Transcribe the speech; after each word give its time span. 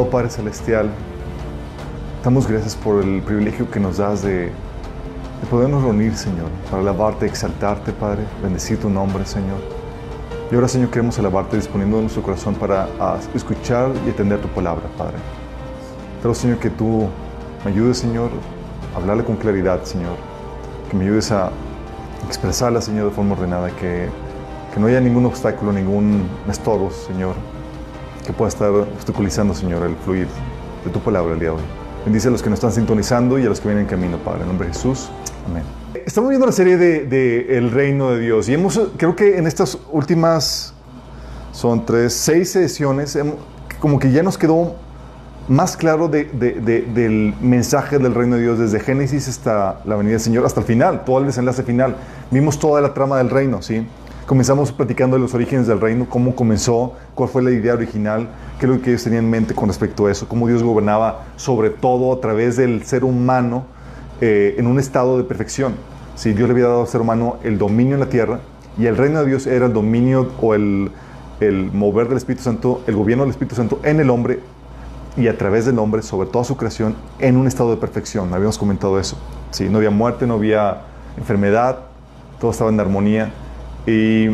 Amado 0.00 0.12
Padre 0.12 0.30
Celestial, 0.30 0.88
damos 2.24 2.48
gracias 2.48 2.74
por 2.74 3.04
el 3.04 3.20
privilegio 3.20 3.70
que 3.70 3.78
nos 3.78 3.98
das 3.98 4.22
de, 4.22 4.46
de 4.46 5.46
podernos 5.50 5.82
reunir, 5.82 6.16
Señor, 6.16 6.46
para 6.70 6.80
alabarte, 6.80 7.26
exaltarte, 7.26 7.92
Padre, 7.92 8.22
bendecir 8.42 8.80
tu 8.80 8.88
nombre, 8.88 9.26
Señor. 9.26 9.58
Y 10.50 10.54
ahora, 10.54 10.68
Señor, 10.68 10.88
queremos 10.88 11.18
alabarte 11.18 11.56
disponiendo 11.56 12.00
nuestro 12.00 12.22
corazón 12.22 12.54
para 12.54 12.88
escuchar 13.34 13.90
y 14.06 14.08
atender 14.08 14.40
tu 14.40 14.48
palabra, 14.48 14.84
Padre. 14.96 15.18
Pero, 16.22 16.32
Señor, 16.34 16.56
que 16.56 16.70
tú 16.70 17.06
me 17.62 17.70
ayudes, 17.70 17.98
Señor, 17.98 18.30
a 18.94 18.96
hablarle 18.96 19.22
con 19.22 19.36
claridad, 19.36 19.84
Señor. 19.84 20.16
Que 20.88 20.96
me 20.96 21.04
ayudes 21.04 21.30
a 21.30 21.50
expresarla, 22.26 22.80
Señor, 22.80 23.10
de 23.10 23.10
forma 23.10 23.34
ordenada. 23.34 23.68
Que, 23.68 24.08
que 24.72 24.80
no 24.80 24.86
haya 24.86 25.02
ningún 25.02 25.26
obstáculo, 25.26 25.74
ningún 25.74 26.26
estorbo, 26.48 26.90
Señor, 26.90 27.34
que 28.30 28.36
pueda 28.36 28.48
estar 28.48 28.70
obstaculizando, 28.70 29.54
Señor, 29.54 29.82
el 29.84 29.96
fluir 29.96 30.28
de 30.84 30.90
tu 30.90 31.00
palabra 31.00 31.34
el 31.34 31.40
día 31.40 31.50
de 31.50 31.56
hoy. 31.56 31.62
Bendice 32.04 32.28
a 32.28 32.30
los 32.30 32.42
que 32.42 32.48
nos 32.50 32.58
están 32.58 32.72
sintonizando 32.72 33.38
y 33.38 33.44
a 33.44 33.48
los 33.48 33.60
que 33.60 33.68
vienen 33.68 33.84
en 33.84 33.90
camino, 33.90 34.16
Padre. 34.18 34.42
En 34.42 34.48
nombre 34.48 34.68
de 34.68 34.72
Jesús. 34.72 35.10
Amén. 35.46 35.62
Estamos 36.06 36.30
viendo 36.30 36.46
la 36.46 36.52
serie 36.52 36.76
de, 36.76 37.04
de 37.06 37.58
El 37.58 37.70
Reino 37.72 38.10
de 38.12 38.20
Dios 38.20 38.48
y 38.48 38.54
hemos, 38.54 38.80
creo 38.96 39.16
que 39.16 39.36
en 39.38 39.46
estas 39.46 39.76
últimas, 39.90 40.72
son 41.52 41.84
tres, 41.84 42.14
seis 42.14 42.50
sesiones, 42.52 43.18
como 43.80 43.98
que 43.98 44.12
ya 44.12 44.22
nos 44.22 44.38
quedó 44.38 44.76
más 45.48 45.76
claro 45.76 46.06
de- 46.06 46.24
de- 46.24 46.82
del 46.82 47.34
mensaje 47.40 47.98
del 47.98 48.14
reino 48.14 48.36
de 48.36 48.42
Dios 48.42 48.58
desde 48.60 48.78
Génesis 48.78 49.26
hasta 49.28 49.80
la 49.84 49.96
venida 49.96 50.12
del 50.12 50.20
Señor, 50.20 50.46
hasta 50.46 50.60
el 50.60 50.66
final, 50.66 51.04
todo 51.04 51.18
el 51.18 51.26
desenlace 51.26 51.64
final. 51.64 51.96
Vimos 52.30 52.58
toda 52.60 52.80
la 52.80 52.94
trama 52.94 53.18
del 53.18 53.30
reino, 53.30 53.60
¿sí? 53.60 53.84
Comenzamos 54.30 54.70
platicando 54.70 55.16
de 55.16 55.22
los 55.22 55.34
orígenes 55.34 55.66
del 55.66 55.80
reino, 55.80 56.06
cómo 56.08 56.36
comenzó, 56.36 56.92
cuál 57.16 57.28
fue 57.28 57.42
la 57.42 57.50
idea 57.50 57.74
original, 57.74 58.28
qué 58.60 58.66
es 58.66 58.70
lo 58.70 58.80
que 58.80 58.90
ellos 58.90 59.02
tenían 59.02 59.24
en 59.24 59.30
mente 59.30 59.56
con 59.56 59.66
respecto 59.66 60.06
a 60.06 60.12
eso, 60.12 60.28
cómo 60.28 60.46
Dios 60.46 60.62
gobernaba 60.62 61.24
sobre 61.34 61.70
todo 61.70 62.12
a 62.12 62.20
través 62.20 62.56
del 62.56 62.84
ser 62.84 63.02
humano 63.02 63.64
eh, 64.20 64.54
en 64.56 64.68
un 64.68 64.78
estado 64.78 65.18
de 65.18 65.24
perfección. 65.24 65.74
¿sí? 66.14 66.32
Dios 66.32 66.46
le 66.48 66.52
había 66.52 66.68
dado 66.68 66.82
al 66.82 66.86
ser 66.86 67.00
humano 67.00 67.38
el 67.42 67.58
dominio 67.58 67.94
en 67.94 68.00
la 68.00 68.08
tierra 68.08 68.38
y 68.78 68.86
el 68.86 68.96
reino 68.96 69.18
de 69.18 69.26
Dios 69.26 69.48
era 69.48 69.66
el 69.66 69.72
dominio 69.72 70.30
o 70.40 70.54
el, 70.54 70.92
el 71.40 71.72
mover 71.72 72.06
del 72.06 72.18
Espíritu 72.18 72.44
Santo, 72.44 72.82
el 72.86 72.94
gobierno 72.94 73.24
del 73.24 73.32
Espíritu 73.32 73.56
Santo 73.56 73.80
en 73.82 73.98
el 73.98 74.10
hombre 74.10 74.38
y 75.16 75.26
a 75.26 75.36
través 75.36 75.66
del 75.66 75.76
hombre 75.80 76.02
sobre 76.02 76.28
toda 76.28 76.44
su 76.44 76.56
creación 76.56 76.94
en 77.18 77.36
un 77.36 77.48
estado 77.48 77.72
de 77.72 77.78
perfección. 77.78 78.32
Habíamos 78.32 78.58
comentado 78.58 79.00
eso. 79.00 79.18
Sí, 79.50 79.68
no 79.68 79.78
había 79.78 79.90
muerte, 79.90 80.24
no 80.24 80.34
había 80.34 80.82
enfermedad, 81.16 81.80
todo 82.38 82.52
estaba 82.52 82.70
en 82.70 82.78
armonía 82.78 83.32
y 83.86 84.28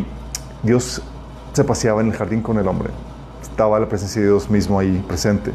Dios 0.63 1.03
se 1.53 1.65
paseaba 1.65 2.01
en 2.01 2.09
el 2.09 2.13
jardín 2.15 2.43
con 2.43 2.59
el 2.59 2.69
hombre. 2.69 2.91
Estaba 3.43 3.79
la 3.81 3.89
presencia 3.89 4.21
de 4.21 4.29
Dios 4.29 4.51
mismo 4.51 4.79
ahí 4.79 5.03
presente. 5.09 5.53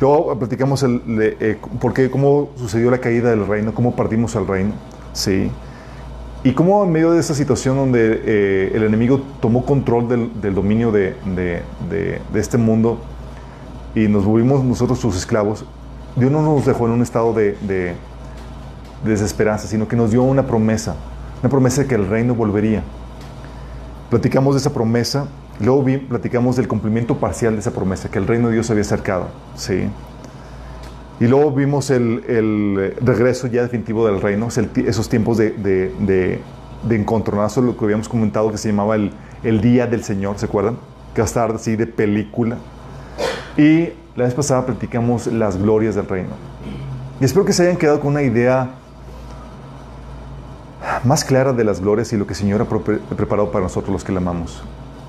Luego 0.00 0.38
platicamos 0.38 0.82
el, 0.82 1.02
de, 1.16 1.36
eh, 1.40 1.58
por 1.80 1.92
qué, 1.92 2.10
cómo 2.10 2.50
sucedió 2.56 2.90
la 2.90 2.98
caída 2.98 3.30
del 3.30 3.46
reino, 3.46 3.74
cómo 3.74 3.94
partimos 3.96 4.34
al 4.36 4.46
reino. 4.46 4.72
Sí. 5.12 5.50
Y 6.42 6.52
cómo 6.52 6.82
en 6.84 6.92
medio 6.92 7.10
de 7.10 7.20
esa 7.20 7.34
situación 7.34 7.76
donde 7.76 8.22
eh, 8.24 8.72
el 8.74 8.82
enemigo 8.84 9.20
tomó 9.40 9.66
control 9.66 10.08
del, 10.08 10.40
del 10.40 10.54
dominio 10.54 10.90
de, 10.90 11.14
de- 11.36 11.62
de- 11.90 12.20
de 12.32 12.40
este 12.40 12.56
mundo 12.56 12.98
y 13.94 14.08
nos 14.08 14.24
volvimos 14.24 14.64
nosotros 14.64 14.98
sus 15.00 15.16
esclavos, 15.16 15.66
Dios 16.16 16.30
no 16.30 16.40
nos 16.40 16.64
dejó 16.64 16.86
en 16.86 16.92
un 16.92 17.02
estado 17.02 17.34
de 17.34 17.94
desesperanza, 19.04 19.66
sino 19.66 19.86
que 19.88 19.96
nos 19.96 20.10
dio 20.10 20.22
una 20.22 20.46
promesa, 20.46 20.94
una 21.42 21.50
promesa 21.50 21.82
de 21.82 21.88
que 21.88 21.94
el 21.94 22.06
reino 22.08 22.34
volvería. 22.34 22.82
Platicamos 24.10 24.56
de 24.56 24.60
esa 24.60 24.74
promesa, 24.74 25.28
luego 25.60 25.84
platicamos 26.08 26.56
del 26.56 26.66
cumplimiento 26.66 27.18
parcial 27.18 27.54
de 27.54 27.60
esa 27.60 27.70
promesa, 27.70 28.10
que 28.10 28.18
el 28.18 28.26
reino 28.26 28.48
de 28.48 28.54
Dios 28.54 28.66
se 28.66 28.72
había 28.72 28.82
acercado. 28.82 29.28
¿sí? 29.54 29.88
Y 31.20 31.26
luego 31.26 31.52
vimos 31.52 31.90
el, 31.90 32.24
el 32.26 32.94
regreso 33.02 33.46
ya 33.46 33.62
definitivo 33.62 34.06
del 34.06 34.20
reino, 34.20 34.48
esos 34.48 35.08
tiempos 35.08 35.36
de, 35.36 35.50
de, 35.50 36.40
de, 36.82 36.96
encontronazo, 36.96 37.60
lo 37.60 37.76
que 37.76 37.84
habíamos 37.84 38.08
comentado 38.08 38.50
que 38.50 38.58
se 38.58 38.70
llamaba 38.70 38.96
el, 38.96 39.60
Día 39.60 39.86
del 39.86 40.02
Señor, 40.02 40.38
¿se 40.38 40.46
acuerdan? 40.46 40.78
Que 41.14 41.20
va 41.20 41.26
a 41.26 41.28
estar 41.28 41.52
así 41.52 41.76
de 41.76 41.86
película. 41.86 42.56
Y 43.56 43.90
la 44.16 44.24
vez 44.24 44.34
pasada 44.34 44.66
platicamos 44.66 45.26
las 45.26 45.56
glorias 45.56 45.94
del 45.94 46.08
reino. 46.08 46.30
Y 47.20 47.24
espero 47.24 47.44
que 47.44 47.52
se 47.52 47.64
hayan 47.64 47.76
quedado 47.76 48.00
con 48.00 48.12
una 48.12 48.22
idea 48.22 48.79
más 51.04 51.24
clara 51.24 51.52
de 51.52 51.64
las 51.64 51.80
glorias 51.80 52.12
y 52.12 52.16
lo 52.16 52.26
que 52.26 52.32
el 52.32 52.38
Señor 52.38 52.62
ha 52.62 52.64
pre- 52.64 52.98
preparado 53.16 53.50
para 53.50 53.64
nosotros 53.64 53.92
los 53.92 54.04
que 54.04 54.12
le 54.12 54.18
amamos. 54.18 54.62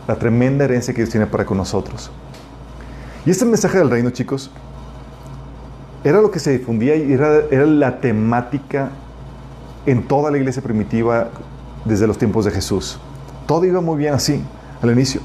La 0.07 0.15
tremenda 0.15 0.65
herencia 0.65 0.93
que 0.93 1.01
Dios 1.01 1.09
tiene 1.09 1.27
para 1.27 1.45
con 1.45 1.57
nosotros. 1.57 2.11
Y 3.25 3.29
este 3.29 3.45
mensaje 3.45 3.77
del 3.77 3.89
reino, 3.89 4.09
chicos, 4.09 4.51
era 6.03 6.21
lo 6.21 6.31
que 6.31 6.39
se 6.39 6.57
difundía 6.57 6.95
y 6.95 7.13
era, 7.13 7.41
la 7.65 8.01
temática 8.01 8.89
en 9.85 10.07
toda 10.07 10.31
la 10.31 10.37
iglesia 10.37 10.61
primitiva 10.61 11.29
desde 11.85 12.07
los 12.07 12.17
tiempos 12.17 12.45
de 12.45 12.51
Jesús. 12.51 12.99
Todo 13.45 13.65
iba 13.65 13.81
muy 13.81 13.97
bien 13.97 14.13
así, 14.13 14.43
al 14.81 14.91
inicio. 14.91 15.21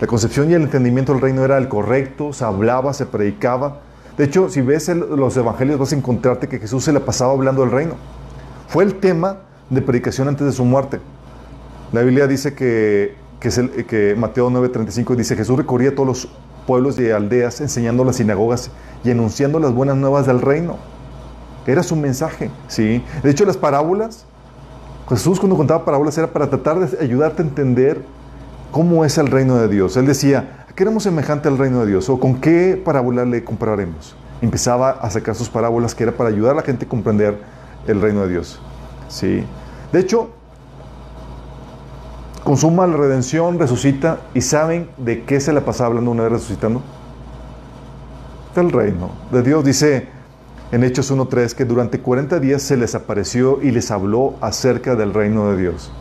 La 0.00 0.06
concepción 0.06 0.50
y 0.50 0.54
el 0.54 0.62
entendimiento 0.62 1.12
del 1.12 1.20
reino 1.20 1.44
era 1.44 1.58
el 1.58 1.68
correcto, 1.68 2.32
se 2.32 2.44
hablaba, 2.44 2.92
se 2.94 3.06
predicaba. 3.06 3.80
De 4.16 4.24
hecho, 4.24 4.48
si 4.48 4.62
ves 4.62 4.88
los 4.88 5.36
evangelios 5.36 5.78
vas 5.78 5.92
a 5.92 5.96
encontrarte 5.96 6.48
que 6.48 6.58
Jesús 6.58 6.84
se 6.84 6.92
le 6.92 7.00
pasaba 7.00 7.32
hablando 7.32 7.62
del 7.62 7.70
reino. 7.70 7.94
Fue 8.68 8.84
el 8.84 8.94
tema 8.94 9.36
de 9.70 9.82
predicación 9.82 10.28
antes 10.28 10.46
de 10.46 10.52
su 10.52 10.64
muerte. 10.64 11.00
La 11.92 12.02
Biblia 12.02 12.26
dice 12.26 12.54
que, 12.54 13.14
que, 13.40 13.48
es 13.48 13.58
el- 13.58 13.86
que 13.86 14.14
Mateo 14.16 14.50
9:35 14.50 15.14
dice, 15.16 15.36
Jesús 15.36 15.56
recorría 15.56 15.94
todos 15.94 16.06
los 16.06 16.28
pueblos 16.66 16.98
y 16.98 17.10
aldeas 17.10 17.60
enseñando 17.60 18.02
en 18.02 18.08
las 18.08 18.16
sinagogas 18.16 18.70
y 19.04 19.10
anunciando 19.10 19.58
las 19.60 19.72
buenas 19.72 19.96
nuevas 19.96 20.26
del 20.26 20.40
reino. 20.40 20.76
Era 21.66 21.82
su 21.82 21.96
mensaje, 21.96 22.50
¿sí? 22.68 23.02
De 23.22 23.30
hecho, 23.30 23.44
las 23.44 23.56
parábolas, 23.56 24.24
Jesús 25.08 25.38
cuando 25.38 25.56
contaba 25.56 25.84
parábolas 25.84 26.16
era 26.18 26.28
para 26.28 26.48
tratar 26.48 26.78
de 26.80 27.04
ayudarte 27.04 27.42
a 27.42 27.44
entender 27.44 28.02
cómo 28.72 29.04
es 29.04 29.18
el 29.18 29.28
reino 29.28 29.56
de 29.56 29.68
Dios. 29.68 29.96
Él 29.96 30.06
decía, 30.06 30.64
¿a 30.68 30.72
qué 30.72 30.82
éramos 30.82 31.04
semejante 31.04 31.48
al 31.48 31.58
reino 31.58 31.80
de 31.80 31.86
Dios? 31.86 32.08
¿O 32.08 32.18
con 32.18 32.40
qué 32.40 32.80
parábola 32.84 33.24
le 33.24 33.42
compararemos? 33.44 34.14
Empezaba 34.42 34.90
a 34.90 35.08
sacar 35.10 35.34
sus 35.34 35.48
parábolas 35.48 35.94
que 35.94 36.02
era 36.02 36.12
para 36.12 36.28
ayudar 36.30 36.52
a 36.52 36.56
la 36.56 36.62
gente 36.62 36.84
a 36.84 36.88
comprender 36.88 37.38
el 37.86 38.00
reino 38.00 38.22
de 38.22 38.28
Dios. 38.28 38.60
¿Sí? 39.08 39.44
De 39.92 40.00
hecho, 40.00 40.30
consuma 42.44 42.86
la 42.86 42.96
redención, 42.96 43.58
resucita, 43.58 44.20
y 44.34 44.40
¿saben 44.40 44.88
de 44.96 45.24
qué 45.24 45.40
se 45.40 45.52
la 45.52 45.62
pasaba 45.62 45.88
hablando 45.88 46.10
una 46.10 46.24
vez 46.24 46.32
resucitando? 46.32 46.82
Del 48.54 48.70
reino 48.70 49.10
de 49.30 49.42
Dios. 49.42 49.64
Dice 49.64 50.08
en 50.72 50.84
Hechos 50.84 51.12
1.3 51.12 51.54
que 51.54 51.64
durante 51.64 52.00
40 52.00 52.40
días 52.40 52.62
se 52.62 52.76
les 52.76 52.94
apareció 52.94 53.62
y 53.62 53.70
les 53.70 53.90
habló 53.90 54.34
acerca 54.40 54.96
del 54.96 55.14
reino 55.14 55.50
de 55.50 55.56
Dios. 55.56 55.92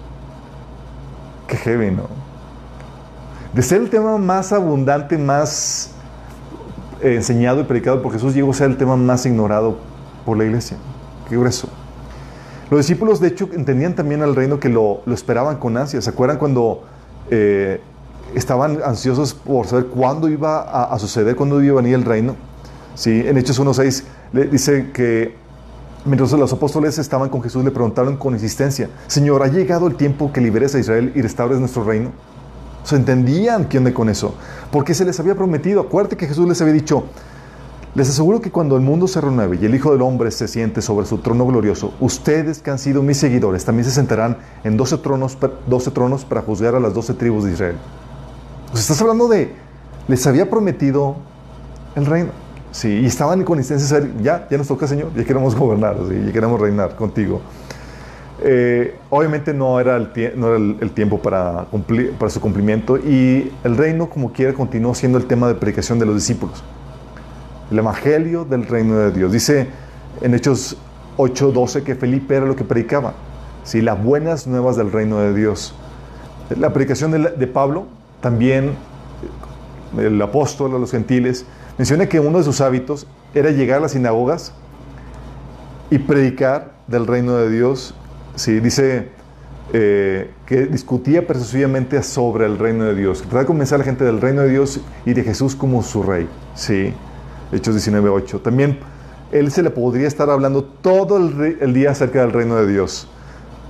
Qué 1.47 1.57
heavy, 1.57 1.91
¿no? 1.91 2.07
De 3.53 3.61
ser 3.61 3.81
el 3.81 3.89
tema 3.89 4.17
más 4.17 4.51
abundante, 4.51 5.17
más 5.17 5.91
eh, 7.01 7.15
enseñado 7.15 7.61
y 7.61 7.63
predicado 7.63 8.01
por 8.01 8.11
Jesús, 8.11 8.33
llegó 8.33 8.51
a 8.51 8.53
ser 8.53 8.69
el 8.69 8.77
tema 8.77 8.95
más 8.97 9.25
ignorado 9.25 9.77
por 10.25 10.37
la 10.37 10.45
iglesia. 10.45 10.77
Qué 11.29 11.37
grueso. 11.37 11.69
Los 12.69 12.79
discípulos, 12.79 13.19
de 13.19 13.27
hecho, 13.27 13.49
entendían 13.53 13.95
también 13.95 14.23
al 14.23 14.35
reino 14.35 14.59
que 14.59 14.69
lo, 14.69 15.01
esperaban 15.07 15.57
con 15.57 15.77
ansia. 15.77 16.01
¿Se 16.01 16.09
acuerdan 16.09 16.37
cuando 16.37 16.83
eh, 17.29 17.79
estaban 18.33 18.79
ansiosos 18.83 19.33
por 19.33 19.67
saber 19.67 19.87
cuándo 19.87 20.29
iba 20.29 20.61
a, 20.61 20.97
suceder, 20.97 21.35
cuándo 21.35 21.61
iba 21.61 21.79
a 21.79 21.81
venir 21.81 21.95
el 21.95 22.03
reino? 22.03 22.35
Sí, 22.95 23.23
en 23.25 23.37
Hechos 23.37 23.61
1.6 23.61 24.03
le 24.33 24.45
dice 24.45 24.91
que 24.91 25.35
mientras 26.05 26.31
los 26.31 26.53
apóstoles 26.53 26.97
estaban 26.97 27.29
con 27.29 27.43
Jesús, 27.43 27.63
le 27.63 27.71
preguntaron 27.71 28.17
con 28.17 28.33
insistencia, 28.33 28.89
Señor, 29.07 29.43
¿ha 29.43 29.47
llegado 29.47 29.87
el 29.87 29.95
tiempo 29.95 30.31
que 30.31 30.41
liberes 30.41 30.73
a 30.75 30.79
Israel 30.79 31.11
y 31.13 31.21
restaures 31.21 31.59
nuestro 31.59 31.83
reino? 31.83 32.11
O 32.83 32.87
sea, 32.87 32.97
entendían 32.97 33.65
qué 33.65 33.79
onda 33.79 33.93
con 33.93 34.09
eso, 34.09 34.35
porque 34.71 34.93
se 34.93 35.05
les 35.05 35.19
había 35.19 35.35
prometido. 35.35 35.81
Acuérdate 35.81 36.17
que 36.17 36.27
Jesús 36.27 36.47
les 36.47 36.61
había 36.61 36.73
dicho, 36.73 37.05
les 37.95 38.09
aseguro 38.09 38.41
que 38.41 38.51
cuando 38.51 38.75
el 38.75 38.81
mundo 38.81 39.07
se 39.07 39.21
renueve 39.21 39.57
y 39.61 39.65
el 39.65 39.73
Hijo 39.73 39.93
del 39.93 40.01
Hombre 40.01 40.29
se 40.29 40.49
siente 40.49 40.81
sobre 40.81 41.05
su 41.05 41.19
trono 41.19 41.45
glorioso, 41.45 41.93
ustedes 42.01 42.59
que 42.59 42.69
han 42.69 42.77
sido 42.77 43.01
mis 43.01 43.15
seguidores 43.15 43.63
también 43.63 43.85
se 43.85 43.91
sentarán 43.91 44.37
en 44.65 44.75
12 44.75 44.97
tronos, 44.97 45.37
12 45.65 45.91
tronos 45.91 46.25
para 46.25 46.41
juzgar 46.41 46.75
a 46.75 46.81
las 46.81 46.93
12 46.93 47.13
tribus 47.13 47.45
de 47.45 47.53
Israel. 47.53 47.77
Pues 48.69 48.81
estás 48.81 48.99
hablando 49.01 49.29
de, 49.29 49.53
les 50.09 50.27
había 50.27 50.49
prometido 50.49 51.15
el 51.95 52.05
reino. 52.05 52.31
Sí, 52.71 52.99
y 52.99 53.05
estaban 53.05 53.45
con 53.45 53.63
saber, 53.63 54.11
ya, 54.21 54.45
ya 54.51 54.57
nos 54.57 54.67
toca, 54.67 54.85
Señor, 54.85 55.13
ya 55.15 55.23
queremos 55.23 55.55
gobernar, 55.57 55.95
¿sí? 56.09 56.21
ya 56.25 56.33
queremos 56.33 56.59
reinar 56.59 56.97
contigo. 56.97 57.39
Eh, 58.43 58.93
obviamente 59.09 59.53
no 59.53 59.79
era, 59.79 59.95
el, 59.95 60.11
tiempo 60.93 61.21
para, 61.21 61.67
para 62.19 62.29
su 62.29 62.41
cumplimiento 62.41 62.97
y 62.97 63.53
el 63.63 63.77
reino, 63.77 64.09
como 64.09 64.33
quiera, 64.33 64.53
continuó 64.53 64.93
siendo 64.93 65.17
el 65.17 65.25
tema 65.25 65.47
de 65.47 65.55
predicación 65.55 65.97
de 65.97 66.05
los 66.05 66.15
discípulos. 66.15 66.61
El 67.71 67.79
evangelio 67.79 68.45
del 68.45 68.67
reino 68.67 68.97
de 68.97 69.11
Dios. 69.11 69.31
Dice 69.31 69.67
en 70.21 70.33
Hechos 70.33 70.77
8:12 71.17 71.83
que 71.83 71.95
Felipe 71.95 72.35
era 72.35 72.45
lo 72.45 72.55
que 72.55 72.63
predicaba. 72.63 73.13
¿sí? 73.63 73.81
Las 73.81 74.01
buenas 74.01 74.47
nuevas 74.47 74.75
del 74.75 74.91
reino 74.91 75.19
de 75.19 75.33
Dios. 75.33 75.73
La 76.57 76.73
predicación 76.73 77.11
de, 77.11 77.47
Pablo, 77.47 77.87
también 78.21 78.73
el 79.97 80.21
apóstol 80.21 80.75
a 80.75 80.77
los 80.77 80.91
gentiles, 80.91 81.45
menciona 81.77 82.05
que 82.05 82.19
uno 82.19 82.37
de 82.37 82.43
sus 82.43 82.61
hábitos 82.61 83.07
era 83.33 83.49
llegar 83.49 83.79
a 83.79 83.81
las 83.81 83.93
sinagogas 83.93 84.53
y 85.89 85.97
predicar 85.97 86.73
del 86.87 87.07
reino 87.07 87.35
de 87.37 87.49
Dios. 87.49 87.95
Sí, 88.35 88.59
dice 88.59 89.09
eh, 89.73 90.29
que 90.45 90.67
discutía 90.67 91.25
persuasivamente 91.25 92.01
sobre 92.03 92.45
el 92.45 92.59
reino 92.59 92.83
de 92.83 92.93
Dios. 92.93 93.21
Trataba 93.21 93.41
de 93.41 93.47
convencer 93.47 93.75
a 93.75 93.79
la 93.79 93.83
gente 93.83 94.03
del 94.03 94.21
reino 94.21 94.41
de 94.41 94.49
Dios 94.49 94.79
y 95.05 95.13
de 95.13 95.23
Jesús 95.23 95.55
como 95.55 95.81
su 95.81 96.03
rey. 96.03 96.27
Sí, 96.53 96.93
Hechos 97.51 97.75
19.8. 97.75 98.41
También 98.41 98.79
él 99.31 99.51
se 99.51 99.63
le 99.63 99.69
podría 99.69 100.07
estar 100.07 100.29
hablando 100.29 100.63
todo 100.63 101.17
el, 101.17 101.73
día 101.73 101.91
acerca 101.91 102.21
del 102.21 102.31
reino 102.31 102.55
de 102.55 102.67
Dios. 102.67 103.07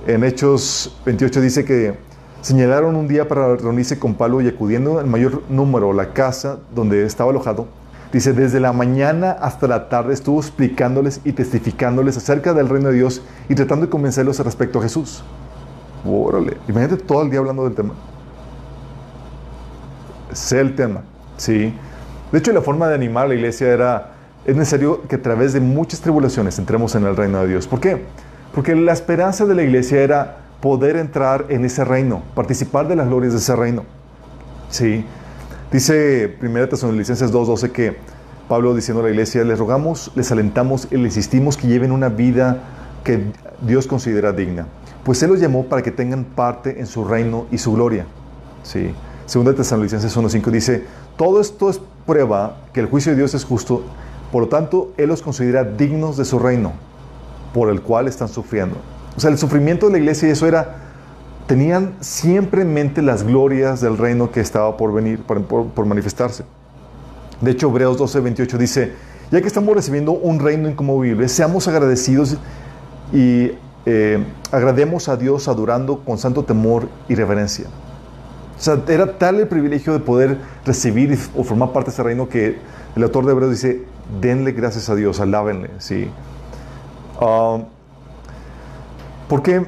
En 0.06 0.24
Hechos 0.24 0.96
28 1.04 1.40
dice 1.40 1.64
que 1.64 1.98
señalaron 2.42 2.94
un 2.94 3.08
día 3.08 3.26
para 3.26 3.56
reunirse 3.56 3.98
con 3.98 4.14
Pablo 4.14 4.40
y 4.40 4.48
acudiendo 4.48 5.00
en 5.00 5.08
mayor 5.10 5.42
número 5.48 5.90
a 5.90 5.94
la 5.94 6.12
casa 6.12 6.58
donde 6.74 7.04
estaba 7.04 7.30
alojado, 7.30 7.66
Dice, 8.12 8.32
desde 8.32 8.60
la 8.60 8.72
mañana 8.72 9.32
hasta 9.32 9.66
la 9.66 9.88
tarde 9.88 10.14
estuvo 10.14 10.40
explicándoles 10.40 11.20
y 11.24 11.32
testificándoles 11.32 12.16
acerca 12.16 12.54
del 12.54 12.68
reino 12.68 12.88
de 12.88 12.94
Dios 12.94 13.20
y 13.48 13.54
tratando 13.54 13.86
de 13.86 13.90
convencerlos 13.90 14.38
respecto 14.38 14.78
a 14.78 14.82
Jesús. 14.82 15.24
Órale, 16.08 16.56
imagínate 16.68 17.02
todo 17.02 17.22
el 17.22 17.30
día 17.30 17.40
hablando 17.40 17.64
del 17.64 17.74
tema. 17.74 17.94
Sé 20.32 20.60
el 20.60 20.76
tema, 20.76 21.02
¿sí? 21.36 21.74
De 22.36 22.40
hecho, 22.40 22.52
la 22.52 22.60
forma 22.60 22.86
de 22.86 22.94
animar 22.94 23.24
a 23.24 23.28
la 23.28 23.34
iglesia 23.34 23.72
era, 23.72 24.10
es 24.44 24.54
necesario 24.54 25.00
que 25.08 25.16
a 25.16 25.22
través 25.22 25.54
de 25.54 25.60
muchas 25.60 26.02
tribulaciones 26.02 26.58
entremos 26.58 26.94
en 26.94 27.06
el 27.06 27.16
reino 27.16 27.40
de 27.40 27.48
Dios. 27.48 27.66
¿Por 27.66 27.80
qué? 27.80 28.02
Porque 28.54 28.74
la 28.74 28.92
esperanza 28.92 29.46
de 29.46 29.54
la 29.54 29.62
iglesia 29.62 30.02
era 30.02 30.36
poder 30.60 30.96
entrar 30.96 31.46
en 31.48 31.64
ese 31.64 31.82
reino, 31.82 32.22
participar 32.34 32.88
de 32.88 32.96
las 32.96 33.08
glorias 33.08 33.32
de 33.32 33.38
ese 33.38 33.56
reino. 33.56 33.84
¿Sí? 34.68 35.02
Dice 35.72 36.36
1 36.42 36.68
Tesalonicenses 36.68 37.32
2.12 37.32 37.72
que 37.72 37.96
Pablo 38.50 38.74
diciendo 38.74 39.00
a 39.00 39.04
la 39.04 39.10
iglesia, 39.12 39.42
les 39.42 39.58
rogamos, 39.58 40.12
les 40.14 40.30
alentamos 40.30 40.88
y 40.90 40.96
les 40.98 41.16
insistimos 41.16 41.56
que 41.56 41.68
lleven 41.68 41.90
una 41.90 42.10
vida 42.10 42.58
que 43.02 43.32
Dios 43.62 43.86
considera 43.86 44.32
digna, 44.32 44.66
pues 45.06 45.22
Él 45.22 45.30
los 45.30 45.40
llamó 45.40 45.64
para 45.64 45.80
que 45.80 45.90
tengan 45.90 46.24
parte 46.24 46.80
en 46.80 46.86
su 46.86 47.02
reino 47.02 47.46
y 47.50 47.56
su 47.56 47.72
gloria. 47.72 48.04
Sí. 48.62 48.94
Segunda 49.24 49.54
Tesalonicenses 49.54 50.14
1.5 50.14 50.50
dice, 50.50 50.84
todo 51.16 51.40
esto 51.40 51.70
es 51.70 51.80
prueba 52.06 52.56
que 52.72 52.80
el 52.80 52.86
juicio 52.86 53.12
de 53.12 53.18
Dios 53.18 53.34
es 53.34 53.44
justo, 53.44 53.82
por 54.32 54.44
lo 54.44 54.48
tanto 54.48 54.92
Él 54.96 55.08
los 55.08 55.22
considera 55.22 55.64
dignos 55.64 56.16
de 56.16 56.24
su 56.24 56.38
reino, 56.38 56.72
por 57.52 57.68
el 57.70 57.82
cual 57.82 58.08
están 58.08 58.28
sufriendo. 58.28 58.76
O 59.16 59.20
sea, 59.20 59.30
el 59.30 59.38
sufrimiento 59.38 59.86
de 59.86 59.92
la 59.92 59.98
iglesia, 59.98 60.28
eso 60.28 60.46
era 60.46 60.86
tenían 61.46 61.94
siempre 62.00 62.62
en 62.62 62.74
mente 62.74 63.02
las 63.02 63.22
glorias 63.22 63.80
del 63.80 63.96
reino 63.96 64.30
que 64.30 64.40
estaba 64.40 64.76
por 64.76 64.92
venir, 64.92 65.22
por, 65.22 65.86
manifestarse. 65.86 66.44
De 67.40 67.52
hecho, 67.52 67.68
Hebreos 67.68 67.96
12, 67.98 68.20
28 68.20 68.58
dice, 68.58 68.92
ya 69.30 69.40
que 69.40 69.46
estamos 69.46 69.74
recibiendo 69.74 70.12
un 70.12 70.40
reino 70.40 70.68
inconmovible, 70.68 71.28
seamos 71.28 71.68
agradecidos 71.68 72.36
y 73.12 73.52
eh, 73.84 74.24
agrademos 74.50 75.08
a 75.08 75.16
Dios 75.16 75.46
adorando 75.48 76.00
con 76.00 76.18
santo 76.18 76.44
temor 76.44 76.88
y 77.08 77.14
reverencia. 77.14 77.66
O 78.56 78.60
sea, 78.60 78.82
era 78.88 79.18
tal 79.18 79.40
el 79.40 79.48
privilegio 79.48 79.92
de 79.92 79.98
poder 79.98 80.38
recibir 80.64 81.18
o 81.36 81.44
formar 81.44 81.72
parte 81.72 81.90
de 81.90 81.94
ese 81.94 82.02
reino 82.02 82.28
que 82.28 82.58
el 82.94 83.02
autor 83.02 83.26
de 83.26 83.32
Hebreos 83.32 83.52
dice, 83.52 83.82
denle 84.20 84.52
gracias 84.52 84.88
a 84.88 84.94
Dios, 84.94 85.20
alábenle, 85.20 85.70
¿sí? 85.78 86.08
Uh, 87.20 87.62
¿Por 89.28 89.42
qué? 89.42 89.66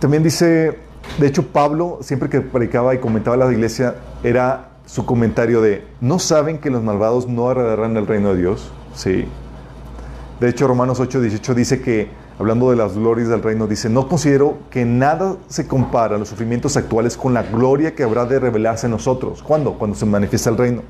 También 0.00 0.22
dice, 0.22 0.78
de 1.18 1.26
hecho 1.26 1.48
Pablo, 1.48 1.98
siempre 2.00 2.28
que 2.28 2.40
predicaba 2.40 2.94
y 2.94 2.98
comentaba 2.98 3.36
a 3.36 3.38
la 3.38 3.52
iglesia, 3.52 3.96
era 4.22 4.70
su 4.86 5.04
comentario 5.04 5.60
de, 5.60 5.84
¿no 6.00 6.18
saben 6.18 6.58
que 6.58 6.70
los 6.70 6.82
malvados 6.82 7.28
no 7.28 7.50
heredarán 7.50 7.96
el 7.96 8.06
reino 8.06 8.34
de 8.34 8.40
Dios? 8.40 8.72
Sí. 8.94 9.26
De 10.40 10.48
hecho, 10.48 10.66
Romanos 10.66 11.00
8, 11.00 11.20
18 11.20 11.54
dice 11.54 11.80
que, 11.80 12.08
hablando 12.42 12.70
de 12.70 12.76
las 12.76 12.94
glorias 12.94 13.28
del 13.28 13.42
reino, 13.42 13.66
dice, 13.66 13.88
no 13.88 14.08
considero 14.08 14.58
que 14.70 14.84
nada 14.84 15.36
se 15.48 15.66
compara 15.66 16.16
a 16.16 16.18
los 16.18 16.28
sufrimientos 16.28 16.76
actuales 16.76 17.16
con 17.16 17.32
la 17.32 17.44
gloria 17.44 17.94
que 17.94 18.02
habrá 18.02 18.26
de 18.26 18.38
revelarse 18.38 18.86
en 18.86 18.90
nosotros. 18.92 19.42
¿Cuándo? 19.42 19.74
Cuando 19.78 19.96
se 19.96 20.06
manifiesta 20.06 20.50
el 20.50 20.58
reino. 20.58 20.82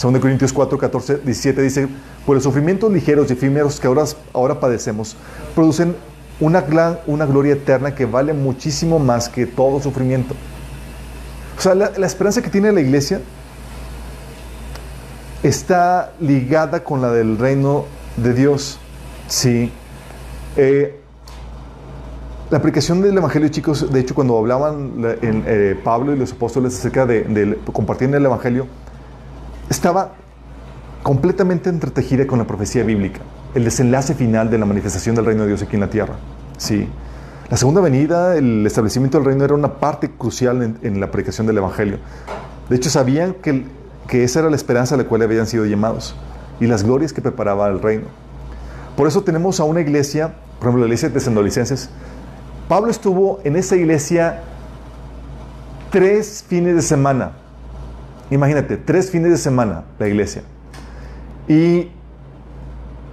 2 0.00 0.20
Corintios 0.20 0.52
4, 0.52 0.78
14, 0.78 1.16
17 1.18 1.60
dice, 1.62 1.88
pues 2.24 2.36
los 2.36 2.44
sufrimientos 2.44 2.92
ligeros 2.92 3.28
y 3.28 3.32
efímeros 3.32 3.80
que 3.80 3.88
ahora, 3.88 4.04
ahora 4.32 4.60
padecemos 4.60 5.16
producen 5.56 5.96
una, 6.38 6.64
una 7.06 7.26
gloria 7.26 7.54
eterna 7.54 7.94
que 7.94 8.06
vale 8.06 8.32
muchísimo 8.32 9.00
más 9.00 9.28
que 9.28 9.46
todo 9.46 9.80
sufrimiento. 9.80 10.34
O 11.58 11.60
sea, 11.60 11.74
la, 11.74 12.06
esperanza 12.06 12.40
que 12.40 12.50
tiene 12.50 12.70
la 12.70 12.80
iglesia 12.80 13.20
está 15.42 16.12
ligada 16.20 16.84
con 16.84 17.02
la 17.02 17.10
del 17.10 17.36
reino 17.36 17.86
de 18.16 18.32
Dios. 18.32 18.78
Sí. 19.26 19.72
Eh, 20.58 21.00
la 22.50 22.58
aplicación 22.58 23.00
del 23.00 23.16
Evangelio, 23.16 23.48
chicos, 23.48 23.90
de 23.90 24.00
hecho, 24.00 24.14
cuando 24.14 24.36
hablaban 24.36 24.92
en, 25.22 25.44
eh, 25.46 25.78
Pablo 25.82 26.14
y 26.14 26.18
los 26.18 26.32
apóstoles 26.32 26.76
acerca 26.78 27.06
de, 27.06 27.24
de, 27.24 27.58
compartir 27.72 28.14
el 28.14 28.24
Evangelio, 28.24 28.66
estaba 29.70 30.12
completamente 31.02 31.70
entretejida 31.70 32.26
con 32.26 32.38
la 32.38 32.46
profecía 32.46 32.82
bíblica 32.84 33.20
el 33.54 33.64
desenlace 33.64 34.14
final 34.14 34.50
de 34.50 34.58
la 34.58 34.66
manifestación 34.66 35.14
del 35.14 35.24
reino 35.24 35.42
de 35.42 35.48
Dios 35.48 35.62
aquí 35.62 35.76
en 35.76 35.80
la 35.80 35.90
tierra. 35.90 36.14
Sí. 36.56 36.88
La 37.50 37.56
segunda 37.56 37.80
venida, 37.80 38.36
el 38.36 38.66
establecimiento 38.66 39.18
del 39.18 39.26
reino 39.26 39.44
era 39.44 39.54
una 39.54 39.74
parte 39.74 40.10
crucial 40.10 40.76
en, 40.82 41.00
la 41.00 41.10
predicación 41.10 41.46
del 41.46 41.56
Evangelio. 41.56 41.98
De 42.68 42.76
hecho, 42.76 42.90
sabían 42.90 43.34
que, 43.34 43.64
que, 44.06 44.22
esa 44.24 44.40
era 44.40 44.50
la 44.50 44.56
esperanza 44.56 44.96
a 44.96 44.98
la 44.98 45.04
cual 45.04 45.22
habían 45.22 45.46
sido 45.46 45.64
llamados 45.64 46.14
y 46.60 46.66
las 46.66 46.82
glorias 46.82 47.12
que 47.14 47.22
preparaba 47.22 47.68
el 47.68 47.80
reino. 47.80 48.06
Por 48.96 49.08
eso 49.08 49.22
tenemos 49.22 49.60
a 49.60 49.64
una 49.64 49.80
iglesia, 49.80 50.34
por 50.58 50.68
ejemplo, 50.68 50.80
la 50.80 50.86
iglesia 50.86 51.08
de 51.08 51.14
Tesalonicenses. 51.14 51.90
Pablo 52.68 52.90
estuvo 52.90 53.40
en 53.44 53.56
esa 53.56 53.76
iglesia 53.76 54.42
tres 55.90 56.44
fines 56.46 56.74
de 56.74 56.82
semana. 56.82 57.32
Imagínate, 58.30 58.76
tres 58.76 59.10
fines 59.10 59.30
de 59.30 59.38
semana 59.38 59.84
la 59.98 60.08
iglesia. 60.08 60.42
Y 61.48 61.90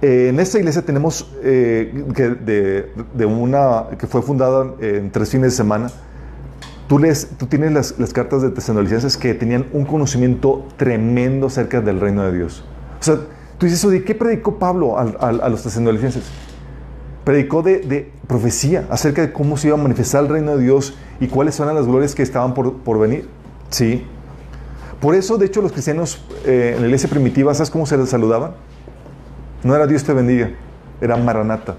eh, 0.02 0.28
en 0.28 0.40
esta 0.40 0.58
iglesia 0.58 0.82
tenemos 0.82 1.32
eh, 1.42 2.04
que 2.14 2.28
de, 2.28 3.26
una 3.26 3.96
que 3.98 4.06
fue 4.06 4.20
fundada 4.20 4.74
en 4.80 5.10
tres 5.10 5.30
fines 5.30 5.52
de 5.52 5.56
semana. 5.56 5.88
Tú, 6.86 6.98
les, 6.98 7.28
tú 7.38 7.46
tienes 7.46 7.72
las, 7.72 7.98
las 7.98 8.12
cartas 8.12 8.42
de 8.42 8.50
tesalonicenses 8.50 9.16
que 9.16 9.34
tenían 9.34 9.66
un 9.72 9.84
conocimiento 9.84 10.66
tremendo 10.76 11.46
acerca 11.46 11.80
del 11.80 11.98
reino 11.98 12.22
de 12.24 12.36
Dios. 12.36 12.62
O 13.00 13.02
sea, 13.02 13.16
tú 13.58 13.66
dices, 13.66 13.90
¿de 13.90 14.04
qué 14.04 14.14
predicó 14.14 14.58
Pablo 14.58 14.98
a, 14.98 15.02
a, 15.02 15.48
los 15.48 15.62
tesalonicenses? 15.62 16.24
Predicó 17.26 17.60
de, 17.62 18.12
profecía 18.28 18.86
acerca 18.88 19.20
de 19.20 19.32
cómo 19.32 19.56
se 19.56 19.66
iba 19.66 19.76
a 19.76 19.82
manifestar 19.82 20.22
el 20.22 20.28
reino 20.28 20.56
de 20.56 20.62
Dios 20.62 20.96
y 21.18 21.26
cuáles 21.26 21.58
eran 21.58 21.74
las 21.74 21.84
glorias 21.84 22.14
que 22.14 22.22
estaban 22.22 22.54
por, 22.54 22.74
por 22.74 23.00
venir. 23.00 23.28
Sí. 23.68 24.04
Por 25.00 25.16
eso, 25.16 25.36
de 25.36 25.46
hecho, 25.46 25.60
los 25.60 25.72
cristianos 25.72 26.24
eh, 26.44 26.74
en 26.76 26.82
la 26.82 26.86
iglesia 26.86 27.10
primitiva, 27.10 27.52
¿sabes 27.52 27.68
cómo 27.68 27.84
se 27.84 27.96
les 27.96 28.10
saludaban? 28.10 28.52
No 29.64 29.74
era 29.74 29.88
Dios 29.88 30.04
te 30.04 30.12
bendiga, 30.12 30.52
era 31.00 31.16
Maranata. 31.16 31.74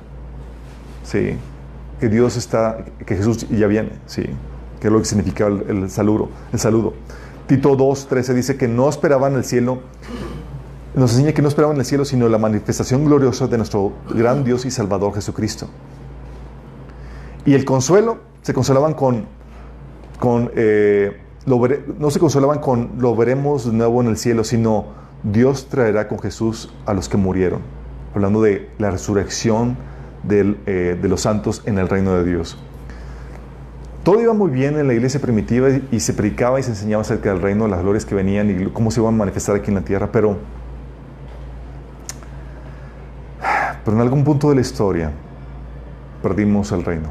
Sí, 1.05 1.37
que 2.01 2.09
Dios 2.09 2.35
está, 2.35 2.83
que 3.05 3.15
Jesús 3.15 3.47
ya 3.47 3.67
viene, 3.67 3.91
sí, 4.05 4.23
que 4.81 4.87
es 4.87 4.91
lo 4.91 4.99
que 4.99 5.05
significa 5.05 5.47
el, 5.47 5.89
saludo, 5.89 6.27
el 6.51 6.59
saludo. 6.59 6.93
Tito 7.47 7.77
2.13 7.77 8.33
dice 8.33 8.57
que 8.57 8.67
no 8.67 8.89
esperaban 8.89 9.35
el 9.35 9.45
cielo, 9.45 9.79
nos 10.97 11.11
enseña 11.11 11.33
que 11.33 11.41
no 11.41 11.47
esperaban 11.47 11.77
el 11.77 11.85
cielo, 11.85 12.05
sino 12.05 12.27
la 12.27 12.37
manifestación 12.37 13.05
gloriosa 13.05 13.47
de 13.47 13.57
nuestro 13.57 13.93
gran 14.09 14.43
Dios 14.43 14.65
y 14.65 14.71
Salvador 14.71 15.13
Jesucristo. 15.13 15.67
Y 17.45 17.53
el 17.53 17.63
consuelo, 17.63 18.19
se 18.41 18.53
consolaban 18.53 18.93
con, 18.93 19.25
con 20.19 20.51
eh, 20.55 21.21
no 21.45 22.11
se 22.11 22.19
consolaban 22.19 22.59
con 22.59 22.91
lo 22.99 23.15
veremos 23.15 23.65
de 23.65 23.73
nuevo 23.73 24.01
en 24.01 24.07
el 24.07 24.17
cielo, 24.17 24.43
sino 24.43 24.85
Dios 25.23 25.67
traerá 25.67 26.07
con 26.07 26.19
Jesús 26.19 26.73
a 26.85 26.93
los 26.93 27.07
que 27.07 27.17
murieron 27.17 27.77
hablando 28.17 28.41
de 28.41 28.69
la 28.77 28.91
resurrección 28.91 29.77
eh, 30.29 30.97
de 31.01 31.07
los 31.07 31.21
santos 31.21 31.61
en 31.65 31.77
el 31.77 31.87
reino 31.87 32.15
de 32.15 32.25
Dios. 32.25 32.57
Todo 34.03 34.21
iba 34.21 34.33
muy 34.33 34.49
bien 34.49 34.77
en 34.77 34.87
la 34.87 34.93
iglesia 34.93 35.19
primitiva 35.19 35.67
y 35.91 35.99
se 35.99 36.13
predicaba 36.13 36.59
y 36.59 36.63
se 36.63 36.71
enseñaba 36.71 37.01
acerca 37.01 37.29
del 37.29 37.41
reino, 37.41 37.67
las 37.67 37.81
glorias 37.81 38.05
que 38.05 38.15
venían 38.15 38.49
y 38.49 38.65
cómo 38.71 38.89
se 38.89 39.01
iban 39.01 39.13
a 39.13 39.17
manifestar 39.17 39.55
aquí 39.55 39.69
en 39.69 39.75
la 39.75 39.81
tierra, 39.81 40.11
pero, 40.11 40.37
pero 43.87 43.95
en 43.95 44.01
algún 44.01 44.25
punto 44.25 44.49
de 44.49 44.55
la 44.55 44.59
historia 44.59 45.11
perdimos 46.21 46.73
el 46.73 46.83
reino. 46.83 47.07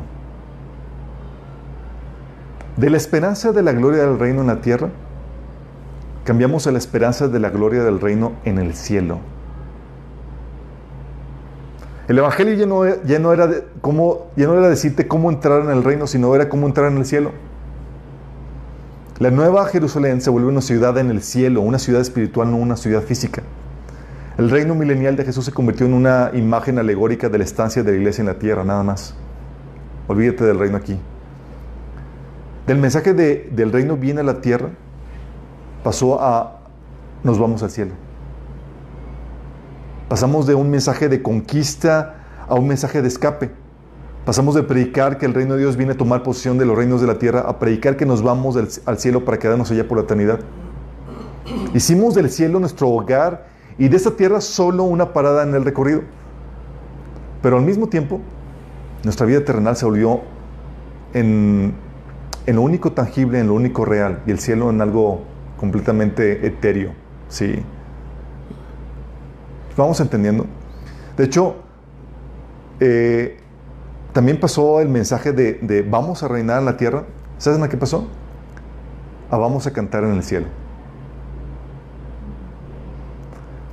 De 2.76 2.90
la 2.90 2.98
esperanza 2.98 3.52
de 3.52 3.62
la 3.62 3.72
gloria 3.72 4.02
del 4.02 4.18
reino 4.18 4.42
en 4.42 4.48
la 4.48 4.60
tierra, 4.60 4.90
cambiamos 6.24 6.66
a 6.66 6.72
la 6.72 6.76
esperanza 6.76 7.28
de 7.28 7.38
la 7.38 7.48
gloria 7.48 7.82
del 7.82 7.98
reino 7.98 8.32
en 8.44 8.58
el 8.58 8.74
cielo. 8.74 9.20
El 12.08 12.18
Evangelio 12.18 12.52
ya 12.52 12.66
no, 12.66 12.84
no, 13.20 13.32
era, 13.32 13.50
cómo, 13.80 14.26
ya 14.36 14.46
no 14.46 14.58
era 14.58 14.68
decirte 14.68 15.08
cómo 15.08 15.30
entrar 15.30 15.62
en 15.62 15.70
el 15.70 15.82
reino, 15.82 16.06
sino 16.06 16.34
era 16.34 16.50
cómo 16.50 16.66
entrar 16.66 16.92
en 16.92 16.98
el 16.98 17.06
cielo. 17.06 17.32
La 19.18 19.30
nueva 19.30 19.64
Jerusalén 19.64 20.20
se 20.20 20.28
vuelve 20.28 20.48
una 20.50 20.60
ciudad 20.60 20.98
en 20.98 21.08
el 21.08 21.22
cielo, 21.22 21.62
una 21.62 21.78
ciudad 21.78 22.02
espiritual, 22.02 22.50
no 22.50 22.58
una 22.58 22.76
ciudad 22.76 23.00
física. 23.00 23.44
El 24.38 24.50
reino 24.50 24.74
milenial 24.74 25.16
de 25.16 25.24
Jesús 25.24 25.46
se 25.46 25.52
convirtió 25.52 25.86
en 25.86 25.94
una 25.94 26.30
imagen 26.34 26.78
alegórica 26.78 27.30
de 27.30 27.38
la 27.38 27.44
estancia 27.44 27.82
de 27.82 27.92
la 27.92 27.96
iglesia 27.96 28.20
en 28.20 28.26
la 28.26 28.38
tierra, 28.38 28.64
nada 28.64 28.82
más. 28.82 29.14
Olvídate 30.08 30.44
del 30.44 30.58
reino 30.58 30.76
aquí. 30.76 30.98
Del 32.66 32.76
mensaje 32.76 33.14
de, 33.14 33.48
del 33.52 33.72
reino 33.72 33.96
viene 33.96 34.20
a 34.20 34.24
la 34.24 34.42
tierra, 34.42 34.68
pasó 35.82 36.20
a 36.20 36.60
nos 37.24 37.38
vamos 37.38 37.62
al 37.62 37.70
cielo. 37.70 37.92
Pasamos 40.10 40.46
de 40.46 40.54
un 40.54 40.70
mensaje 40.70 41.08
de 41.08 41.22
conquista 41.22 42.16
a 42.46 42.56
un 42.56 42.68
mensaje 42.68 43.00
de 43.00 43.08
escape. 43.08 43.50
Pasamos 44.26 44.54
de 44.54 44.62
predicar 44.62 45.16
que 45.16 45.24
el 45.24 45.32
reino 45.32 45.54
de 45.54 45.60
Dios 45.60 45.76
viene 45.76 45.92
a 45.92 45.96
tomar 45.96 46.22
posesión 46.22 46.58
de 46.58 46.66
los 46.66 46.76
reinos 46.76 47.00
de 47.00 47.06
la 47.06 47.18
tierra 47.18 47.40
a 47.40 47.58
predicar 47.58 47.96
que 47.96 48.04
nos 48.04 48.22
vamos 48.22 48.56
al 48.84 48.98
cielo 48.98 49.24
para 49.24 49.38
quedarnos 49.38 49.70
allá 49.70 49.88
por 49.88 49.96
la 49.96 50.04
eternidad. 50.04 50.40
Hicimos 51.72 52.14
del 52.14 52.28
cielo 52.28 52.60
nuestro 52.60 52.90
hogar 52.90 53.55
y 53.78 53.88
de 53.88 53.96
esta 53.96 54.12
tierra 54.12 54.40
solo 54.40 54.84
una 54.84 55.12
parada 55.12 55.42
en 55.42 55.54
el 55.54 55.64
recorrido. 55.64 56.02
Pero 57.42 57.58
al 57.58 57.62
mismo 57.62 57.88
tiempo, 57.88 58.20
nuestra 59.04 59.26
vida 59.26 59.44
terrenal 59.44 59.76
se 59.76 59.84
volvió 59.84 60.22
en, 61.12 61.74
lo 62.46 62.62
único 62.62 62.92
tangible, 62.92 63.40
en 63.40 63.48
lo 63.48 63.54
único 63.54 63.84
real, 63.84 64.22
y 64.26 64.30
el 64.30 64.38
cielo 64.38 64.70
en 64.70 64.80
algo 64.80 65.22
completamente 65.58 66.46
etéreo. 66.46 66.92
¿sí? 67.28 67.62
¿Vamos 69.76 70.00
entendiendo? 70.00 70.46
De 71.16 71.24
hecho, 71.24 71.56
eh, 72.80 73.38
también 74.12 74.40
pasó 74.40 74.80
el 74.80 74.88
mensaje 74.88 75.32
de, 75.32 75.86
vamos 75.88 76.22
a 76.22 76.28
reinar 76.28 76.60
en 76.60 76.64
la 76.64 76.76
tierra. 76.76 77.04
¿Saben 77.38 77.62
a 77.62 77.68
qué 77.68 77.76
pasó? 77.76 78.08
A 79.30 79.36
vamos 79.36 79.66
a 79.66 79.72
cantar 79.72 80.04
en 80.04 80.12
el 80.12 80.22
cielo. 80.22 80.46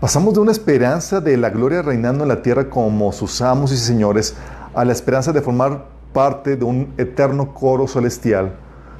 Pasamos 0.03 0.33
de 0.33 0.41
una 0.41 0.51
esperanza 0.51 1.21
de 1.21 1.37
la 1.37 1.49
gloria 1.49 1.81
reinando 1.81 2.25
en 2.25 2.27
la 2.27 2.41
tierra 2.41 2.69
como 2.69 3.13
sus 3.13 3.41
amos 3.41 3.71
y 3.71 3.77
señores 3.77 4.35
a 4.75 4.83
la 4.83 4.91
esperanza 4.91 5.31
de 5.31 5.41
formar 5.41 5.85
parte 6.11 6.57
de 6.57 6.65
un 6.65 6.93
eterno 6.97 7.53
coro 7.53 7.87
celestial 7.87 8.51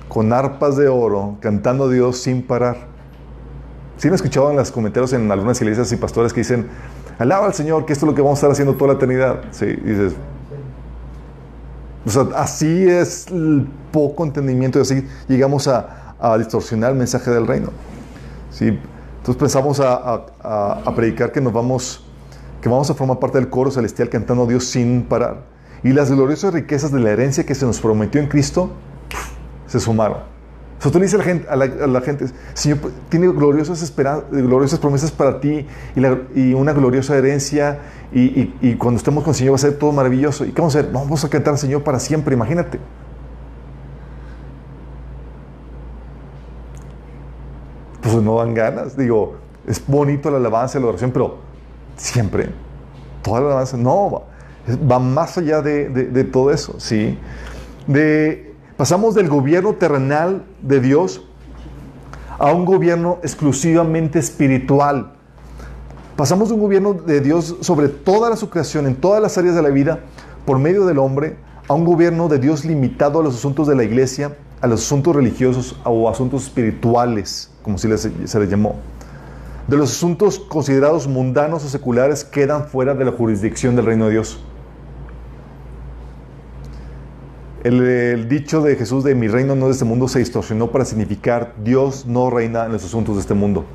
con 0.08 0.32
arpas 0.32 0.78
de 0.78 0.88
oro 0.88 1.36
cantando 1.42 1.84
a 1.84 1.90
Dios 1.90 2.20
sin 2.20 2.42
parar. 2.42 2.78
Si 3.98 4.08
han 4.08 4.14
escuchado 4.14 4.50
en 4.50 4.56
los 4.56 4.72
comentarios 4.72 5.12
en 5.12 5.30
algunas 5.30 5.60
iglesias 5.60 5.92
y 5.92 5.98
pastores 5.98 6.32
que 6.32 6.40
dicen, 6.40 6.70
alaba 7.20 7.48
al 7.48 7.54
Señor, 7.54 7.86
que 7.86 7.92
esto 7.92 8.06
es 8.06 8.10
lo 8.10 8.16
que 8.16 8.22
vamos 8.22 8.38
a 8.38 8.40
estar 8.40 8.52
haciendo 8.52 8.76
toda 8.76 8.94
la 8.94 8.98
eternidad. 8.98 9.42
Sí, 9.52 9.66
dices, 9.66 10.14
o 12.06 12.10
sea, 12.10 12.28
así 12.38 12.88
es 12.88 13.28
el 13.28 13.68
poco 13.92 14.24
entendimiento 14.24 14.80
y 14.80 14.84
así 14.84 15.06
llegamos 15.28 15.68
a, 15.68 16.16
a 16.18 16.38
distorsionar 16.38 16.94
el 16.94 16.98
mensaje 16.98 17.30
del 17.30 17.46
reino. 17.46 17.72
¿Sí? 18.52 18.80
Entonces 19.24 19.40
pensamos 19.40 19.80
a, 19.80 20.26
predicar 20.98 21.32
que 21.32 21.40
nos 21.40 21.54
vamos, 21.54 22.04
que 22.62 22.68
vamos 22.68 22.90
a 22.90 22.94
formar 22.94 23.20
parte 23.20 23.38
del 23.38 23.50
coro 23.50 23.72
celestial 23.72 24.10
cantando 24.10 24.44
a 24.44 24.48
Dios 24.48 24.66
sin 24.66 25.04
parar. 25.04 25.46
Y 25.82 25.94
las 25.94 26.12
gloriosas 26.12 26.54
riquezas 26.54 26.92
de 26.92 27.00
la 27.00 27.12
herencia 27.12 27.46
que 27.46 27.56
se 27.56 27.66
nos 27.66 27.80
prometió 27.80 28.20
en 28.20 28.28
Cristo 28.28 28.72
se 29.66 29.80
sumaron. 29.80 30.18
O 30.86 30.92
tú 30.92 31.00
le 31.00 31.06
dices 31.06 31.14
a 31.14 31.18
la 31.20 31.24
gente, 31.24 31.88
la, 31.88 32.02
gente 32.02 32.26
Señor, 32.54 32.80
tiene 33.08 33.28
gloriosas, 33.30 33.94
gloriosas 34.30 34.78
promesas 34.80 35.10
para 35.10 35.40
ti 35.40 35.66
y, 36.36 36.54
una 36.54 36.74
gloriosa 36.74 37.16
herencia 37.18 37.80
y, 38.12 38.76
cuando 38.76 38.98
estemos 38.98 39.24
con 39.24 39.32
el 39.32 39.38
Señor 39.38 39.54
va 39.54 39.56
a 39.56 39.60
ser 39.60 39.78
todo 39.80 39.94
maravilloso. 39.94 40.44
¿Y 40.44 40.50
qué 40.50 40.60
vamos 40.60 40.76
a 40.76 40.80
hacer? 40.80 40.92
Vamos 40.92 41.24
a 41.24 41.30
cantar 41.30 41.54
al 41.54 41.60
Señor 41.60 41.82
para 41.86 41.98
siempre, 41.98 42.36
imagínate. 42.36 42.78
Pues 48.14 48.24
no 48.24 48.38
dan 48.38 48.54
ganas. 48.54 48.96
Digo, 48.96 49.38
es 49.68 49.82
bonito 49.88 50.30
la 50.30 50.38
alabanza 50.38 50.80
la 50.80 50.86
oración, 50.86 51.10
pero 51.12 51.38
siempre, 51.98 52.50
toda 53.24 53.40
la 53.42 53.48
alabanza, 53.48 53.76
no, 53.76 54.24
va, 54.90 55.00
más 55.00 55.36
allá 55.40 55.64
de, 55.64 56.24
todo 56.32 56.52
eso, 56.52 56.76
¿sí? 56.78 57.18
Pasamos 58.78 59.16
del 59.16 59.30
gobierno 59.30 59.74
terrenal 59.74 60.46
de 60.62 60.80
Dios 60.80 61.28
a 62.38 62.52
un 62.52 62.66
gobierno 62.66 63.18
exclusivamente 63.24 64.20
espiritual. 64.20 65.14
Pasamos 66.16 66.50
de 66.50 66.56
un 66.56 66.62
gobierno 66.62 66.94
de 66.94 67.20
Dios 67.20 67.56
sobre 67.62 67.88
toda 67.88 68.30
la 68.30 68.36
su 68.36 68.52
creación, 68.52 68.86
en 68.86 68.96
todas 68.96 69.24
las 69.24 69.40
áreas 69.40 69.56
de 69.56 69.64
la 69.64 69.70
vida, 69.70 70.02
por 70.46 70.60
medio 70.60 70.86
del 70.86 71.00
hombre, 71.00 71.38
a 71.68 71.74
un 71.74 71.84
gobierno 71.84 72.28
de 72.28 72.38
Dios 72.38 72.64
limitado 72.64 73.22
a 73.22 73.24
los 73.24 73.36
asuntos 73.36 73.68
de 73.68 73.76
la 73.76 73.84
iglesia, 73.84 74.36
a 74.64 74.68
los 74.68 74.82
asuntos 74.82 75.14
religiosos 75.14 75.76
o 75.84 76.10
asuntos 76.10 76.44
espirituales 76.44 77.52
como 77.62 77.78
se 77.78 77.90
les 77.90 78.50
llamó. 78.50 78.78
De 79.68 79.76
los 79.76 79.92
asuntos 79.92 80.40
considerados 80.40 81.06
mundanos 81.06 81.66
o 81.66 81.68
seculares 81.68 82.24
quedan 82.24 82.68
fuera 82.68 82.94
de 82.94 83.04
la 83.04 83.12
jurisdicción 83.12 83.76
del 83.76 83.86
reino 83.86 84.06
de 84.06 84.12
Dios. 84.12 84.40
El, 87.66 88.30
dicho 88.30 88.62
de 88.62 88.78
Jesús 88.78 89.04
de 89.04 89.16
mi 89.16 89.28
reino 89.28 89.54
no 89.54 89.66
es 89.66 89.68
de 89.68 89.72
este 89.74 89.86
mundo 89.86 90.08
se 90.08 90.20
distorsionó 90.20 90.72
para 90.72 90.86
significar 90.86 91.56
Dios 91.62 92.06
no 92.06 92.30
reina 92.30 92.66
en 92.66 92.72
los 92.72 92.86
asuntos 92.86 93.16
de 93.16 93.22
este 93.22 93.34
mundo. 93.34 93.66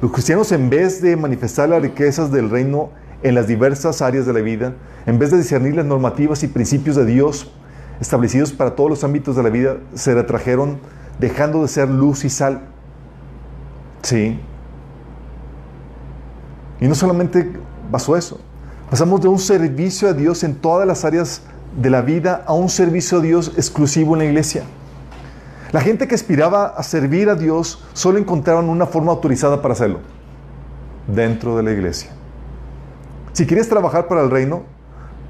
Los 0.00 0.10
cristianos 0.10 0.50
en 0.50 0.70
vez 0.70 1.00
de 1.00 1.16
manifestar 1.16 1.68
las 1.68 1.82
riquezas 1.82 2.32
del 2.32 2.50
reino 2.50 2.90
en 3.22 3.36
las 3.36 3.46
diversas 3.46 4.02
áreas 4.02 4.26
de 4.26 4.32
la 4.32 4.40
vida, 4.40 4.74
en 5.06 5.20
vez 5.20 5.30
de 5.30 5.38
discernir 5.38 5.76
las 5.76 5.86
normativas 5.86 6.42
y 6.42 6.48
principios 6.48 6.96
de 6.96 7.06
Dios 7.06 7.52
establecidos 8.02 8.52
para 8.52 8.74
todos 8.74 8.90
los 8.90 9.04
ámbitos 9.04 9.36
de 9.36 9.42
la 9.44 9.48
vida, 9.48 9.76
se 9.94 10.12
retrajeron 10.12 10.78
dejando 11.20 11.62
de 11.62 11.68
ser 11.68 11.88
luz 11.88 12.24
y 12.24 12.30
sal. 12.30 12.62
Sí. 14.02 14.38
Y 16.80 16.88
no 16.88 16.96
solamente 16.96 17.52
pasó 17.92 18.16
eso, 18.16 18.40
pasamos 18.90 19.20
de 19.20 19.28
un 19.28 19.38
servicio 19.38 20.08
a 20.08 20.12
Dios 20.14 20.42
en 20.42 20.56
todas 20.56 20.86
las 20.86 21.04
áreas 21.04 21.42
de 21.80 21.90
la 21.90 22.02
vida 22.02 22.42
a 22.44 22.54
un 22.54 22.68
servicio 22.68 23.18
a 23.18 23.20
Dios 23.20 23.52
exclusivo 23.56 24.14
en 24.14 24.18
la 24.18 24.24
iglesia. 24.24 24.64
La 25.70 25.80
gente 25.80 26.08
que 26.08 26.16
aspiraba 26.16 26.66
a 26.66 26.82
servir 26.82 27.30
a 27.30 27.36
Dios 27.36 27.84
solo 27.92 28.18
encontraron 28.18 28.68
una 28.68 28.86
forma 28.86 29.12
autorizada 29.12 29.62
para 29.62 29.74
hacerlo, 29.74 30.00
dentro 31.06 31.56
de 31.56 31.62
la 31.62 31.70
iglesia. 31.70 32.10
Si 33.32 33.46
quieres 33.46 33.68
trabajar 33.68 34.08
para 34.08 34.22
el 34.22 34.30
reino, 34.30 34.64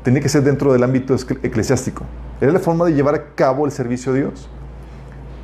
tenía 0.03 0.21
que 0.21 0.29
ser 0.29 0.43
dentro 0.43 0.73
del 0.73 0.83
ámbito 0.83 1.15
eclesiástico. 1.43 2.05
Era 2.41 2.53
la 2.53 2.59
forma 2.59 2.85
de 2.87 2.95
llevar 2.95 3.15
a 3.15 3.35
cabo 3.35 3.67
el 3.67 3.73
servicio 3.73 4.13
a 4.13 4.15
Dios. 4.17 4.49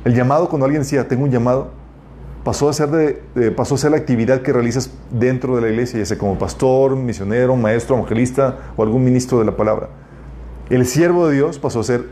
El 0.05 0.15
llamado, 0.15 0.49
cuando 0.49 0.65
alguien 0.65 0.81
decía, 0.81 1.07
tengo 1.07 1.23
un 1.23 1.31
llamado, 1.31 1.71
pasó 2.43 2.69
a 2.69 2.73
ser, 2.73 2.89
de, 2.89 3.51
pasó 3.51 3.75
a 3.75 3.77
ser 3.77 3.91
la 3.91 3.97
actividad 3.97 4.41
que 4.41 4.51
realizas 4.53 4.91
dentro 5.11 5.55
de 5.55 5.61
la 5.61 5.69
iglesia, 5.69 5.99
ya 5.99 6.05
sea 6.05 6.17
como 6.17 6.37
pastor, 6.37 6.95
misionero, 6.95 7.55
maestro, 7.55 7.95
evangelista 7.95 8.57
o 8.75 8.83
algún 8.83 9.03
ministro 9.03 9.39
de 9.39 9.45
la 9.45 9.55
palabra. 9.55 9.89
El 10.69 10.85
siervo 10.85 11.27
de 11.27 11.35
Dios 11.35 11.57
pasó 11.59 11.79
a 11.79 11.83
ser 11.83 12.05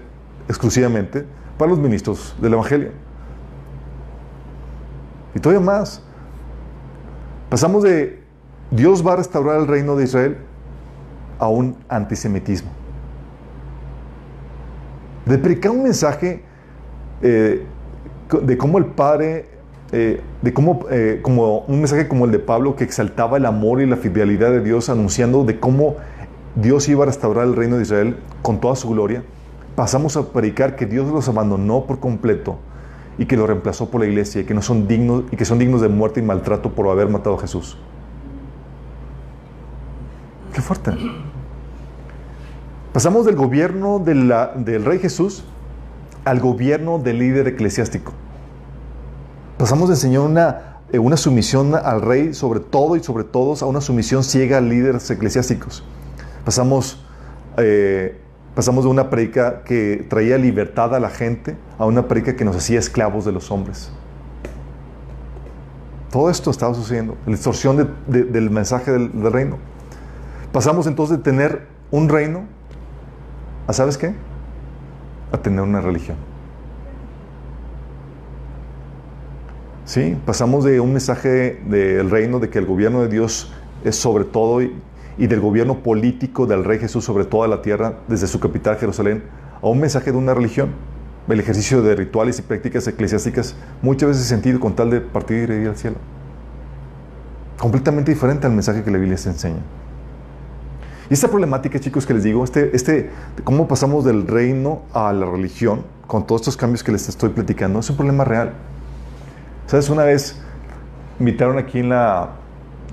exclusivamente 0.48 1.25
para 1.58 1.70
los 1.70 1.80
ministros 1.80 2.36
del 2.42 2.54
Evangelio. 2.54 2.92
Y 5.36 5.39
todavía 5.39 5.63
más. 5.63 6.01
Pasamos 7.50 7.84
de 7.84 8.24
Dios 8.72 9.06
va 9.06 9.13
a 9.13 9.16
restaurar 9.18 9.60
el 9.60 9.68
reino 9.68 9.96
de 9.96 10.04
Israel 10.04 10.38
a 11.39 11.48
un 11.48 11.75
antisemitismo. 11.89 12.70
De 15.25 15.38
predicar 15.38 15.72
un 15.72 15.84
mensaje 15.84 16.44
eh, 17.22 17.65
de 18.41 18.58
cómo 18.58 18.77
el 18.77 18.86
Padre, 18.86 19.46
eh, 19.91 20.22
de 20.41 20.53
cómo, 20.53 20.86
eh, 20.89 21.20
como 21.22 21.60
un 21.60 21.79
mensaje 21.79 22.08
como 22.08 22.25
el 22.25 22.32
de 22.32 22.39
Pablo 22.39 22.75
que 22.75 22.84
exaltaba 22.84 23.38
el 23.38 23.46
amor 23.46 23.82
y 23.82 23.86
la 23.86 23.98
fidelidad 23.98 24.51
de 24.51 24.62
Dios, 24.62 24.89
anunciando 24.89 25.44
de 25.44 25.60
cómo 25.60 25.96
Dios 26.56 26.88
iba 26.89 27.03
a 27.03 27.08
restaurar 27.08 27.46
el 27.46 27.56
reino 27.56 27.77
de 27.77 27.84
Israel 27.84 28.17
con 28.41 28.60
toda 28.60 28.75
su 28.75 28.89
gloria, 28.89 29.24
pasamos 29.75 30.17
a 30.17 30.32
predicar 30.32 30.75
que 30.75 30.86
Dios 30.86 31.08
los 31.12 31.29
abandonó 31.29 31.86
por 31.86 32.00
completo 32.00 32.58
y 33.17 33.25
que 33.25 33.38
lo 33.38 33.48
reemplazó 33.48 33.89
por 33.89 34.01
la 34.01 34.08
iglesia 34.08 34.41
y 34.41 34.44
que 34.44 34.53
no 34.53 34.62
son 34.62 34.88
dignos 34.88 35.24
y 35.32 35.36
que 35.38 35.46
son 35.46 35.60
dignos 35.60 35.82
de 35.82 35.89
muerte 35.89 36.20
y 36.20 36.24
maltrato 36.24 36.72
por 36.72 36.88
haber 36.89 37.10
matado 37.10 37.36
a 37.36 37.39
Jesús. 37.39 37.77
Qué 40.58 40.64
fuerte. 40.64 40.92
Pasamos 42.92 43.28
del 43.28 43.36
gobierno 43.36 44.00
del 44.00 44.86
rey 44.86 44.98
Jesús 44.98 45.44
al 46.26 46.40
gobierno 46.40 46.98
del 46.98 47.20
líder 47.20 47.48
eclesiástico. 47.48 48.12
Pasamos 49.60 49.90
de 49.90 49.94
enseñar 49.94 50.22
una, 50.22 50.80
eh, 50.92 50.98
una 50.98 51.16
sumisión 51.16 51.76
al 51.76 52.02
rey 52.02 52.34
sobre 52.34 52.60
todo 52.60 52.96
y 52.96 53.04
sobre 53.04 53.24
todos 53.24 53.62
a 53.62 53.68
una 53.68 53.82
sumisión 53.82 54.24
ciega 54.24 54.58
a 54.58 54.62
líderes 54.62 55.08
eclesiásticos. 55.12 55.84
Pasamos, 56.44 57.06
eh, 57.58 58.20
pasamos 58.56 58.84
de 58.84 58.90
una 58.90 59.12
predica 59.12 59.62
que 59.62 60.08
traía 60.10 60.40
libertad 60.40 60.96
a 60.96 61.00
la 61.00 61.12
gente 61.12 61.56
a 61.78 61.86
una 61.86 62.08
predica 62.08 62.36
que 62.36 62.46
nos 62.46 62.56
hacía 62.56 62.80
esclavos 62.80 63.26
de 63.26 63.32
los 63.32 63.52
hombres. 63.52 63.92
Todo 66.10 66.32
esto 66.32 66.50
estaba 66.50 66.74
sucediendo, 66.74 67.16
la 67.28 67.34
distorsión 67.34 67.96
del 68.08 68.50
mensaje 68.50 68.92
del 68.92 69.32
reino. 69.32 69.77
Pasamos 70.58 70.88
entonces 70.88 71.18
de 71.18 71.24
tener 71.24 71.68
un 71.92 72.10
reino 72.10 72.46
a, 73.68 73.74
¿sabes 73.74 73.96
qué? 73.96 74.16
a 75.32 75.38
tener 75.38 75.62
una 75.62 75.82
religión. 75.82 76.18
Sí, 79.86 80.18
pasamos 80.26 80.64
de 80.64 80.80
un 80.80 80.94
mensaje 80.94 81.62
del 81.70 82.10
reino 82.10 82.40
de 82.40 82.50
que 82.50 82.58
el 82.58 82.66
gobierno 82.66 83.02
de 83.02 83.08
Dios 83.08 83.54
es 83.84 83.98
sobre 83.98 84.24
todo 84.24 84.64
y, 84.64 84.74
del 85.20 85.40
gobierno 85.42 85.84
político 85.84 86.48
del 86.48 86.64
Rey 86.64 86.80
Jesús 86.80 87.06
sobre 87.06 87.26
toda 87.26 87.48
la 87.48 87.62
tierra, 87.62 88.00
desde 88.08 88.26
su 88.26 88.40
capital 88.40 88.78
Jerusalén, 88.78 89.26
a 89.62 89.68
un 89.68 89.80
mensaje 89.80 90.12
de 90.12 90.18
una 90.18 90.34
religión, 90.34 90.70
el 91.30 91.40
ejercicio 91.40 91.84
de 91.84 91.94
rituales 91.94 92.40
y 92.40 92.42
prácticas 92.42 92.88
eclesiásticas, 92.88 93.56
muchas 93.84 94.10
veces 94.10 94.26
sentido 94.26 94.60
con 94.60 94.76
tal 94.76 94.90
de 94.90 95.02
partir 95.02 95.52
y 95.52 95.62
ir 95.62 95.68
al 95.68 95.78
cielo. 95.78 95.98
Completamente 97.60 98.12
diferente 98.12 98.48
al 98.48 98.54
mensaje 98.54 98.82
que 98.82 98.90
la 98.90 98.98
Biblia 98.98 99.20
se 99.20 99.30
enseña. 99.30 99.62
Y 101.10 101.14
esta 101.14 101.28
problemática, 101.30 101.80
chicos, 101.80 102.06
que 102.06 102.14
les 102.14 102.24
digo, 102.24 102.44
este, 102.44 102.76
este, 102.76 103.10
cómo 103.44 103.68
pasamos 103.68 104.04
del 104.04 104.28
reino 104.28 104.82
a 104.94 105.14
la 105.14 105.26
religión, 105.26 105.84
con 106.06 106.26
todos 106.26 106.42
estos 106.42 106.58
cambios 106.58 106.84
que 106.84 106.92
les 106.92 107.08
estoy 107.08 107.30
platicando, 107.30 107.80
es 107.80 107.90
un 107.90 107.96
problema 107.96 108.24
real. 108.24 108.54
¿Sabes? 109.68 109.90
Una 109.90 110.04
vez 110.04 110.42
invitaron 111.20 111.58
aquí 111.58 111.80
en 111.80 111.90
la... 111.90 112.30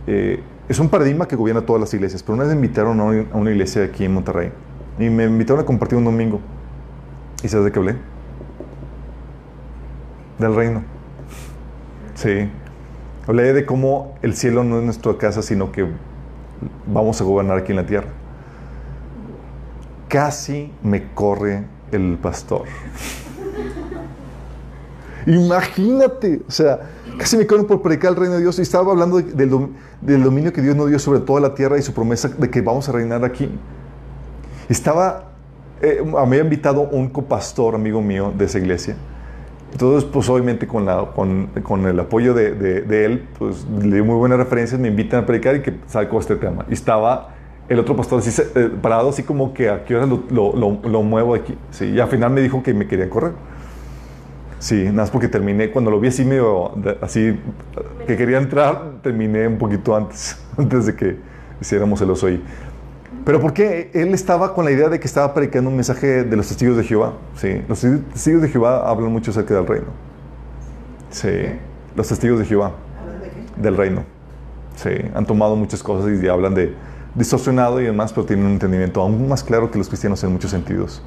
Eh, 0.06 0.42
es 0.68 0.78
un 0.78 0.88
paradigma 0.88 1.26
que 1.26 1.36
gobierna 1.36 1.62
todas 1.62 1.80
las 1.80 1.92
iglesias, 1.92 2.22
pero 2.22 2.34
una 2.34 2.44
vez 2.44 2.54
invitaron 2.54 3.00
a 3.00 3.04
a 3.04 3.36
una 3.36 3.50
iglesia 3.50 3.84
aquí 3.84 4.04
en 4.04 4.14
Monterrey 4.14 4.50
y 4.98 5.10
me 5.10 5.24
invitaron 5.24 5.62
a 5.62 5.66
compartir 5.66 5.98
un 5.98 6.04
domingo. 6.04 6.40
¿Y 7.42 7.48
sabes 7.48 7.66
de 7.66 7.72
qué 7.72 7.78
hablé? 7.78 7.96
Del 10.38 10.54
reino. 10.54 10.82
Sí. 12.14 12.48
Hablé 13.26 13.52
de 13.52 13.66
cómo 13.66 14.16
el 14.22 14.34
cielo 14.34 14.64
no 14.64 14.78
es 14.78 14.84
nuestra 14.84 15.16
casa, 15.16 15.42
sino 15.42 15.72
que 15.72 15.86
vamos 16.86 17.20
a 17.20 17.24
gobernar 17.24 17.58
aquí 17.58 17.72
en 17.72 17.76
la 17.76 17.86
tierra. 17.86 18.08
Casi 20.08 20.70
me 20.82 21.12
corre 21.12 21.64
el 21.92 22.18
pastor. 22.18 22.64
Imagínate, 25.26 26.42
o 26.46 26.50
sea, 26.50 26.80
casi 27.18 27.36
me 27.36 27.46
corren 27.46 27.66
por 27.66 27.80
predicar 27.80 28.10
el 28.10 28.16
reino 28.16 28.34
de 28.34 28.42
Dios 28.42 28.58
y 28.58 28.62
estaba 28.62 28.92
hablando 28.92 29.20
del 29.20 30.22
dominio 30.22 30.52
que 30.52 30.60
Dios 30.60 30.76
nos 30.76 30.88
dio 30.88 30.98
sobre 30.98 31.20
toda 31.20 31.40
la 31.40 31.54
tierra 31.54 31.78
y 31.78 31.82
su 31.82 31.94
promesa 31.94 32.28
de 32.28 32.50
que 32.50 32.60
vamos 32.60 32.88
a 32.88 32.92
reinar 32.92 33.24
aquí. 33.24 33.50
Estaba, 34.68 35.30
eh, 35.80 36.02
me 36.04 36.18
había 36.18 36.40
invitado 36.40 36.82
un 36.82 37.08
copastor, 37.08 37.74
amigo 37.74 38.02
mío, 38.02 38.32
de 38.36 38.44
esa 38.44 38.58
iglesia. 38.58 38.96
Entonces, 39.74 40.08
pues 40.10 40.28
obviamente 40.28 40.68
con, 40.68 40.86
la, 40.86 41.04
con, 41.16 41.48
con 41.64 41.84
el 41.86 41.98
apoyo 41.98 42.32
de, 42.32 42.52
de- 42.52 43.04
él, 43.04 43.24
pues 43.38 43.66
le 43.82 43.96
dio 43.96 44.04
muy 44.04 44.14
buenas 44.14 44.38
referencias, 44.38 44.80
me 44.80 44.86
invitan 44.86 45.24
a 45.24 45.26
predicar 45.26 45.56
y 45.56 45.62
que 45.62 45.74
saco 45.88 46.20
este 46.20 46.36
tema. 46.36 46.64
Y 46.70 46.74
estaba 46.74 47.30
el 47.68 47.80
otro 47.80 47.96
pastor 47.96 48.20
así, 48.20 48.40
eh, 48.54 48.70
parado 48.80 49.08
así 49.08 49.24
como 49.24 49.52
que 49.52 49.68
a 49.68 49.84
qué 49.84 49.96
hora 49.96 50.06
lo, 50.06 50.22
lo- 50.30 50.78
lo- 50.84 51.02
muevo 51.02 51.34
aquí. 51.34 51.58
Sí, 51.72 51.86
y 51.86 51.98
al 51.98 52.08
final 52.08 52.30
me 52.30 52.40
dijo 52.40 52.62
que 52.62 52.72
me 52.72 52.86
querían 52.86 53.08
correr. 53.08 53.32
Sí, 54.60 54.84
nada 54.84 54.92
más 54.92 55.10
porque 55.10 55.26
terminé, 55.28 55.70
cuando 55.70 55.90
lo 55.90 55.98
vi 55.98 56.08
así 56.08 56.24
medio, 56.24 56.70
así, 57.02 57.38
que 58.06 58.16
quería 58.16 58.38
entrar, 58.38 58.92
terminé 59.02 59.46
un 59.48 59.58
poquito 59.58 59.94
antes, 59.96 60.38
antes 60.56 60.86
de 60.86 60.94
que 60.94 61.16
hiciéramos 61.60 62.00
el 62.00 62.10
oso 62.10 62.28
ahí. 62.28 62.40
Pero 63.24 63.40
¿por 63.40 63.52
qué? 63.54 63.90
Él 63.94 64.12
estaba 64.12 64.52
con 64.54 64.64
la 64.66 64.70
idea 64.70 64.88
de 64.88 65.00
que 65.00 65.06
estaba 65.06 65.32
predicando 65.32 65.70
un 65.70 65.76
mensaje 65.76 66.24
de 66.24 66.36
los 66.36 66.46
testigos 66.48 66.76
de 66.76 66.84
Jehová. 66.84 67.14
Sí, 67.36 67.62
los 67.68 67.80
testigos 67.80 68.42
de 68.42 68.48
Jehová 68.48 68.88
hablan 68.88 69.10
mucho 69.12 69.30
acerca 69.30 69.54
del 69.54 69.66
reino. 69.66 69.86
Sí, 71.10 71.30
los 71.96 72.08
testigos 72.08 72.38
de 72.40 72.44
Jehová, 72.44 72.72
del 73.56 73.76
reino. 73.76 74.02
Sí, 74.76 74.90
han 75.14 75.24
tomado 75.24 75.56
muchas 75.56 75.82
cosas 75.82 76.10
y 76.22 76.28
hablan 76.28 76.54
de 76.54 76.74
distorsionado 77.14 77.80
y 77.80 77.84
demás, 77.84 78.12
pero 78.12 78.26
tienen 78.26 78.44
un 78.46 78.52
entendimiento 78.52 79.00
aún 79.00 79.28
más 79.28 79.42
claro 79.44 79.70
que 79.70 79.78
los 79.78 79.88
cristianos 79.88 80.22
en 80.24 80.32
muchos 80.32 80.50
sentidos. 80.50 81.00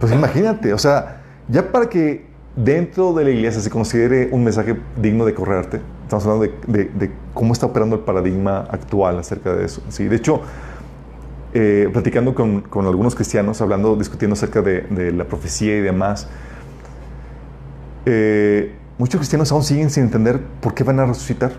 Pues 0.00 0.12
imagínate, 0.12 0.74
o 0.74 0.78
sea, 0.78 1.22
ya 1.48 1.70
para 1.70 1.88
que 1.88 2.26
dentro 2.56 3.14
de 3.14 3.24
la 3.24 3.30
iglesia 3.30 3.60
se 3.62 3.70
considere 3.70 4.28
un 4.32 4.42
mensaje 4.44 4.76
digno 5.00 5.24
de 5.24 5.32
correrte, 5.34 5.80
estamos 6.02 6.26
hablando 6.26 6.44
de, 6.66 6.82
de- 6.84 6.90
de 6.92 7.12
cómo 7.32 7.52
está 7.52 7.66
operando 7.66 7.96
el 7.96 8.02
paradigma 8.02 8.66
actual 8.70 9.18
acerca 9.20 9.54
de 9.54 9.64
eso. 9.64 9.82
Sí, 9.88 10.04
de 10.08 10.16
hecho, 10.16 10.40
eh, 11.58 11.88
platicando 11.90 12.34
con, 12.34 12.60
con 12.60 12.84
algunos 12.84 13.14
cristianos, 13.14 13.62
hablando, 13.62 13.96
discutiendo 13.96 14.34
acerca 14.34 14.60
de, 14.60 15.10
la 15.10 15.24
profecía 15.24 15.74
y 15.74 15.80
demás, 15.80 16.28
eh, 18.04 18.74
muchos 18.98 19.18
cristianos 19.18 19.50
aún 19.52 19.62
siguen 19.62 19.88
sin 19.88 20.02
entender 20.02 20.38
por 20.60 20.74
qué 20.74 20.84
van 20.84 21.00
a 21.00 21.06
resucitar. 21.06 21.52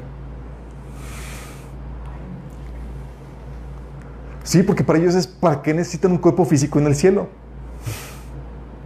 Sí, 4.44 4.62
porque 4.62 4.84
para 4.84 5.00
ellos 5.00 5.16
es 5.16 5.26
para 5.26 5.64
qué 5.64 5.74
necesitan 5.74 6.12
un 6.12 6.20
cuerpo 6.20 6.46
físico 6.46 6.78
en 6.78 6.86
el 6.86 6.94
cielo. 6.94 7.28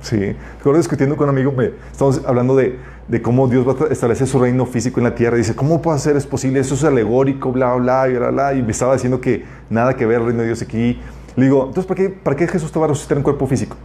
Sí, 0.01 0.33
recuerdo 0.59 0.77
discutiendo 0.77 1.17
con 1.17 1.27
un 1.27 1.35
amigo, 1.35 1.53
estamos 1.91 2.21
hablando 2.25 2.55
de, 2.55 2.79
de 3.11 3.21
cómo 3.21 3.49
Dios 3.49 3.67
va 3.67 3.73
a 3.73 3.91
establecer 3.91 4.25
su 4.25 4.39
reino 4.39 4.65
físico 4.65 5.01
en 5.01 5.03
la 5.03 5.13
tierra. 5.13 5.35
Dice, 5.35 5.53
¿cómo 5.53 5.81
puede 5.81 5.99
ser 5.99 6.15
es 6.15 6.25
posible? 6.25 6.61
Eso 6.61 6.75
es 6.75 6.83
alegórico, 6.85 7.51
bla, 7.51 7.75
bla, 7.75 8.07
y 8.07 8.13
bla, 8.13 8.29
bla. 8.29 8.53
Y 8.53 8.63
me 8.63 8.71
estaba 8.71 8.93
diciendo 8.93 9.19
que 9.19 9.43
nada 9.69 9.97
que 9.97 10.05
ver 10.05 10.21
el 10.21 10.27
reino 10.27 10.39
de 10.39 10.45
Dios 10.47 10.61
aquí. 10.61 10.97
Le 11.35 11.43
digo, 11.43 11.65
entonces, 11.65 11.85
¿para 11.85 11.97
qué, 11.97 12.09
¿para 12.09 12.35
qué 12.37 12.47
Jesús 12.47 12.71
te 12.71 12.79
va 12.79 12.85
a 12.85 12.87
resucitar 12.87 13.17
en 13.17 13.23
cuerpo 13.23 13.45
físico? 13.47 13.75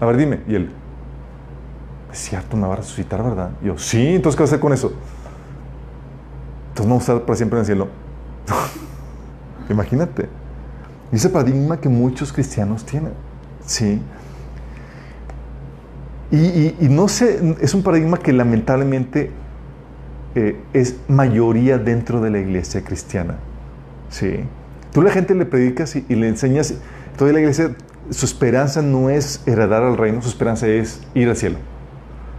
A 0.00 0.06
ver, 0.06 0.16
dime. 0.16 0.40
Y 0.48 0.56
él, 0.56 0.72
es 2.12 2.18
cierto, 2.18 2.56
me 2.56 2.66
va 2.66 2.72
a 2.72 2.76
resucitar, 2.78 3.22
¿verdad? 3.22 3.50
Y 3.62 3.66
yo, 3.66 3.78
sí, 3.78 4.16
entonces, 4.16 4.36
¿qué 4.36 4.42
va 4.42 4.46
a 4.46 4.48
hacer 4.48 4.60
con 4.60 4.72
eso? 4.72 4.92
Entonces, 6.70 6.88
vamos 6.88 7.08
a 7.08 7.12
estar 7.12 7.24
para 7.24 7.36
siempre 7.36 7.56
en 7.56 7.60
el 7.60 7.66
cielo. 7.66 7.88
Imagínate. 9.70 10.28
Y 11.12 11.16
ese 11.16 11.28
paradigma 11.28 11.76
que 11.76 11.88
muchos 11.88 12.32
cristianos 12.32 12.84
tienen. 12.84 13.12
Sí. 13.64 14.02
Y, 16.34 16.88
no 16.88 17.06
sé, 17.06 17.56
es 17.60 17.74
un 17.74 17.82
paradigma 17.82 18.18
que 18.18 18.32
lamentablemente 18.32 19.30
eh, 20.34 20.56
es 20.72 20.96
mayoría 21.06 21.78
dentro 21.78 22.20
de 22.20 22.30
la 22.30 22.40
iglesia 22.40 22.82
cristiana. 22.82 23.36
Sí. 24.10 24.40
Tú 24.92 25.02
la 25.02 25.10
gente 25.10 25.34
le 25.34 25.46
predicas 25.46 25.94
y, 25.94 26.04
le 26.08 26.28
enseñas, 26.28 26.74
toda 27.16 27.32
la 27.32 27.38
iglesia, 27.40 27.76
su 28.10 28.26
esperanza 28.26 28.82
no 28.82 29.10
es 29.10 29.42
heredar 29.46 29.82
al 29.84 29.96
reino, 29.96 30.22
su 30.22 30.28
esperanza 30.28 30.66
es 30.66 31.00
ir 31.14 31.28
al 31.28 31.36
cielo. 31.36 31.58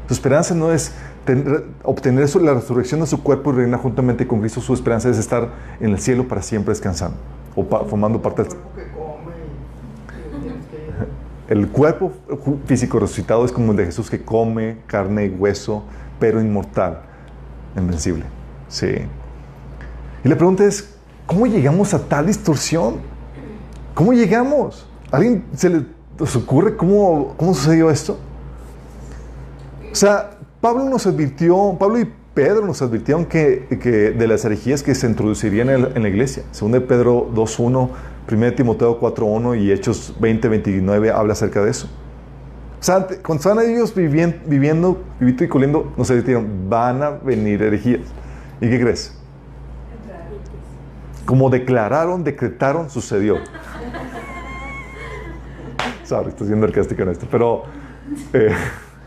Su 0.08 0.14
esperanza 0.14 0.54
no 0.56 0.72
es 0.74 0.92
tener- 1.26 1.64
obtener 1.84 2.36
la 2.42 2.54
resurrección 2.54 3.00
de 3.00 3.08
su 3.08 3.24
cuerpo 3.24 3.52
y 3.54 3.56
reinar 3.58 3.80
juntamente 3.80 4.28
con 4.28 4.42
Cristo. 4.42 4.60
Su 4.62 4.74
esperanza 4.74 5.10
es 5.10 5.18
estar 5.18 5.50
en 5.80 5.92
el 5.92 6.00
cielo 6.00 6.28
para 6.28 6.42
siempre 6.42 6.74
descansando 6.74 7.18
o 7.56 7.64
formando 7.86 8.22
parte 8.22 8.44
del 8.44 8.52
cuerpo 8.52 8.70
que 8.76 8.84
come 8.92 9.34
y 10.12 10.38
y 10.38 10.42
tienes 10.42 10.66
que 10.68 10.76
ir. 10.76 11.08
El 11.48 11.68
cuerpo 11.68 12.12
físico 12.66 13.00
resucitado 13.00 13.46
es 13.46 13.52
como 13.52 13.72
el 13.72 13.78
de 13.78 13.86
Jesús 13.86 14.10
que 14.10 14.24
come 14.24 14.78
carne 14.88 15.26
y 15.26 15.30
hueso, 15.30 15.84
pero 16.20 16.42
inmortal, 16.42 17.02
invencible. 17.78 18.26
Sí. 18.68 18.88
Y 20.24 20.28
la 20.28 20.36
pregunta 20.36 20.66
es, 20.66 20.96
¿cómo 21.26 21.46
llegamos 21.46 21.94
a 21.94 22.00
tal 22.00 22.26
distorsión? 22.26 22.96
¿Cómo 23.94 24.14
llegamos? 24.14 24.88
¿A 25.12 25.18
¿Alguien 25.18 25.46
se 25.56 25.70
le 25.70 25.86
ocurre 26.36 26.76
cómo, 26.76 27.36
cómo 27.38 27.54
sucedió 27.54 27.92
esto? 27.92 28.18
O 29.92 29.96
sea, 29.96 30.32
Pablo 30.62 30.86
nos 30.86 31.06
advirtió, 31.06 31.78
Pablo 31.80 32.00
y 32.00 32.12
Pedro 32.34 32.66
nos 32.66 32.82
advirtieron 32.82 33.26
que, 33.26 34.14
de 34.18 34.28
las 34.28 34.44
herejías 34.44 34.84
que 34.84 34.94
se 34.94 35.08
introducirían 35.08 35.70
en 35.70 36.04
la, 36.04 36.10
iglesia. 36.10 36.44
Según 36.52 36.74
Pedro 36.82 37.32
2.1, 37.34 37.90
1 38.32 38.54
Timoteo 38.54 39.00
4.1 39.00 39.60
y 39.62 39.72
Hechos 39.72 40.14
20.29 40.20 41.14
habla 41.14 41.34
acerca 41.34 41.64
de 41.64 41.72
eso. 41.72 41.88
O 42.80 42.84
sea, 42.86 43.08
cuando 43.24 43.36
estaban 43.36 43.60
ellos 43.70 43.96
vivien- 43.96 44.42
viviendo, 44.46 45.02
vivito 45.20 45.44
y 45.44 45.48
coliendo, 45.48 45.92
nos 45.98 46.10
advirtieron, 46.12 46.70
van 46.70 47.02
a 47.02 47.10
venir 47.12 47.62
herejías. 47.64 48.02
¿Y 48.62 48.70
qué 48.70 48.80
crees? 48.80 49.18
Como 51.26 51.50
declararon, 51.50 52.24
decretaron, 52.24 52.90
sucedió. 52.90 53.38
Sorry, 56.04 56.30
estoy 56.30 56.48
siendo 56.48 56.68
sarcástico 56.68 57.02
en 57.02 57.10
esto, 57.10 57.28
pero 57.32 57.64
eh, 58.34 58.52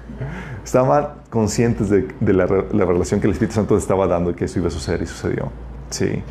estaban 0.65 1.09
conscientes 1.31 1.89
de, 1.91 2.09
la, 2.33 2.47
la 2.73 2.85
relación 2.85 3.21
que 3.21 3.29
el 3.29 3.35
Espíritu 3.35 3.55
Santo 3.55 3.77
estaba 3.77 4.07
dando 4.09 4.31
y 4.31 4.35
que 4.35 4.47
eso 4.47 4.59
iba 4.59 4.69
a 4.69 4.73
suceder 4.73 5.03
y 5.03 5.07
sucedió. 5.07 5.51
Sí. 5.91 6.23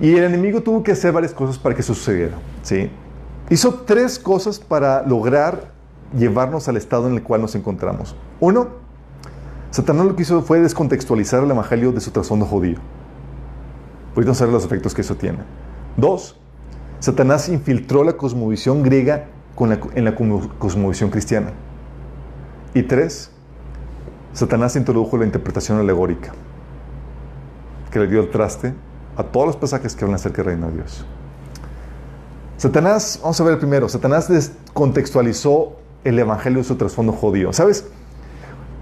Y 0.00 0.14
el 0.14 0.24
enemigo 0.24 0.62
tuvo 0.62 0.82
que 0.82 0.92
hacer 0.92 1.12
varias 1.12 1.32
cosas 1.32 1.58
para 1.58 1.74
que 1.74 1.80
eso 1.80 1.94
sucediera. 1.94 2.36
¿sí? 2.62 2.90
Hizo 3.50 3.74
tres 3.86 4.18
cosas 4.18 4.58
para 4.58 5.02
lograr 5.02 5.72
llevarnos 6.16 6.68
al 6.68 6.76
estado 6.76 7.08
en 7.08 7.14
el 7.14 7.22
cual 7.22 7.40
nos 7.42 7.54
encontramos. 7.54 8.14
Uno, 8.40 8.68
Satanás 9.70 10.06
lo 10.06 10.16
que 10.16 10.22
hizo 10.22 10.40
fue 10.42 10.60
descontextualizar 10.60 11.42
el 11.42 11.50
evangelio 11.50 11.92
de 11.92 12.00
su 12.00 12.10
trasfondo 12.10 12.46
judío. 12.46 12.78
Ahorita 14.14 14.30
vamos 14.30 14.42
a 14.42 14.44
ver 14.44 14.54
los 14.54 14.64
efectos 14.64 14.94
que 14.94 15.02
eso 15.02 15.16
tiene. 15.16 15.38
Dos, 15.96 16.36
Satanás 17.00 17.48
infiltró 17.48 18.04
la 18.04 18.14
cosmovisión 18.14 18.82
griega 18.82 19.26
con 19.54 19.72
en 19.94 20.04
la 20.04 20.14
cosmo- 20.14 20.48
cosmovisión 20.58 21.10
cristiana. 21.10 21.50
Y 22.74 22.84
tres, 22.84 23.30
Satanás 24.32 24.76
introdujo 24.76 25.16
la 25.18 25.24
interpretación 25.24 25.78
alegórica, 25.78 26.32
que 27.90 27.98
le 27.98 28.06
dio 28.06 28.20
el 28.20 28.30
traste 28.30 28.74
a 29.18 29.24
todos 29.24 29.46
los 29.46 29.56
pasajes 29.56 29.94
que 29.94 30.04
hablan 30.04 30.14
acerca 30.14 30.38
del 30.38 30.52
reino 30.52 30.68
de 30.68 30.76
Dios. 30.76 31.04
Satanás, 32.56 33.18
vamos 33.20 33.40
a 33.40 33.44
ver 33.44 33.52
el 33.54 33.58
primero, 33.58 33.88
Satanás 33.88 34.28
descontextualizó 34.28 35.76
el 36.04 36.18
evangelio 36.18 36.58
de 36.58 36.64
su 36.64 36.76
trasfondo 36.76 37.12
judío. 37.12 37.52
¿Sabes? 37.52 37.84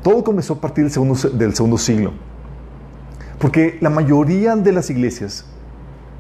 Todo 0.03 0.22
comenzó 0.22 0.55
a 0.55 0.61
partir 0.61 0.85
del 0.85 0.92
segundo, 0.92 1.16
del 1.31 1.55
segundo 1.55 1.79
siglo. 1.79 2.12
Porque 3.38 3.79
la 3.81 3.90
mayoría 3.90 4.55
de 4.57 4.72
las 4.72 4.90
iglesias 4.90 5.46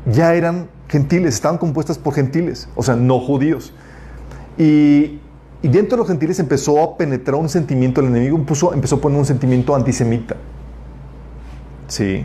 ya 0.06 0.34
eran 0.34 0.68
gentiles, 0.88 1.34
estaban 1.34 1.58
compuestas 1.58 1.98
por 1.98 2.14
gentiles, 2.14 2.68
o 2.74 2.82
sea, 2.82 2.96
no 2.96 3.20
judíos. 3.20 3.72
Y, 4.58 5.20
y 5.62 5.68
dentro 5.68 5.96
de 5.96 5.98
los 5.98 6.08
gentiles 6.08 6.38
empezó 6.38 6.82
a 6.82 6.96
penetrar 6.96 7.36
un 7.36 7.48
sentimiento, 7.48 8.00
el 8.00 8.08
enemigo 8.08 8.36
empezó, 8.36 8.72
empezó 8.72 8.96
a 8.96 9.00
poner 9.00 9.18
un 9.18 9.26
sentimiento 9.26 9.74
antisemita. 9.74 10.36
Sí. 11.88 12.24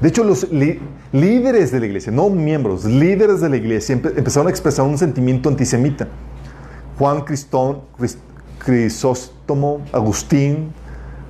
De 0.00 0.08
hecho, 0.08 0.24
los 0.24 0.48
líderes 1.14 1.70
de 1.70 1.78
la 1.78 1.86
iglesia, 1.86 2.10
no 2.10 2.28
miembros, 2.28 2.84
líderes 2.84 3.40
de 3.40 3.48
la 3.48 3.56
iglesia 3.56 3.94
empezaron 3.94 4.48
a 4.48 4.50
expresar 4.50 4.84
un 4.84 4.98
sentimiento 4.98 5.48
antisemita. 5.48 6.08
Juan 6.98 7.20
Cristón, 7.20 7.82
Crisóstomo, 8.58 9.82
Agustín, 9.92 10.72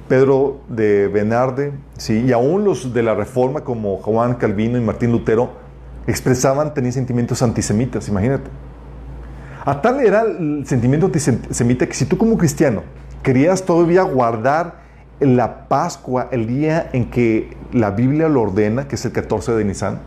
Pedro 0.08 0.62
de 0.68 1.08
Benarde, 1.08 1.74
¿sí? 1.98 2.24
y 2.26 2.32
aún 2.32 2.64
los 2.64 2.94
de 2.94 3.02
la 3.02 3.14
Reforma 3.14 3.60
como 3.60 3.98
Juan 3.98 4.36
Calvino 4.36 4.78
y 4.78 4.80
Martín 4.80 5.12
Lutero 5.12 5.52
expresaban, 6.06 6.72
tenían 6.72 6.94
sentimientos 6.94 7.42
antisemitas, 7.42 8.08
imagínate. 8.08 8.50
A 9.66 9.82
tal 9.82 10.00
era 10.00 10.22
el 10.22 10.64
sentimiento 10.66 11.06
antisemita 11.06 11.86
que 11.86 11.94
si 11.94 12.06
tú 12.06 12.16
como 12.16 12.38
cristiano 12.38 12.82
querías 13.22 13.62
todavía 13.62 14.02
guardar 14.02 14.83
la 15.20 15.68
Pascua, 15.68 16.28
el 16.30 16.46
día 16.46 16.90
en 16.92 17.10
que 17.10 17.56
la 17.72 17.90
Biblia 17.90 18.28
lo 18.28 18.42
ordena, 18.42 18.88
que 18.88 18.96
es 18.96 19.04
el 19.04 19.12
14 19.12 19.52
de 19.52 19.64
Nisan, 19.64 20.00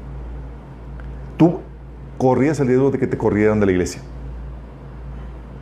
tú 1.38 1.60
corrías 2.18 2.60
el 2.60 2.68
riesgo 2.68 2.92
de 2.92 3.00
que 3.00 3.08
te 3.08 3.18
corrieran 3.18 3.60
de 3.60 3.66
la 3.66 3.72
iglesia. 3.72 4.02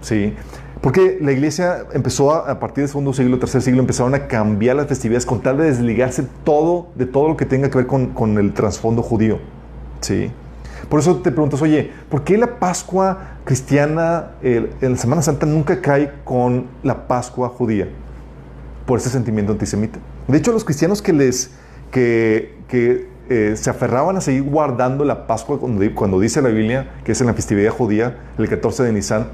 Sí. 0.01 0.33
Porque 0.81 1.17
la 1.19 1.31
iglesia 1.31 1.85
empezó 1.93 2.33
a, 2.33 2.59
partir 2.59 2.83
del 2.83 2.89
segundo 2.89 3.13
siglo, 3.13 3.39
tercer 3.39 3.61
siglo, 3.61 3.79
empezaron 3.79 4.13
a 4.13 4.27
cambiar 4.27 4.75
las 4.75 4.87
festividades 4.87 5.25
con 5.25 5.41
tal 5.41 5.57
de 5.57 5.65
desligarse 5.65 6.27
todo 6.43 6.89
de 6.95 7.05
todo 7.05 7.27
lo 7.27 7.37
que 7.37 7.45
tenga 7.45 7.69
que 7.69 7.77
ver 7.77 7.87
con, 7.87 8.37
el 8.37 8.53
trasfondo 8.53 9.01
judío. 9.01 9.39
¿Sí? 10.01 10.31
Por 10.89 10.99
eso 10.99 11.17
te 11.17 11.31
preguntas, 11.31 11.61
oye, 11.61 11.91
¿por 12.09 12.23
qué 12.23 12.37
la 12.37 12.59
Pascua 12.59 13.37
cristiana 13.45 14.33
en 14.43 14.91
la 14.91 14.97
Semana 14.97 15.23
Santa 15.23 15.47
nunca 15.47 15.81
cae 15.81 16.11
con 16.23 16.67
la 16.83 17.07
Pascua 17.07 17.49
judía? 17.49 17.87
Por 18.85 18.99
ese 18.99 19.09
sentimiento 19.09 19.51
antisemita. 19.51 19.99
De 20.27 20.37
hecho, 20.37 20.51
los 20.51 20.63
cristianos 20.63 21.01
que 21.01 21.13
les 21.13 21.51
que, 21.91 22.57
que 22.67 23.07
eh, 23.27 23.53
se 23.55 23.71
aferraban 23.71 24.17
a 24.17 24.21
seguir 24.21 24.43
guardando 24.43 25.03
la 25.03 25.25
Pascua 25.25 25.59
cuando, 25.59 26.19
dice 26.19 26.43
la 26.43 26.49
Biblia, 26.49 26.91
que 27.03 27.13
es 27.13 27.21
en 27.21 27.27
la 27.27 27.33
festividad 27.33 27.71
judía, 27.71 28.17
el 28.37 28.47
14 28.47 28.83
de 28.83 28.93
Nisan, 28.93 29.27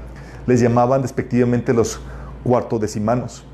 les 0.46 0.60
llamaban 0.60 1.02
despectivamente 1.02 1.74
los 1.74 2.00
cuartodecimanos, 2.42 3.44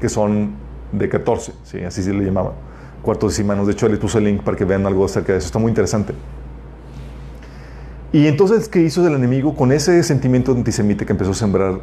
que 0.00 0.08
son 0.08 0.52
de 0.92 1.08
14, 1.08 1.54
¿sí? 1.64 1.80
así 1.80 2.04
se 2.04 2.14
le 2.14 2.24
llamaban, 2.24 2.52
cuartodecimanos. 3.02 3.66
De 3.66 3.72
hecho, 3.72 3.88
les 3.88 3.98
puse 3.98 4.18
el 4.18 4.24
link 4.24 4.42
para 4.42 4.56
que 4.56 4.64
vean 4.64 4.86
algo 4.86 5.04
acerca 5.04 5.32
de 5.32 5.38
eso, 5.38 5.46
está 5.46 5.58
muy 5.58 5.70
interesante. 5.70 6.14
Y 8.12 8.28
entonces, 8.28 8.68
¿qué 8.68 8.80
hizo 8.80 9.04
el 9.04 9.14
enemigo 9.14 9.56
con 9.56 9.72
ese 9.72 10.04
sentimiento 10.04 10.52
antisemita 10.52 11.04
que 11.04 11.12
empezó 11.12 11.32
a 11.32 11.34
sembrar 11.34 11.80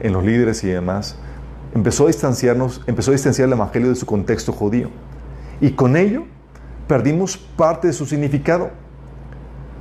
en 0.00 0.12
los 0.12 0.24
líderes 0.24 0.64
y 0.64 0.68
demás? 0.68 1.16
Empezó 1.74 2.04
a 2.04 2.06
distanciarnos, 2.08 2.82
empezó 2.86 3.10
a 3.10 3.14
distanciar 3.14 3.46
el 3.46 3.52
evangelio 3.52 3.88
de 3.88 3.94
su 3.94 4.06
contexto 4.06 4.52
judío. 4.52 4.88
Y 5.60 5.72
con 5.72 5.96
ello 5.96 6.24
perdimos 6.88 7.36
parte 7.36 7.86
de 7.86 7.92
su 7.92 8.06
significado. 8.06 8.70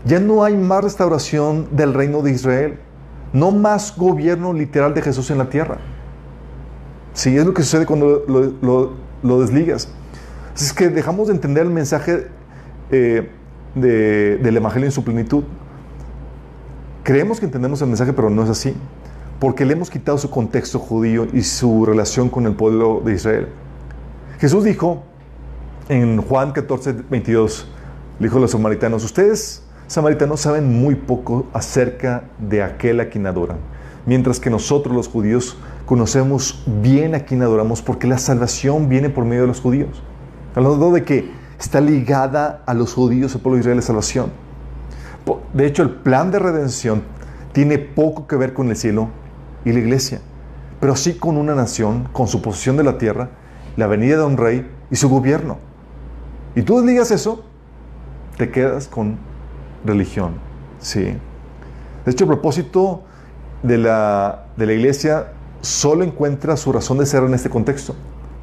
Ya 0.05 0.19
no 0.19 0.43
hay 0.43 0.55
más 0.55 0.83
restauración 0.83 1.67
del 1.71 1.93
reino 1.93 2.21
de 2.21 2.31
Israel. 2.31 2.79
No 3.33 3.51
más 3.51 3.95
gobierno 3.97 4.53
literal 4.53 4.93
de 4.93 5.01
Jesús 5.01 5.31
en 5.31 5.39
la 5.39 5.49
tierra. 5.49 5.77
Sí, 7.13 7.35
es 7.35 7.45
lo 7.45 7.53
que 7.53 7.63
sucede 7.63 7.85
cuando 7.85 8.23
lo, 9.21 9.41
desligas. 9.41 9.89
Es 10.55 10.73
que 10.73 10.89
dejamos 10.89 11.27
de 11.27 11.33
entender 11.33 11.65
el 11.65 11.71
mensaje 11.71 12.27
eh, 12.91 13.29
del 13.75 14.57
Evangelio 14.57 14.85
en 14.85 14.91
su 14.91 15.03
plenitud. 15.03 15.43
Creemos 17.03 17.39
que 17.39 17.45
entendemos 17.45 17.81
el 17.81 17.87
mensaje, 17.87 18.13
pero 18.13 18.29
no 18.29 18.43
es 18.43 18.49
así. 18.49 18.75
Porque 19.39 19.65
le 19.65 19.73
hemos 19.73 19.89
quitado 19.89 20.17
su 20.17 20.29
contexto 20.29 20.79
judío 20.79 21.27
y 21.31 21.43
su 21.43 21.85
relación 21.85 22.29
con 22.29 22.45
el 22.45 22.53
pueblo 22.53 23.01
de 23.03 23.13
Israel. 23.13 23.47
Jesús 24.39 24.63
dijo 24.63 25.03
en 25.87 26.21
Juan 26.21 26.51
14, 26.51 26.93
22, 27.09 27.67
dijo 28.19 28.37
a 28.37 28.41
los 28.41 28.51
samaritanos, 28.51 29.03
ustedes 29.03 29.63
samaritanos 29.87 30.41
saben 30.41 30.81
muy 30.81 30.95
poco 30.95 31.47
acerca 31.53 32.25
de 32.37 32.61
aquel 32.61 32.99
a 32.99 33.09
quien 33.09 33.25
adoran, 33.27 33.57
mientras 34.05 34.39
que 34.39 34.49
nosotros 34.49 34.95
los 34.95 35.07
judíos 35.07 35.57
conocemos 35.85 36.63
bien 36.81 37.15
a 37.15 37.21
quien 37.21 37.41
adoramos 37.41 37.81
porque 37.81 38.07
la 38.07 38.17
salvación 38.19 38.89
viene 38.89 39.09
por 39.09 39.25
medio 39.25 39.41
de 39.41 39.47
los 39.47 39.61
judíos. 39.61 40.03
Hablando 40.53 40.91
de 40.91 41.03
que 41.03 41.31
está 41.59 41.81
ligada 41.81 42.61
a 42.65 42.73
los 42.73 42.93
judíos, 42.93 43.33
el 43.33 43.41
pueblo 43.41 43.55
de 43.55 43.61
Israel, 43.61 43.77
la 43.77 43.83
salvación. 43.83 44.31
De 45.53 45.65
hecho, 45.65 45.83
el 45.83 45.89
plan 45.89 46.31
de 46.31 46.39
redención 46.39 47.03
tiene 47.51 47.77
poco 47.77 48.27
que 48.27 48.35
ver 48.35 48.53
con 48.53 48.69
el 48.69 48.75
cielo 48.75 49.09
y 49.65 49.71
la 49.71 49.79
iglesia, 49.79 50.21
pero 50.79 50.95
sí 50.95 51.15
con 51.15 51.37
una 51.37 51.55
nación, 51.55 52.07
con 52.11 52.27
su 52.27 52.41
posición 52.41 52.77
de 52.77 52.83
la 52.83 52.97
tierra, 52.97 53.29
la 53.77 53.87
venida 53.87 54.17
de 54.17 54.23
un 54.23 54.37
rey 54.37 54.69
y 54.89 54.95
su 54.95 55.09
gobierno. 55.09 55.57
Y 56.55 56.61
tú 56.63 56.81
digas 56.81 57.11
eso, 57.11 57.45
te 58.37 58.49
quedas 58.49 58.87
con 58.87 59.17
religión. 59.85 60.33
Sí. 60.79 61.15
De 62.05 62.11
hecho, 62.11 62.23
el 62.23 62.29
propósito 62.29 63.03
de 63.63 63.77
la, 63.77 64.45
de 64.55 64.65
la 64.65 64.73
iglesia 64.73 65.33
solo 65.61 66.03
encuentra 66.03 66.55
su 66.57 66.71
razón 66.71 66.97
de 66.97 67.05
ser 67.05 67.23
en 67.23 67.33
este 67.33 67.49
contexto. 67.49 67.95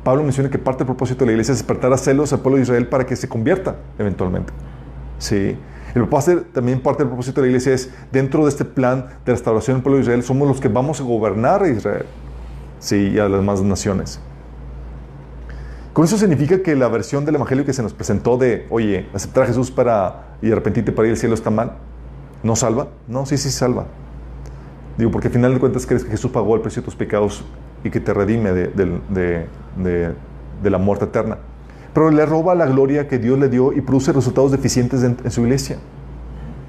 Pablo 0.04 0.22
menciona 0.22 0.50
que 0.50 0.58
parte 0.58 0.80
del 0.80 0.86
propósito 0.86 1.20
de 1.20 1.26
la 1.26 1.32
iglesia 1.32 1.52
es 1.52 1.58
despertar 1.58 1.92
a 1.92 1.98
celos 1.98 2.32
al 2.32 2.40
pueblo 2.40 2.58
de 2.58 2.62
Israel 2.62 2.86
para 2.86 3.06
que 3.06 3.16
se 3.16 3.28
convierta 3.28 3.76
eventualmente. 3.98 4.52
Sí. 5.18 5.56
El 5.96 6.02
propósito, 6.02 6.42
también 6.52 6.80
parte 6.80 7.04
del 7.04 7.08
propósito 7.08 7.40
de 7.40 7.46
la 7.46 7.52
iglesia 7.52 7.72
es, 7.72 7.90
dentro 8.12 8.42
de 8.42 8.50
este 8.50 8.66
plan 8.66 9.06
de 9.24 9.32
restauración 9.32 9.78
del 9.78 9.82
pueblo 9.82 9.96
de 9.96 10.02
Israel, 10.02 10.22
somos 10.22 10.46
los 10.46 10.60
que 10.60 10.68
vamos 10.68 11.00
a 11.00 11.04
gobernar 11.04 11.62
a 11.62 11.68
Israel. 11.68 12.04
Sí, 12.78 13.12
y 13.14 13.18
a 13.18 13.30
las 13.30 13.40
demás 13.40 13.62
naciones. 13.62 14.20
Con 15.94 16.04
eso 16.04 16.18
significa 16.18 16.62
que 16.62 16.76
la 16.76 16.88
versión 16.88 17.24
del 17.24 17.36
Evangelio 17.36 17.64
que 17.64 17.72
se 17.72 17.82
nos 17.82 17.94
presentó 17.94 18.36
de, 18.36 18.66
oye, 18.68 19.08
aceptar 19.14 19.44
a 19.44 19.46
Jesús 19.46 19.70
para 19.70 20.36
y 20.42 20.52
arrepentirte 20.52 20.92
para 20.92 21.08
ir 21.08 21.12
al 21.12 21.18
cielo 21.18 21.34
está 21.34 21.48
mal, 21.48 21.78
¿no 22.42 22.56
salva? 22.56 22.88
No, 23.08 23.24
sí, 23.24 23.38
sí 23.38 23.50
salva. 23.50 23.86
Digo, 24.98 25.10
porque 25.10 25.28
al 25.28 25.32
final 25.32 25.54
de 25.54 25.60
cuentas 25.60 25.86
crees 25.86 26.04
que 26.04 26.10
Jesús 26.10 26.30
pagó 26.30 26.56
el 26.56 26.60
precio 26.60 26.82
de 26.82 26.84
tus 26.84 26.94
pecados 26.94 27.42
y 27.82 27.88
que 27.88 28.00
te 28.00 28.12
redime 28.12 28.52
de, 28.52 29.46
la 30.62 30.76
muerte 30.76 31.06
eterna. 31.06 31.38
Pero 31.96 32.10
le 32.10 32.26
roba 32.26 32.54
la 32.54 32.66
gloria 32.66 33.08
que 33.08 33.18
Dios 33.18 33.38
le 33.38 33.48
dio 33.48 33.72
y 33.72 33.80
produce 33.80 34.12
resultados 34.12 34.52
deficientes 34.52 35.02
en, 35.02 35.30
su 35.30 35.40
iglesia. 35.40 35.78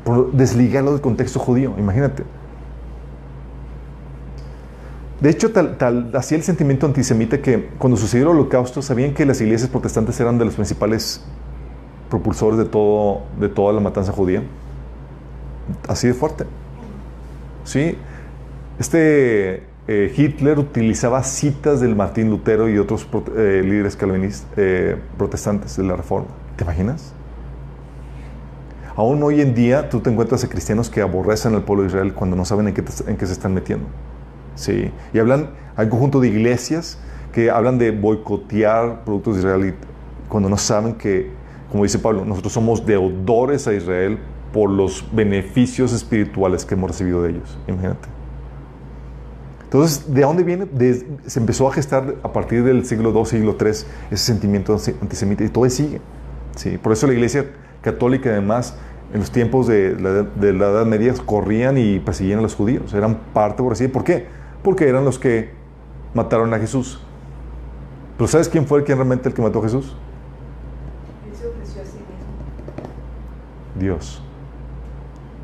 Por 0.06 0.32
desligarlo 0.32 0.94
del 0.94 1.02
contexto 1.02 1.38
judío, 1.38 1.74
imagínate. 1.78 2.24
De 5.20 5.30
hecho, 5.30 5.52
tal, 5.52 5.78
tal, 5.78 6.12
hacía 6.16 6.38
el 6.38 6.46
sentimiento 6.46 6.86
antisemita 6.86 7.42
que 7.42 7.72
cuando 7.78 7.98
sucedió 7.98 8.32
el 8.32 8.38
holocausto 8.38 8.82
sabían 8.82 9.14
que 9.14 9.26
las 9.26 9.42
iglesias 9.42 9.70
protestantes 9.70 10.18
eran 10.22 10.38
de 10.38 10.46
los 10.46 10.56
principales 10.56 11.22
propulsores 12.10 12.58
de, 12.58 12.64
todo, 12.64 13.24
de 13.38 13.50
toda 13.50 13.74
la 13.74 13.82
matanza 13.82 14.14
judía. 14.14 14.44
Así 15.90 16.08
de 16.08 16.14
fuerte. 16.14 16.46
¿Sí? 17.66 17.98
Este 18.80 19.64
eh, 19.88 20.14
Hitler 20.16 20.60
utilizaba 20.60 21.24
citas 21.24 21.80
del 21.80 21.96
Martín 21.96 22.30
Lutero 22.30 22.68
y 22.68 22.78
otros 22.78 23.08
eh, 23.38 23.62
líderes 23.64 23.96
calvinistas, 23.96 24.46
eh, 24.58 24.98
protestantes 25.18 25.78
de 25.78 25.84
la 25.84 25.96
Reforma. 25.96 26.28
¿Te 26.58 26.66
imaginas? 26.66 27.14
Aún 28.98 29.24
hoy 29.24 29.40
en 29.40 29.54
día 29.54 29.90
tú 29.90 30.02
te 30.02 30.10
encuentras 30.10 30.44
a 30.44 30.50
cristianos 30.50 30.90
que 30.90 31.02
aborrecen 31.02 31.56
al 31.56 31.64
pueblo 31.64 31.84
de 31.84 31.90
Israel 31.90 32.14
cuando 32.14 32.36
no 32.36 32.44
saben 32.44 32.68
en 32.68 32.74
qué, 32.74 33.26
se 33.26 33.32
están 33.32 33.54
metiendo. 33.54 33.86
Sí. 34.56 34.92
Y 35.14 35.20
hablan, 35.20 35.52
hay 35.78 35.86
un 35.86 35.92
conjunto 35.92 36.20
de 36.20 36.28
iglesias 36.30 37.00
que 37.32 37.50
hablan 37.50 37.78
de 37.78 37.92
boicotear 37.92 39.06
productos 39.06 39.36
de 39.36 39.42
Israel 39.42 39.76
cuando 40.28 40.50
no 40.50 40.58
saben 40.58 40.96
que, 40.96 41.32
como 41.72 41.84
dice 41.84 42.00
Pablo, 42.00 42.26
nosotros 42.26 42.52
somos 42.52 42.86
deudores 42.86 43.68
a 43.68 43.74
Israel 43.74 44.18
por 44.52 44.70
los 44.70 45.06
beneficios 45.14 45.94
espirituales 45.94 46.66
que 46.66 46.74
hemos 46.74 46.90
recibido 46.90 47.22
de 47.22 47.30
ellos. 47.30 47.58
Imagínate. 47.68 48.17
Entonces, 49.68 50.14
¿de 50.14 50.22
dónde 50.22 50.44
viene? 50.44 50.66
se 51.26 51.40
empezó 51.42 51.68
a 51.68 51.74
gestar 51.74 52.16
a 52.24 52.32
partir 52.32 52.64
del 52.64 52.86
siglo 52.86 53.12
II, 53.14 53.26
siglo 53.26 53.58
III, 53.60 53.70
ese 53.70 53.86
sentimiento 54.12 54.78
antisemita 55.02 55.44
y 55.44 55.50
todo 55.50 55.70
sigue. 55.70 56.00
¿sí? 56.56 56.78
Por 56.78 56.94
eso 56.94 57.06
la 57.06 57.12
iglesia 57.12 57.52
católica, 57.82 58.30
además, 58.30 58.78
en 59.14 59.20
los 59.20 59.30
tiempos 59.30 59.68
de 59.68 60.00
la, 60.00 60.24
de 60.24 60.54
la 60.54 60.70
Edad 60.70 60.86
Media, 60.86 61.14
corrían 61.26 61.78
y 61.78 62.00
perseguían 62.00 62.40
a 62.40 62.44
los 62.44 62.56
judíos. 62.56 62.94
Eran 62.94 63.18
parte, 63.34 63.62
por 63.62 63.74
así 63.74 63.90
¿Por 63.90 64.06
qué? 64.06 64.28
porque 64.64 64.88
eran 64.88 65.04
los 65.04 65.20
que 65.20 65.52
mataron 66.14 66.54
a 66.54 66.60
Jesús. 66.60 67.02
Pero 68.18 68.28
¿sabes 68.30 68.48
quién 68.48 68.66
fue 68.66 68.80
el 68.80 68.86
realmente 68.86 69.28
el 69.28 69.36
que 69.36 69.42
mató 69.42 69.60
a 69.60 69.64
Jesús? 69.64 69.98
Dios. 73.78 74.24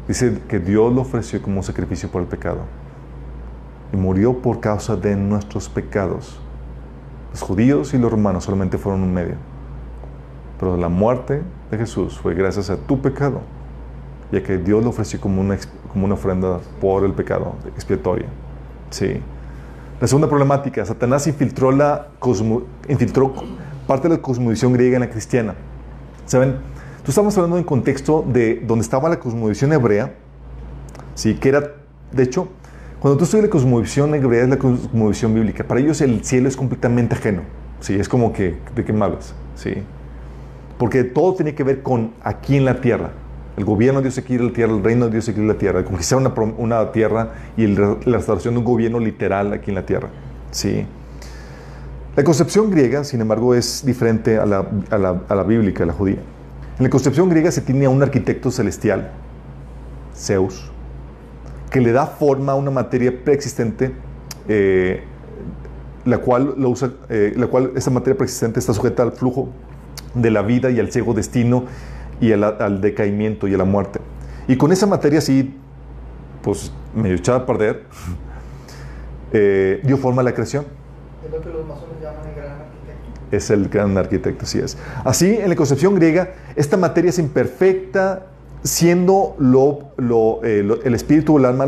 Dice 0.07 0.39
que 0.47 0.59
Dios 0.59 0.93
lo 0.93 1.01
ofreció 1.01 1.41
como 1.41 1.61
sacrificio 1.61 2.09
por 2.09 2.21
el 2.21 2.27
pecado. 2.27 2.61
Y 3.93 3.95
murió 3.95 4.39
por 4.39 4.59
causa 4.59 4.97
de 4.97 5.15
nuestros 5.15 5.69
pecados. 5.69 6.39
Los 7.31 7.41
judíos 7.41 7.93
y 7.93 7.97
los 7.97 8.11
romanos 8.11 8.43
solamente 8.43 8.77
fueron 8.77 9.03
un 9.03 9.13
medio. 9.13 9.35
Pero 10.59 10.75
la 10.75 10.89
muerte 10.89 11.41
de 11.71 11.77
Jesús 11.77 12.19
fue 12.19 12.33
gracias 12.33 12.69
a 12.69 12.77
tu 12.77 13.01
pecado, 13.01 13.41
ya 14.31 14.43
que 14.43 14.57
Dios 14.57 14.83
lo 14.83 14.89
ofreció 14.89 15.21
como 15.21 15.41
una, 15.41 15.57
como 15.91 16.05
una 16.05 16.15
ofrenda 16.15 16.59
por 16.81 17.05
el 17.05 17.13
pecado 17.13 17.55
expiatoria. 17.75 18.27
Sí. 18.89 19.21
La 20.01 20.07
segunda 20.07 20.27
problemática, 20.27 20.85
Satanás 20.85 21.27
infiltró, 21.27 21.71
la 21.71 22.07
infiltró 22.89 23.33
parte 23.87 24.09
de 24.09 24.15
la 24.15 24.21
cosmovisión 24.21 24.73
griega 24.73 24.95
en 24.95 25.01
la 25.01 25.09
cristiana. 25.09 25.55
¿Saben? 26.25 26.57
Tú 27.03 27.11
estamos 27.11 27.37
hablando 27.37 27.57
en 27.57 27.63
contexto 27.63 28.25
de 28.27 28.63
donde 28.65 28.83
estaba 28.83 29.09
la 29.09 29.19
cosmovisión 29.19 29.73
hebrea, 29.73 30.13
¿sí? 31.15 31.35
que 31.35 31.49
era, 31.49 31.71
de 32.11 32.23
hecho, 32.23 32.47
cuando 33.03 33.17
tú 33.17 33.25
estudias 33.25 33.47
la 33.47 33.49
cosmovisión 33.49 34.15
hebrea 34.15 34.43
es 34.43 34.49
la 34.49 34.57
cosmovisión 34.57 35.33
bíblica. 35.33 35.65
Para 35.65 35.81
ellos 35.81 35.99
el 35.99 36.23
cielo 36.23 36.47
es 36.47 36.55
completamente 36.55 37.15
ajeno. 37.15 37.41
¿sí? 37.81 37.95
Es 37.95 38.07
como 38.07 38.31
que, 38.31 38.55
¿de 38.73 38.85
qué 38.85 38.93
me 38.93 39.03
hablas? 39.03 39.35
¿Sí? 39.55 39.73
Porque 40.77 41.03
todo 41.03 41.33
tiene 41.33 41.53
que 41.53 41.65
ver 41.65 41.81
con 41.81 42.13
aquí 42.23 42.55
en 42.55 42.63
la 42.63 42.79
tierra. 42.79 43.11
El 43.57 43.65
gobierno 43.65 43.99
de 43.99 44.03
Dios 44.03 44.17
aquí 44.19 44.35
en 44.35 44.47
la 44.47 44.53
tierra, 44.53 44.73
el 44.73 44.81
reino 44.81 45.07
de 45.07 45.11
Dios 45.11 45.27
aquí 45.27 45.37
en 45.37 45.49
la 45.49 45.55
tierra, 45.55 45.83
conquistar 45.83 46.17
una, 46.17 46.29
una 46.57 46.93
tierra 46.93 47.33
y 47.57 47.67
la 47.67 47.97
restauración 48.05 48.53
de 48.53 48.59
un 48.59 48.63
gobierno 48.63 48.99
literal 48.99 49.51
aquí 49.51 49.71
en 49.71 49.75
la 49.75 49.85
tierra. 49.85 50.07
¿sí? 50.51 50.85
La 52.15 52.23
concepción 52.23 52.71
griega, 52.71 53.03
sin 53.03 53.19
embargo, 53.19 53.53
es 53.53 53.85
diferente 53.85 54.37
a 54.37 54.45
la, 54.45 54.65
a 54.91 54.97
la, 54.97 55.23
a 55.27 55.35
la 55.35 55.43
bíblica, 55.43 55.83
a 55.83 55.87
la 55.87 55.93
judía. 55.93 56.19
En 56.77 56.83
la 56.85 56.89
concepción 56.89 57.27
griega 57.27 57.51
se 57.51 57.59
tiene 57.59 57.83
a 57.83 57.89
un 57.89 58.01
arquitecto 58.01 58.49
celestial, 58.49 59.11
Zeus, 60.15 60.71
que 61.73 61.81
le 61.81 61.91
da 61.91 62.05
forma 62.05 62.51
a 62.51 62.55
una 62.55 62.69
materia 62.69 63.11
preexistente, 63.25 63.91
eh, 64.47 65.01
la 66.05 66.19
cual, 66.19 66.53
lo 66.55 66.69
usa, 66.69 66.91
eh, 67.09 67.33
la 67.35 67.47
cual 67.47 67.71
esa 67.75 67.89
materia 67.89 68.15
preexistente 68.15 68.59
está 68.59 68.75
sujeta 68.75 69.01
al 69.01 69.13
flujo 69.13 69.49
de 70.13 70.29
la 70.29 70.43
vida 70.43 70.69
y 70.69 70.79
al 70.79 70.91
ciego 70.91 71.15
destino 71.15 71.63
y 72.21 72.31
al, 72.31 72.79
decaimiento 72.79 73.47
y 73.47 73.55
a 73.55 73.57
la 73.57 73.65
muerte. 73.65 73.99
Y 74.47 74.55
con 74.55 74.71
esa 74.71 74.85
materia 74.85 75.17
así, 75.17 75.57
pues 76.43 76.71
medio 76.93 77.15
echada 77.15 77.39
a 77.39 77.45
perder, 77.47 77.85
eh, 79.33 79.81
dio 79.83 79.97
forma 79.97 80.21
a 80.21 80.25
la 80.25 80.33
creación. 80.35 80.65
Es 81.25 81.31
lo 81.31 81.41
que 81.41 81.49
los 81.49 81.65
masones 81.65 81.95
llaman 81.99 82.27
el 82.27 82.35
gran 82.35 82.51
arquitecto. 82.51 83.35
Es 83.35 83.49
el 83.49 83.67
gran 83.69 83.97
arquitecto, 83.97 84.45
así 84.45 84.59
es. 84.59 84.77
Así, 85.03 85.37
en 85.37 85.49
la 85.49 85.55
concepción 85.55 85.95
griega, 85.95 86.35
esta 86.55 86.77
materia 86.77 87.09
es 87.09 87.17
imperfecta, 87.17 88.27
siendo 88.63 89.35
eh, 90.43 90.63
lo, 90.63 90.81
el 90.83 90.95
espíritu 90.95 91.35
o 91.35 91.39
el 91.39 91.45
alma 91.45 91.67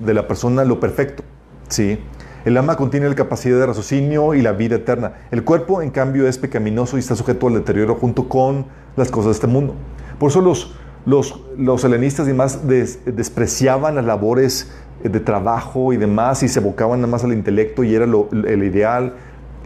de 0.00 0.14
la 0.14 0.26
persona 0.26 0.64
lo 0.64 0.80
perfecto. 0.80 1.22
¿sí? 1.68 1.98
El 2.44 2.56
alma 2.56 2.76
contiene 2.76 3.08
la 3.08 3.14
capacidad 3.14 3.58
de 3.58 3.66
raciocinio 3.66 4.34
y 4.34 4.42
la 4.42 4.52
vida 4.52 4.76
eterna. 4.76 5.14
El 5.30 5.44
cuerpo, 5.44 5.82
en 5.82 5.90
cambio, 5.90 6.26
es 6.26 6.38
pecaminoso 6.38 6.96
y 6.96 7.00
está 7.00 7.14
sujeto 7.14 7.48
al 7.48 7.54
deterioro 7.54 7.94
junto 7.94 8.28
con 8.28 8.66
las 8.96 9.10
cosas 9.10 9.26
de 9.26 9.32
este 9.32 9.46
mundo. 9.46 9.74
Por 10.18 10.30
eso 10.30 10.40
los, 10.40 10.74
los, 11.06 11.40
los 11.56 11.84
helenistas 11.84 12.26
y 12.26 12.30
demás 12.30 12.60
despreciaban 12.66 13.94
las 13.94 14.04
labores 14.04 14.72
de 15.02 15.20
trabajo 15.20 15.92
y 15.92 15.96
demás 15.96 16.42
y 16.42 16.48
se 16.48 16.60
evocaban 16.60 17.00
nada 17.00 17.10
más 17.10 17.24
al 17.24 17.32
intelecto 17.32 17.82
y 17.84 17.94
era 17.94 18.06
lo, 18.06 18.28
el 18.30 18.62
ideal 18.62 19.14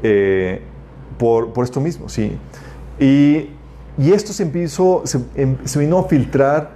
eh, 0.02 0.62
por, 1.18 1.52
por, 1.52 1.64
esto 1.64 1.80
mismo, 1.80 2.08
¿sí? 2.08 2.36
Y, 2.98 3.50
y 3.98 4.12
esto 4.12 4.32
se, 4.32 4.42
empezó, 4.42 5.02
em, 5.34 5.56
se, 5.64 5.78
vino 5.78 5.98
a 5.98 6.04
filtrar 6.04 6.72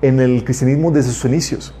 en 0.00 0.20
el 0.20 0.42
cristianismo 0.44 0.90
desde 0.90 1.12
sus 1.12 1.24
inicios. 1.26 1.74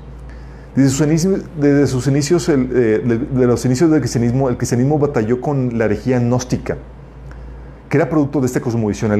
Desde 0.74 0.90
sus 0.90 1.06
inicios, 1.06 1.40
desde 1.58 1.86
sus 1.86 2.06
inicios 2.06 2.48
el, 2.50 2.68
eh, 2.74 3.26
de, 3.30 3.46
los 3.46 3.64
inicios 3.64 3.90
del 3.90 4.00
cristianismo, 4.00 4.50
el 4.50 4.58
cristianismo 4.58 4.98
batalló 4.98 5.40
con 5.40 5.78
la 5.78 5.86
herejía 5.86 6.18
gnóstica, 6.18 6.76
que 7.88 7.96
era 7.96 8.10
producto 8.10 8.40
de 8.40 8.46
esta 8.46 8.60
cosmovisión. 8.60 9.10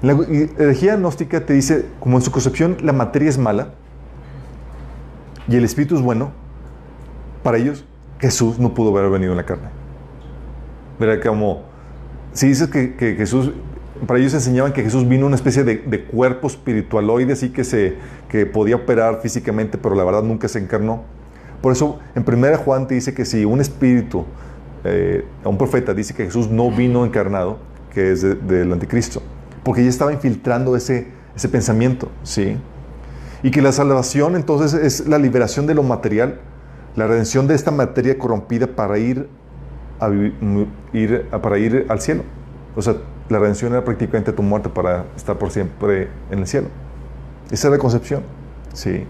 La 0.00 0.16
herejía 0.58 0.96
gnóstica 0.96 1.44
te 1.44 1.52
dice, 1.52 1.84
como 2.00 2.16
en 2.16 2.22
su 2.22 2.30
concepción 2.30 2.78
la 2.82 2.94
materia 2.94 3.28
es 3.28 3.36
mala 3.36 3.74
y 5.46 5.56
el 5.56 5.64
espíritu 5.64 5.96
es 5.96 6.02
bueno, 6.02 6.32
para 7.42 7.58
ellos 7.58 7.84
Jesús 8.18 8.58
no 8.58 8.72
pudo 8.72 8.96
haber 8.96 9.10
venido 9.10 9.32
en 9.32 9.36
la 9.36 9.44
carne. 9.44 9.68
Verá 10.98 11.20
como, 11.20 11.64
si 12.32 12.48
dices 12.48 12.68
que, 12.68 12.96
que, 12.96 13.14
Jesús, 13.14 13.52
para 14.06 14.20
ellos 14.20 14.34
enseñaban 14.34 14.72
que 14.72 14.82
Jesús 14.82 15.08
vino 15.08 15.26
una 15.26 15.36
especie 15.36 15.64
de, 15.64 15.78
de 15.78 16.04
cuerpo 16.04 16.46
espiritualoide, 16.46 17.32
así 17.32 17.50
que, 17.50 17.64
se, 17.64 17.96
que 18.28 18.46
podía 18.46 18.76
operar 18.76 19.20
físicamente, 19.20 19.78
pero 19.78 19.94
la 19.94 20.04
verdad 20.04 20.22
nunca 20.22 20.48
se 20.48 20.58
encarnó. 20.58 21.04
Por 21.60 21.72
eso 21.72 21.98
en 22.14 22.24
1 22.26 22.58
Juan 22.58 22.86
te 22.86 22.94
dice 22.94 23.14
que 23.14 23.24
si 23.24 23.44
un 23.44 23.60
espíritu, 23.60 24.24
eh, 24.84 25.24
un 25.44 25.58
profeta 25.58 25.92
dice 25.92 26.14
que 26.14 26.24
Jesús 26.24 26.48
no 26.48 26.70
vino 26.70 27.04
encarnado, 27.04 27.58
que 27.92 28.12
es 28.12 28.22
del 28.22 28.46
de, 28.46 28.62
anticristo, 28.72 29.22
porque 29.64 29.82
ya 29.82 29.88
estaba 29.88 30.12
infiltrando 30.12 30.76
ese, 30.76 31.08
ese 31.34 31.48
pensamiento, 31.48 32.08
¿sí? 32.22 32.56
Y 33.42 33.50
que 33.50 33.62
la 33.62 33.72
salvación 33.72 34.36
entonces 34.36 34.74
es 34.74 35.06
la 35.08 35.18
liberación 35.18 35.66
de 35.66 35.74
lo 35.74 35.82
material, 35.82 36.40
la 36.96 37.06
redención 37.06 37.46
de 37.46 37.54
esta 37.54 37.70
materia 37.70 38.18
corrompida 38.18 38.66
para 38.66 38.98
ir, 38.98 39.28
ir, 40.92 41.26
para 41.30 41.58
ir 41.58 41.86
al 41.88 42.00
cielo. 42.00 42.22
O 42.74 42.82
sea, 42.82 42.96
la 43.28 43.38
redención 43.38 43.72
era 43.72 43.84
prácticamente 43.84 44.32
tu 44.32 44.42
muerte 44.42 44.68
para 44.68 45.04
estar 45.16 45.36
por 45.38 45.50
siempre 45.50 46.08
en 46.30 46.40
el 46.40 46.46
cielo. 46.46 46.68
Esa 47.50 47.68
es 47.68 47.72
la 47.72 47.78
concepción, 47.78 48.22
¿sí? 48.72 49.04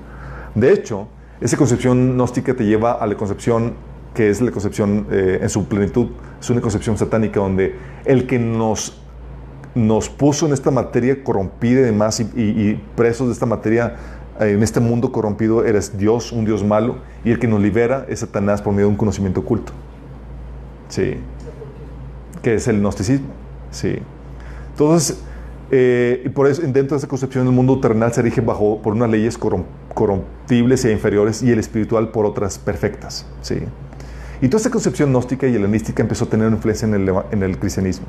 De 0.54 0.72
hecho, 0.72 1.09
esa 1.40 1.57
concepción 1.57 2.14
gnóstica 2.14 2.54
te 2.54 2.64
lleva 2.64 2.92
a 2.92 3.07
la 3.07 3.16
concepción 3.16 3.74
que 4.14 4.31
es 4.31 4.40
la 4.40 4.50
concepción 4.50 5.07
eh, 5.11 5.38
en 5.42 5.48
su 5.48 5.66
plenitud, 5.68 6.09
es 6.40 6.50
una 6.50 6.61
concepción 6.61 6.98
satánica 6.98 7.38
donde 7.38 7.76
el 8.04 8.26
que 8.26 8.38
nos 8.38 9.00
nos 9.74 10.09
puso 10.09 10.46
en 10.46 10.52
esta 10.52 10.70
materia 10.70 11.22
corrompida 11.22 11.81
y 11.81 11.85
demás, 11.85 12.18
y, 12.20 12.24
y, 12.35 12.42
y, 12.42 12.83
presos 12.96 13.28
de 13.28 13.33
esta 13.33 13.46
materia, 13.46 13.96
eh, 14.40 14.50
en 14.50 14.62
este 14.62 14.81
mundo 14.81 15.12
corrompido, 15.12 15.64
eres 15.64 15.96
Dios, 15.96 16.33
un 16.33 16.44
Dios 16.44 16.64
malo, 16.64 16.96
y 17.24 17.31
el 17.31 17.38
que 17.38 17.46
nos 17.46 17.61
libera 17.61 18.04
es 18.09 18.20
Satanás 18.20 18.61
por 18.61 18.72
medio 18.72 18.87
de 18.87 18.92
un 18.92 18.96
conocimiento 18.96 19.40
oculto. 19.40 19.72
Sí. 20.88 21.18
Que 22.42 22.54
es 22.54 22.66
el 22.66 22.81
gnosticismo. 22.81 23.28
Sí. 23.70 23.98
Entonces, 24.70 25.18
eh, 25.70 26.22
y 26.24 26.28
por 26.31 26.46
eso, 26.46 26.62
dentro 26.62 26.94
de 26.94 26.96
esa 26.96 27.09
concepción, 27.09 27.46
el 27.46 27.52
mundo 27.52 27.81
terrenal 27.81 28.12
se 28.12 28.22
rige 28.22 28.40
bajo, 28.40 28.81
por 28.81 28.94
unas 28.94 29.11
leyes 29.11 29.37
corrompibles 29.38 30.85
e 30.85 30.92
inferiores, 30.92 31.42
y 31.42 31.50
el 31.50 31.59
espiritual 31.59 32.11
por 32.11 32.26
otras 32.26 32.59
perfectas. 32.59 33.26
Sí. 33.42 33.59
Y 34.40 34.48
toda 34.48 34.59
esta 34.59 34.70
concepción 34.70 35.11
gnóstica 35.11 35.46
y 35.46 35.57
helenística 35.57 36.02
empezó 36.02 36.24
a 36.24 36.28
tener 36.28 36.50
influencia 36.50 36.87
en 36.87 36.94
el, 36.94 37.12
en 37.33 37.42
el 37.42 37.59
cristianismo. 37.59 38.07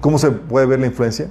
¿Cómo 0.00 0.18
se 0.18 0.32
puede 0.32 0.66
ver 0.66 0.80
la 0.80 0.86
influencia? 0.86 1.30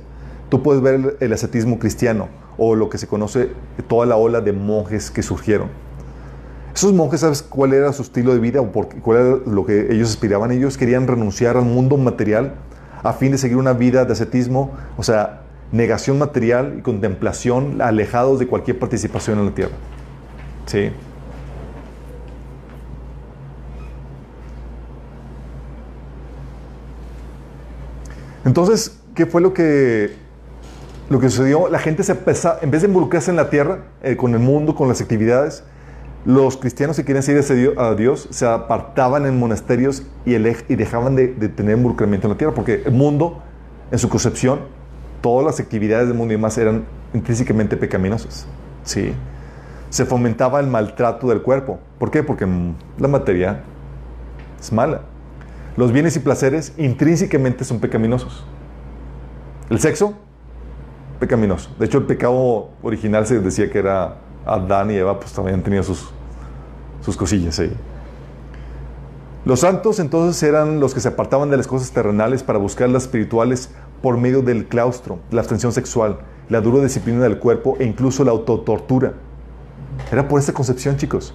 Tú 0.49 0.63
puedes 0.63 0.81
ver 0.81 1.17
el 1.19 1.34
ascetismo 1.34 1.77
cristiano 1.77 2.29
o 2.57 2.75
lo 2.75 2.89
que 2.89 2.97
se 2.97 3.07
conoce 3.07 3.49
toda 3.88 4.05
la 4.05 4.15
ola 4.15 4.41
de 4.41 4.53
monjes 4.53 5.12
que 5.12 5.23
surgieron. 5.23 5.67
Esos 6.73 6.93
monjes, 6.93 7.19
¿sabes 7.19 7.41
cuál 7.41 7.73
era 7.73 7.91
su 7.91 8.01
estilo 8.01 8.34
de 8.34 8.39
vida 8.39 8.62
o 8.62 8.71
por, 8.71 8.88
cuál 9.01 9.17
era 9.17 9.38
lo 9.45 9.65
que 9.65 9.93
ellos 9.93 10.10
aspiraban? 10.10 10.51
Ellos 10.51 10.77
querían 10.77 11.05
renunciar 11.05 11.57
al 11.57 11.65
mundo 11.65 11.97
material 11.97 12.55
a 13.03 13.13
fin 13.13 13.31
de 13.31 13.37
seguir 13.37 13.57
una 13.57 13.73
vida 13.73 14.05
de 14.05 14.13
ascetismo, 14.13 14.71
o 14.97 15.03
sea, 15.03 15.41
negación 15.71 16.17
material 16.19 16.75
y 16.79 16.81
contemplación, 16.81 17.81
alejados 17.81 18.39
de 18.39 18.47
cualquier 18.47 18.77
participación 18.79 19.39
en 19.39 19.45
la 19.45 19.51
tierra. 19.51 19.75
¿Sí? 20.65 20.91
Entonces, 28.43 28.99
¿qué 29.13 29.25
fue 29.25 29.39
lo 29.41 29.53
que, 29.53 30.15
lo 31.09 31.19
que 31.19 31.29
sucedió? 31.29 31.69
La 31.69 31.79
gente 31.79 32.03
se 32.03 32.13
empezó, 32.13 32.55
en 32.61 32.71
vez 32.71 32.81
de 32.81 32.87
involucrarse 32.87 33.29
en 33.29 33.37
la 33.37 33.49
tierra, 33.49 33.79
eh, 34.01 34.17
con 34.17 34.33
el 34.33 34.39
mundo, 34.39 34.75
con 34.75 34.87
las 34.87 34.99
actividades, 34.99 35.63
los 36.25 36.57
cristianos 36.57 36.97
que 36.97 37.05
querían 37.05 37.23
seguir 37.23 37.73
a 37.77 37.95
Dios 37.95 38.27
se 38.29 38.45
apartaban 38.45 39.25
en 39.25 39.39
monasterios 39.39 40.03
y, 40.25 40.34
dejaban 40.34 41.15
de, 41.15 41.27
tener 41.27 41.77
involucramiento 41.77 42.27
en 42.27 42.34
la 42.34 42.38
tierra, 42.38 42.53
porque 42.53 42.84
el 42.86 42.91
mundo, 42.91 43.41
en 43.91 43.97
su 43.97 44.07
concepción, 44.07 44.60
todas 45.21 45.45
las 45.45 45.60
actividades 45.60 46.07
del 46.07 46.17
mundo 46.17 46.34
y 46.34 46.38
demás 46.38 46.57
eran 46.57 46.86
intrínsecamente 47.13 47.75
pecaminosas. 47.75 48.45
¿sí? 48.84 49.13
Se 49.89 50.05
fomentaba 50.05 50.60
el 50.60 50.67
maltrato 50.67 51.27
del 51.27 51.41
cuerpo. 51.41 51.79
¿Por 51.97 52.12
qué? 52.12 52.23
Porque 52.23 52.47
la 52.97 53.07
materia 53.07 53.63
es 54.60 54.71
mala. 54.71 55.01
Los 55.75 55.91
bienes 55.91 56.15
y 56.17 56.19
placeres 56.19 56.73
intrínsecamente 56.77 57.63
son 57.63 57.79
pecaminosos. 57.79 58.45
El 59.69 59.79
sexo, 59.79 60.13
pecaminoso. 61.19 61.71
De 61.79 61.86
hecho, 61.86 61.97
el 61.97 62.03
pecado 62.05 62.69
original 62.84 63.25
se 63.25 63.39
decía 63.39 63.71
que 63.71 63.79
era 63.79 64.17
Adán 64.45 64.91
y 64.91 64.95
Eva, 64.95 65.19
pues 65.19 65.32
también 65.34 65.62
tenían 65.62 65.84
sus, 65.84 66.10
sus 67.01 67.17
cosillas 67.17 67.60
ahí. 67.60 67.73
Los 69.43 69.62
santos 69.62 69.99
entonces 69.99 70.41
eran 70.43 70.80
los 70.80 70.93
que 70.93 70.99
se 70.99 71.08
apartaban 71.08 71.49
de 71.49 71.58
las 71.58 71.65
cosas 71.65 71.91
terrenales 71.91 72.43
para 72.43 72.60
buscar 72.60 72.89
las 72.89 73.04
espirituales 73.04 73.71
por 74.01 74.17
medio 74.17 74.41
del 74.41 74.67
claustro, 74.67 75.19
la 75.32 75.41
abstención 75.41 75.71
sexual, 75.71 76.19
la 76.49 76.62
dura 76.62 76.84
disciplina 76.84 77.23
del 77.23 77.39
cuerpo 77.39 77.75
e 77.80 77.86
incluso 77.86 78.23
la 78.23 78.32
autotortura. 78.32 79.13
Era 80.12 80.27
por 80.27 80.39
esta 80.39 80.54
concepción, 80.54 80.97
chicos. 80.97 81.34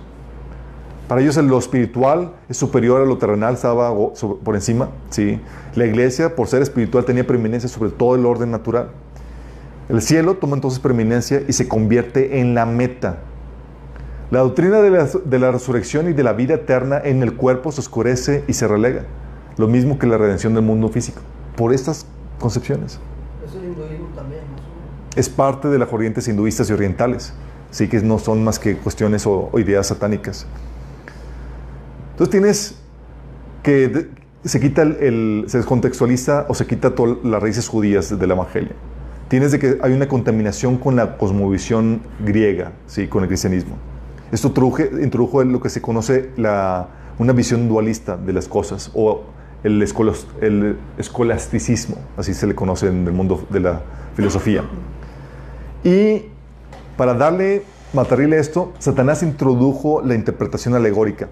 Para 1.08 1.20
ellos 1.20 1.36
lo 1.36 1.58
espiritual 1.58 2.32
es 2.48 2.56
superior 2.56 3.00
a 3.00 3.04
lo 3.04 3.16
terrenal, 3.16 3.54
estaba 3.54 3.92
por 3.92 4.54
encima. 4.54 4.90
¿sí? 5.10 5.40
La 5.74 5.86
iglesia, 5.86 6.34
por 6.34 6.48
ser 6.48 6.62
espiritual, 6.62 7.04
tenía 7.04 7.26
preeminencia 7.26 7.68
sobre 7.68 7.90
todo 7.90 8.16
el 8.16 8.26
orden 8.26 8.50
natural. 8.50 8.90
El 9.88 10.02
cielo 10.02 10.34
toma 10.36 10.56
entonces 10.56 10.80
preeminencia 10.80 11.42
y 11.46 11.52
se 11.52 11.68
convierte 11.68 12.40
en 12.40 12.54
la 12.54 12.66
meta. 12.66 13.18
La 14.30 14.40
doctrina 14.40 14.80
de 14.80 14.90
la, 14.90 15.04
de 15.04 15.38
la, 15.38 15.52
resurrección 15.52 16.08
y 16.08 16.12
de 16.12 16.24
la 16.24 16.32
vida 16.32 16.54
eterna 16.54 17.00
en 17.02 17.22
el 17.22 17.34
cuerpo 17.34 17.70
se 17.70 17.80
oscurece 17.80 18.42
y 18.48 18.54
se 18.54 18.66
relega. 18.66 19.04
Lo 19.56 19.68
mismo 19.68 19.98
que 19.98 20.06
la 20.06 20.18
redención 20.18 20.54
del 20.54 20.64
mundo 20.64 20.88
físico. 20.88 21.20
Por 21.56 21.72
estas 21.72 22.06
concepciones. 22.40 22.98
Es 23.44 23.54
hinduismo 23.54 24.08
también, 24.16 24.42
Es 25.14 25.28
parte 25.28 25.68
de 25.68 25.78
las 25.78 25.88
corrientes 25.88 26.26
hinduistas 26.26 26.68
y 26.68 26.72
orientales. 26.72 27.32
Sí 27.70 27.88
que 27.88 28.00
no 28.00 28.18
son 28.18 28.42
más 28.42 28.58
que 28.58 28.76
cuestiones 28.76 29.26
o, 29.26 29.50
o 29.52 29.58
ideas 29.60 29.86
satánicas. 29.86 30.46
Entonces 32.12 32.30
tienes 32.30 32.74
que 33.62 34.08
se 34.46 34.60
quita 34.60 34.82
el, 34.82 35.44
se 35.48 35.58
descontextualiza 35.58 36.46
o 36.48 36.54
se 36.54 36.66
quita 36.66 36.94
todas 36.94 37.18
las 37.24 37.42
raíces 37.42 37.68
judías 37.68 38.16
del 38.16 38.30
Evangelio. 38.30 38.72
Tienes 39.28 39.50
de 39.50 39.58
que 39.58 39.78
hay 39.82 39.92
una 39.92 40.06
contaminación 40.06 40.76
con 40.76 40.94
la 40.94 41.16
cosmovisión 41.16 42.00
griega, 42.24 42.72
¿sí? 42.86 43.08
con 43.08 43.22
el 43.22 43.28
cristianismo. 43.28 43.76
Esto 44.30 44.52
introdujo 45.02 45.42
lo 45.44 45.60
que 45.60 45.68
se 45.68 45.80
conoce 45.80 46.30
una 47.18 47.32
visión 47.32 47.68
dualista 47.68 48.16
de 48.16 48.32
las 48.32 48.46
cosas 48.48 48.90
o 48.94 49.22
el, 49.64 49.82
el 50.40 50.76
escolasticismo, 50.98 51.96
así 52.16 52.34
se 52.34 52.46
le 52.46 52.54
conoce 52.54 52.88
en 52.88 53.06
el 53.06 53.12
mundo 53.12 53.46
de 53.50 53.60
la 53.60 53.82
filosofía. 54.14 54.62
Y 55.82 56.22
para 56.96 57.14
darle 57.14 57.64
material 57.92 58.32
a 58.32 58.36
esto, 58.36 58.72
Satanás 58.78 59.22
introdujo 59.22 60.02
la 60.02 60.14
interpretación 60.14 60.74
alegórica. 60.74 61.28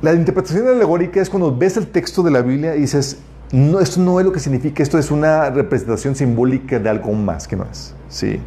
La 0.00 0.14
interpretación 0.14 0.68
alegórica 0.68 1.20
es 1.20 1.30
cuando 1.30 1.54
ves 1.56 1.76
el 1.76 1.86
texto 1.86 2.22
de 2.22 2.30
la 2.30 2.42
Biblia 2.42 2.76
y 2.76 2.80
dices, 2.80 3.18
no, 3.52 3.80
esto 3.80 4.00
no 4.00 4.18
es 4.18 4.24
lo 4.24 4.32
que 4.32 4.40
significa, 4.40 4.82
esto 4.82 4.98
es 4.98 5.10
una 5.10 5.50
representación 5.50 6.14
simbólica 6.16 6.78
de 6.78 6.88
algo 6.88 7.12
más 7.12 7.46
que 7.46 7.54
no 7.54 7.66
es. 7.70 7.94
¿sí? 8.08 8.40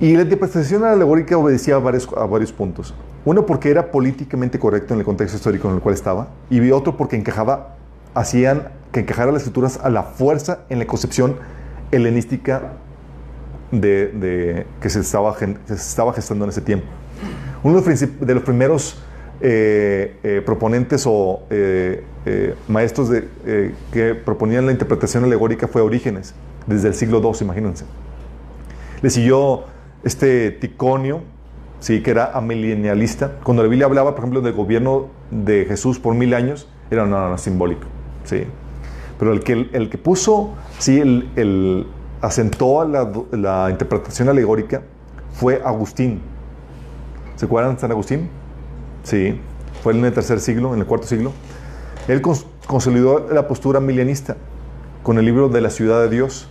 Y 0.00 0.16
la 0.16 0.22
interpretación 0.22 0.84
alegórica 0.84 1.38
obedecía 1.38 1.76
a 1.76 1.78
varios, 1.78 2.08
a 2.16 2.26
varios 2.26 2.52
puntos. 2.52 2.94
Uno 3.24 3.46
porque 3.46 3.70
era 3.70 3.92
políticamente 3.92 4.58
correcto 4.58 4.94
en 4.94 5.00
el 5.00 5.06
contexto 5.06 5.36
histórico 5.36 5.68
en 5.68 5.76
el 5.76 5.80
cual 5.80 5.94
estaba, 5.94 6.28
y 6.50 6.70
otro 6.72 6.96
porque 6.96 7.16
encajaba, 7.16 7.76
hacían 8.14 8.68
que 8.90 9.00
encajara 9.00 9.30
las 9.30 9.42
escrituras 9.42 9.78
a 9.82 9.90
la 9.90 10.02
fuerza 10.02 10.60
en 10.68 10.80
la 10.80 10.86
concepción 10.86 11.36
helenística 11.92 12.72
de, 13.70 14.66
que, 14.80 14.90
se 14.90 15.00
estaba, 15.00 15.36
se 15.38 15.74
estaba 15.74 16.12
gestando 16.12 16.46
en 16.46 16.50
ese 16.50 16.62
tiempo. 16.62 16.86
Uno 17.62 17.80
de 17.80 18.34
los 18.34 18.42
primeros 18.42 19.02
eh, 19.40 20.16
eh, 20.24 20.42
proponentes 20.44 21.04
o 21.06 21.42
eh, 21.50 22.04
maestros 22.66 23.10
que 23.92 24.14
proponían 24.14 24.66
la 24.66 24.72
interpretación 24.72 25.24
alegórica 25.24 25.68
fue 25.68 25.80
Orígenes, 25.80 26.34
desde 26.66 26.88
el 26.88 26.94
siglo 26.94 27.20
II, 27.22 27.38
imagínense. 27.40 27.84
Le 29.00 29.10
siguió 29.10 29.64
este 30.02 30.50
Ticonio, 30.50 31.22
sí, 31.80 32.02
que 32.02 32.10
era 32.10 32.32
amilenialista. 32.32 33.38
Cuando 33.44 33.62
la 33.62 33.68
Biblia 33.68 33.86
hablaba, 33.86 34.10
por 34.10 34.20
ejemplo, 34.20 34.40
del 34.40 34.52
gobierno 34.52 35.06
de 35.30 35.64
Jesús 35.66 35.98
por 35.98 36.14
mil 36.14 36.34
años, 36.34 36.68
era 36.90 37.06
nada 37.06 37.38
simbólico. 37.38 37.86
¿sí? 38.24 38.44
Pero 39.18 39.32
el 39.32 39.42
que, 39.42 39.68
el, 39.72 39.88
que 39.88 39.98
puso, 39.98 40.54
sí, 40.78 41.00
el, 41.00 41.86
asentó 42.20 42.84
la, 42.84 43.10
la 43.32 43.70
interpretación 43.70 44.28
alegórica 44.28 44.82
fue 45.32 45.62
Agustín. 45.64 46.20
¿Se 47.36 47.46
acuerdan 47.46 47.76
de 47.76 47.80
San 47.80 47.90
Agustín? 47.92 48.28
Sí, 49.08 49.40
fue 49.82 49.94
en 49.94 50.04
el 50.04 50.12
tercer 50.12 50.38
siglo, 50.38 50.74
en 50.74 50.80
el 50.80 50.86
cuarto 50.86 51.06
siglo. 51.06 51.32
Él 52.08 52.20
consolidó 52.66 53.26
la 53.32 53.48
postura 53.48 53.80
milenista 53.80 54.36
con 55.02 55.16
el 55.16 55.24
libro 55.24 55.48
de 55.48 55.62
la 55.62 55.70
ciudad 55.70 56.02
de 56.02 56.10
Dios. 56.10 56.46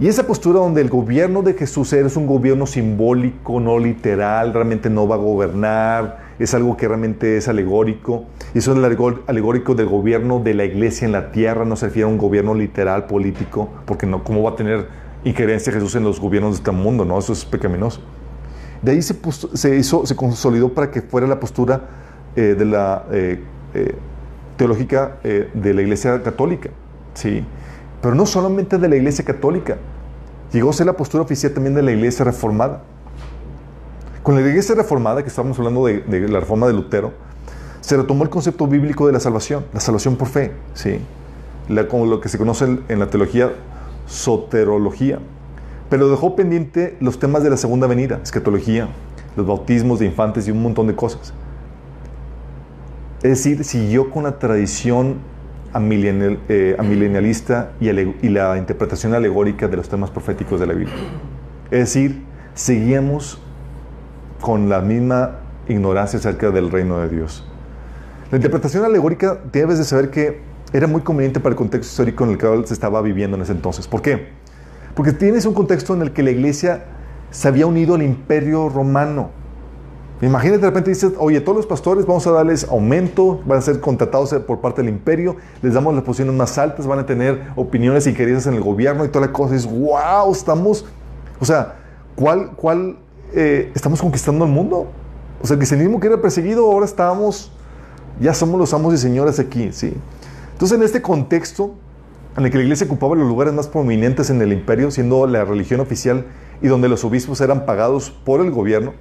Y 0.00 0.08
esa 0.08 0.26
postura 0.26 0.60
donde 0.60 0.80
el 0.80 0.88
gobierno 0.88 1.42
de 1.42 1.52
Jesús 1.52 1.92
es 1.92 2.16
un 2.16 2.26
gobierno 2.26 2.64
simbólico, 2.64 3.60
no 3.60 3.78
literal, 3.78 4.54
realmente 4.54 4.88
no 4.88 5.06
va 5.06 5.16
a 5.16 5.18
gobernar, 5.18 6.20
es 6.38 6.54
algo 6.54 6.74
que 6.74 6.88
realmente 6.88 7.36
es 7.36 7.48
alegórico. 7.48 8.24
Y 8.54 8.58
eso 8.60 8.72
es 8.72 8.78
el 8.78 8.84
alegórico 9.26 9.74
del 9.74 9.88
gobierno 9.88 10.40
de 10.40 10.54
la 10.54 10.64
iglesia 10.64 11.04
en 11.04 11.12
la 11.12 11.32
tierra, 11.32 11.66
no 11.66 11.76
se 11.76 11.88
refiere 11.88 12.08
a 12.08 12.10
un 12.10 12.16
gobierno 12.16 12.54
literal, 12.54 13.04
político, 13.04 13.68
porque 13.84 14.06
no, 14.06 14.24
¿cómo 14.24 14.42
va 14.42 14.52
a 14.52 14.56
tener 14.56 14.88
injerencia 15.22 15.70
Jesús 15.70 15.96
en 15.96 16.04
los 16.04 16.18
gobiernos 16.18 16.52
de 16.52 16.56
este 16.60 16.70
mundo? 16.70 17.04
No, 17.04 17.18
eso 17.18 17.34
es 17.34 17.44
pecaminoso. 17.44 18.00
De 18.82 18.90
ahí 18.92 19.02
se, 19.02 19.16
se, 19.54 19.76
hizo, 19.76 20.04
se 20.04 20.16
consolidó 20.16 20.68
para 20.74 20.90
que 20.90 21.00
fuera 21.00 21.26
la 21.26 21.38
postura 21.38 21.88
eh, 22.34 22.56
de 22.58 22.64
la 22.64 23.04
eh, 23.12 23.40
eh, 23.74 23.94
teológica 24.56 25.18
de 25.22 25.74
la 25.74 25.82
Iglesia 25.82 26.22
Católica. 26.22 26.70
¿sí? 27.14 27.44
Pero 28.00 28.14
no 28.14 28.26
solamente 28.26 28.78
de 28.78 28.88
la 28.88 28.96
Iglesia 28.96 29.24
Católica, 29.24 29.76
llegó 30.52 30.70
a 30.70 30.72
ser 30.72 30.86
la 30.86 30.94
postura 30.94 31.22
oficial 31.22 31.52
también 31.52 31.74
de 31.74 31.82
la 31.82 31.92
Iglesia 31.92 32.24
Reformada. 32.24 32.82
Con 34.22 34.34
la 34.34 34.40
Iglesia 34.40 34.74
Reformada, 34.74 35.22
que 35.22 35.28
estamos 35.28 35.58
hablando 35.58 35.86
de, 35.86 36.04
la 36.28 36.40
reforma 36.40 36.66
de 36.66 36.72
Lutero, 36.72 37.12
se 37.80 37.96
retomó 37.96 38.24
el 38.24 38.30
concepto 38.30 38.66
bíblico 38.66 39.06
de 39.06 39.12
la 39.12 39.20
salvación, 39.20 39.64
la 39.72 39.80
salvación 39.80 40.16
por 40.16 40.28
fe, 40.28 40.52
¿sí? 40.74 41.00
Como 41.88 42.06
lo 42.06 42.20
que 42.20 42.28
se 42.28 42.38
conoce 42.38 42.78
en 42.88 42.98
la 42.98 43.08
teología 43.08 43.52
soterología 44.06 45.18
pero 45.92 46.08
dejó 46.08 46.34
pendiente 46.34 46.96
los 47.00 47.18
temas 47.18 47.42
de 47.42 47.50
la 47.50 47.58
segunda 47.58 47.86
venida, 47.86 48.18
escatología, 48.22 48.88
los 49.36 49.46
bautismos 49.46 49.98
de 49.98 50.06
infantes 50.06 50.48
y 50.48 50.50
un 50.50 50.62
montón 50.62 50.86
de 50.86 50.96
cosas. 50.96 51.34
Es 53.16 53.28
decir, 53.28 53.62
siguió 53.62 54.08
con 54.08 54.22
la 54.22 54.38
tradición 54.38 55.18
eh, 55.74 56.76
amilenialista 56.78 57.72
y, 57.78 57.90
y 57.90 58.28
la 58.30 58.56
interpretación 58.56 59.12
alegórica 59.12 59.68
de 59.68 59.76
los 59.76 59.90
temas 59.90 60.10
proféticos 60.10 60.60
de 60.60 60.66
la 60.66 60.72
Biblia. 60.72 60.96
Es 61.70 61.80
decir, 61.80 62.22
seguíamos 62.54 63.38
con 64.40 64.70
la 64.70 64.80
misma 64.80 65.40
ignorancia 65.68 66.18
acerca 66.18 66.50
del 66.50 66.70
reino 66.70 67.00
de 67.00 67.10
Dios. 67.10 67.46
La 68.30 68.38
interpretación 68.38 68.86
alegórica 68.86 69.42
debes 69.52 69.76
de 69.76 69.84
saber 69.84 70.08
que 70.08 70.40
era 70.72 70.86
muy 70.86 71.02
conveniente 71.02 71.38
para 71.38 71.52
el 71.52 71.58
contexto 71.58 71.92
histórico 71.92 72.24
en 72.24 72.30
el 72.30 72.38
que 72.38 72.66
se 72.66 72.72
estaba 72.72 73.02
viviendo 73.02 73.36
en 73.36 73.42
ese 73.42 73.52
entonces. 73.52 73.86
¿Por 73.86 74.00
qué? 74.00 74.40
Porque 74.94 75.12
tienes 75.12 75.46
un 75.46 75.54
contexto 75.54 75.94
en 75.94 76.02
el 76.02 76.12
que 76.12 76.22
la 76.22 76.30
iglesia 76.30 76.84
se 77.30 77.48
había 77.48 77.66
unido 77.66 77.94
al 77.94 78.02
imperio 78.02 78.68
romano. 78.68 79.30
Imagínate 80.20 80.60
de 80.60 80.66
repente 80.68 80.90
dices, 80.90 81.12
oye, 81.18 81.40
todos 81.40 81.56
los 81.56 81.66
pastores 81.66 82.06
vamos 82.06 82.24
a 82.28 82.30
darles 82.30 82.64
aumento, 82.68 83.40
van 83.44 83.58
a 83.58 83.60
ser 83.60 83.80
contratados 83.80 84.32
por 84.46 84.60
parte 84.60 84.80
del 84.80 84.90
imperio, 84.90 85.34
les 85.62 85.74
damos 85.74 85.94
las 85.94 86.04
posiciones 86.04 86.34
más 86.36 86.58
altas, 86.58 86.86
van 86.86 87.00
a 87.00 87.06
tener 87.06 87.48
opiniones 87.56 88.04
queridas 88.04 88.46
en 88.46 88.54
el 88.54 88.60
gobierno 88.60 89.04
y 89.04 89.08
toda 89.08 89.26
la 89.26 89.32
cosa. 89.32 89.54
Dices, 89.54 89.68
wow, 89.68 90.30
estamos, 90.30 90.84
o 91.40 91.44
sea, 91.44 91.74
¿cuál, 92.14 92.52
cuál, 92.54 92.98
eh, 93.34 93.72
estamos 93.74 94.00
conquistando 94.00 94.44
el 94.44 94.52
mundo? 94.52 94.86
O 95.42 95.46
sea, 95.46 95.54
el 95.54 95.58
cristianismo 95.58 95.98
que 95.98 96.06
era 96.06 96.20
perseguido, 96.22 96.70
ahora 96.70 96.86
estamos, 96.86 97.50
ya 98.20 98.32
somos 98.32 98.60
los 98.60 98.72
amos 98.72 98.94
y 98.94 98.98
señoras 98.98 99.40
aquí, 99.40 99.72
¿sí? 99.72 99.92
Entonces, 100.52 100.78
en 100.78 100.84
este 100.84 101.02
contexto, 101.02 101.74
en 102.36 102.44
el 102.44 102.50
que 102.50 102.58
la 102.58 102.64
iglesia 102.64 102.86
ocupaba 102.86 103.14
los 103.14 103.28
lugares 103.28 103.52
más 103.52 103.68
prominentes 103.68 104.30
en 104.30 104.40
el 104.40 104.52
imperio, 104.52 104.90
siendo 104.90 105.26
la 105.26 105.44
religión 105.44 105.80
oficial 105.80 106.26
y 106.62 106.68
donde 106.68 106.88
los 106.88 107.04
obispos 107.04 107.40
eran 107.40 107.66
pagados 107.66 108.10
por 108.10 108.40
el 108.40 108.50
gobierno, 108.50 108.94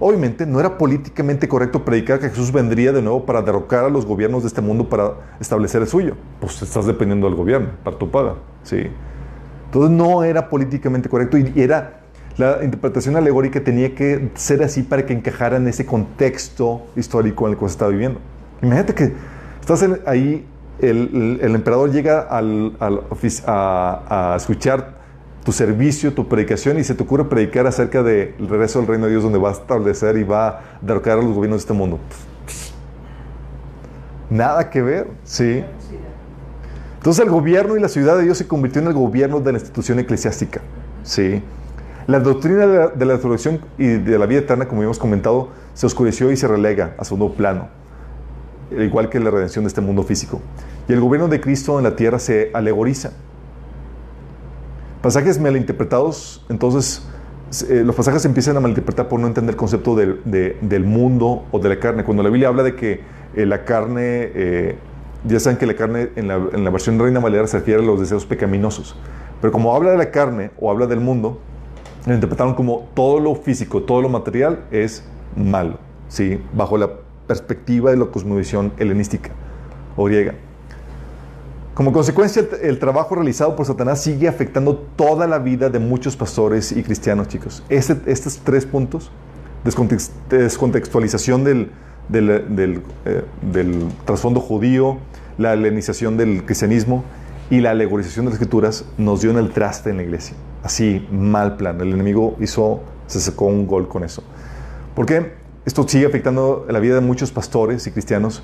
obviamente 0.00 0.44
no 0.46 0.58
era 0.58 0.76
políticamente 0.76 1.46
correcto 1.46 1.84
predicar 1.84 2.18
que 2.18 2.28
Jesús 2.30 2.50
vendría 2.50 2.92
de 2.92 3.00
nuevo 3.02 3.24
para 3.26 3.42
derrocar 3.42 3.84
a 3.84 3.88
los 3.88 4.04
gobiernos 4.04 4.42
de 4.42 4.48
este 4.48 4.60
mundo 4.60 4.88
para 4.88 5.36
establecer 5.40 5.82
el 5.82 5.88
suyo. 5.88 6.16
Pues 6.40 6.60
estás 6.62 6.86
dependiendo 6.86 7.26
del 7.26 7.36
gobierno, 7.36 7.68
para 7.84 7.96
tu 7.96 8.10
paga. 8.10 8.36
¿sí? 8.64 8.88
Entonces 9.66 9.90
no 9.90 10.24
era 10.24 10.48
políticamente 10.48 11.08
correcto 11.08 11.38
y 11.38 11.52
era 11.56 12.00
la 12.36 12.64
interpretación 12.64 13.14
alegórica 13.14 13.62
tenía 13.62 13.94
que 13.94 14.30
ser 14.34 14.64
así 14.64 14.82
para 14.82 15.06
que 15.06 15.12
encajara 15.12 15.56
en 15.56 15.68
ese 15.68 15.86
contexto 15.86 16.82
histórico 16.96 17.46
en 17.46 17.52
el 17.52 17.58
que 17.58 17.66
se 17.66 17.72
estaba 17.72 17.92
viviendo. 17.92 18.18
Imagínate 18.60 18.94
que 18.94 19.12
estás 19.60 19.86
ahí 20.06 20.44
el, 20.80 21.40
emperador 21.42 21.90
llega 21.90 22.26
a, 22.30 24.36
escuchar 24.36 24.94
tu 25.44 25.52
servicio, 25.52 26.12
tu 26.12 26.28
predicación, 26.28 26.78
y 26.78 26.84
se 26.84 26.94
te 26.94 27.02
ocurre 27.02 27.24
predicar 27.24 27.66
acerca 27.66 28.02
del 28.02 28.34
regreso 28.48 28.78
del 28.78 28.88
reino 28.88 29.06
de 29.06 29.12
Dios, 29.12 29.22
donde 29.22 29.38
va 29.38 29.50
a 29.50 29.52
establecer 29.52 30.16
y 30.16 30.24
va 30.24 30.48
a 30.48 30.60
derrocar 30.80 31.18
a 31.18 31.22
los 31.22 31.34
gobiernos 31.34 31.58
de 31.58 31.62
este 31.62 31.74
mundo. 31.74 31.98
Nada 34.30 34.70
que 34.70 34.82
ver, 34.82 35.08
¿sí? 35.22 35.62
Entonces 36.96 37.24
el 37.24 37.30
gobierno 37.30 37.76
y 37.76 37.80
la 37.80 37.88
ciudad 37.88 38.16
de 38.16 38.24
Dios 38.24 38.38
se 38.38 38.48
convirtió 38.48 38.80
en 38.80 38.88
el 38.88 38.94
gobierno 38.94 39.40
de 39.40 39.52
la 39.52 39.58
institución 39.58 39.98
eclesiástica, 39.98 40.62
¿sí? 41.02 41.42
La 42.06 42.20
doctrina 42.20 42.66
de 42.66 43.06
la, 43.06 43.16
de 43.16 43.60
y 43.78 43.86
de 43.86 44.18
la 44.18 44.26
vida 44.26 44.40
eterna, 44.40 44.66
como 44.66 44.82
hemos 44.82 44.98
comentado, 44.98 45.50
se 45.74 45.86
oscureció 45.86 46.32
y 46.32 46.36
se 46.36 46.48
relega 46.48 46.94
a 46.98 47.04
segundo 47.04 47.34
plano 47.34 47.83
igual 48.82 49.08
que 49.08 49.20
la 49.20 49.30
redención 49.30 49.64
de 49.64 49.68
este 49.68 49.80
mundo 49.80 50.02
físico. 50.02 50.40
Y 50.88 50.92
el 50.92 51.00
gobierno 51.00 51.28
de 51.28 51.40
Cristo 51.40 51.78
en 51.78 51.84
la 51.84 51.96
tierra 51.96 52.18
se 52.18 52.50
alegoriza. 52.52 53.12
Pasajes 55.02 55.38
malinterpretados, 55.38 56.44
entonces, 56.48 57.06
eh, 57.68 57.82
los 57.84 57.94
pasajes 57.94 58.24
empiezan 58.24 58.56
a 58.56 58.60
malinterpretar 58.60 59.08
por 59.08 59.20
no 59.20 59.26
entender 59.26 59.52
el 59.52 59.56
concepto 59.58 59.94
del, 59.94 60.20
de- 60.24 60.56
del 60.62 60.84
mundo 60.84 61.44
o 61.52 61.58
de 61.58 61.68
la 61.68 61.78
carne. 61.78 62.04
Cuando 62.04 62.22
la 62.22 62.30
Biblia 62.30 62.48
habla 62.48 62.62
de 62.62 62.74
que 62.74 63.00
eh, 63.34 63.44
la 63.46 63.64
carne, 63.64 64.30
eh, 64.34 64.76
ya 65.24 65.38
saben 65.40 65.58
que 65.58 65.66
la 65.66 65.74
carne 65.74 66.08
en 66.16 66.28
la, 66.28 66.36
en 66.52 66.64
la 66.64 66.70
versión 66.70 66.98
Reina 66.98 67.20
Valera 67.20 67.46
se 67.46 67.58
refiere 67.58 67.82
a 67.82 67.84
los 67.84 68.00
deseos 68.00 68.24
pecaminosos. 68.24 68.96
Pero 69.42 69.52
como 69.52 69.74
habla 69.74 69.90
de 69.90 69.98
la 69.98 70.10
carne 70.10 70.50
o 70.58 70.70
habla 70.70 70.86
del 70.86 71.00
mundo, 71.00 71.38
lo 72.06 72.14
interpretaron 72.14 72.54
como 72.54 72.88
todo 72.94 73.20
lo 73.20 73.34
físico, 73.34 73.82
todo 73.82 74.00
lo 74.00 74.08
material 74.08 74.60
es 74.70 75.04
malo, 75.36 75.78
¿sí? 76.08 76.40
bajo 76.54 76.76
la 76.78 76.90
perspectiva 77.26 77.90
de 77.90 77.96
la 77.96 78.06
cosmovisión 78.06 78.72
helenística 78.78 79.30
o 79.96 80.04
griega. 80.04 80.34
Como 81.74 81.92
consecuencia, 81.92 82.46
el, 82.62 82.78
trabajo 82.78 83.16
realizado 83.16 83.56
por 83.56 83.66
Satanás 83.66 84.00
sigue 84.00 84.28
afectando 84.28 84.76
toda 84.94 85.26
la 85.26 85.40
vida 85.40 85.70
de 85.70 85.80
muchos 85.80 86.16
pastores 86.16 86.70
y 86.70 86.84
cristianos, 86.84 87.26
chicos. 87.26 87.64
Este- 87.68 88.00
estos 88.12 88.38
tres 88.44 88.64
puntos, 88.64 89.10
descontext- 89.64 90.12
descontextualización 90.30 91.42
del, 91.42 91.70
eh, 92.12 93.24
trasfondo 94.04 94.38
judío, 94.40 94.98
la 95.36 95.52
helenización 95.52 96.16
del 96.16 96.44
cristianismo 96.44 97.02
y 97.50 97.60
la 97.60 97.72
alegorización 97.72 98.26
de 98.26 98.30
las 98.30 98.40
escrituras, 98.40 98.84
nos 98.96 99.22
dio 99.22 99.32
en 99.32 99.38
el 99.38 99.50
traste 99.50 99.90
en 99.90 99.96
la 99.96 100.04
iglesia. 100.04 100.36
Así, 100.62 101.06
mal 101.10 101.56
plan. 101.56 101.80
El 101.80 101.92
enemigo 101.92 102.36
hizo, 102.40 102.82
se 103.08 103.20
sacó 103.20 103.46
un 103.46 103.66
gol 103.66 103.88
con 103.88 104.04
eso. 104.04 104.22
¿Por 104.94 105.06
qué? 105.06 105.32
Esto 105.64 105.88
sigue 105.88 106.04
afectando 106.04 106.66
la 106.68 106.78
vida 106.78 106.96
de 106.96 107.00
muchos 107.00 107.30
pastores 107.32 107.86
y 107.86 107.90
cristianos 107.90 108.42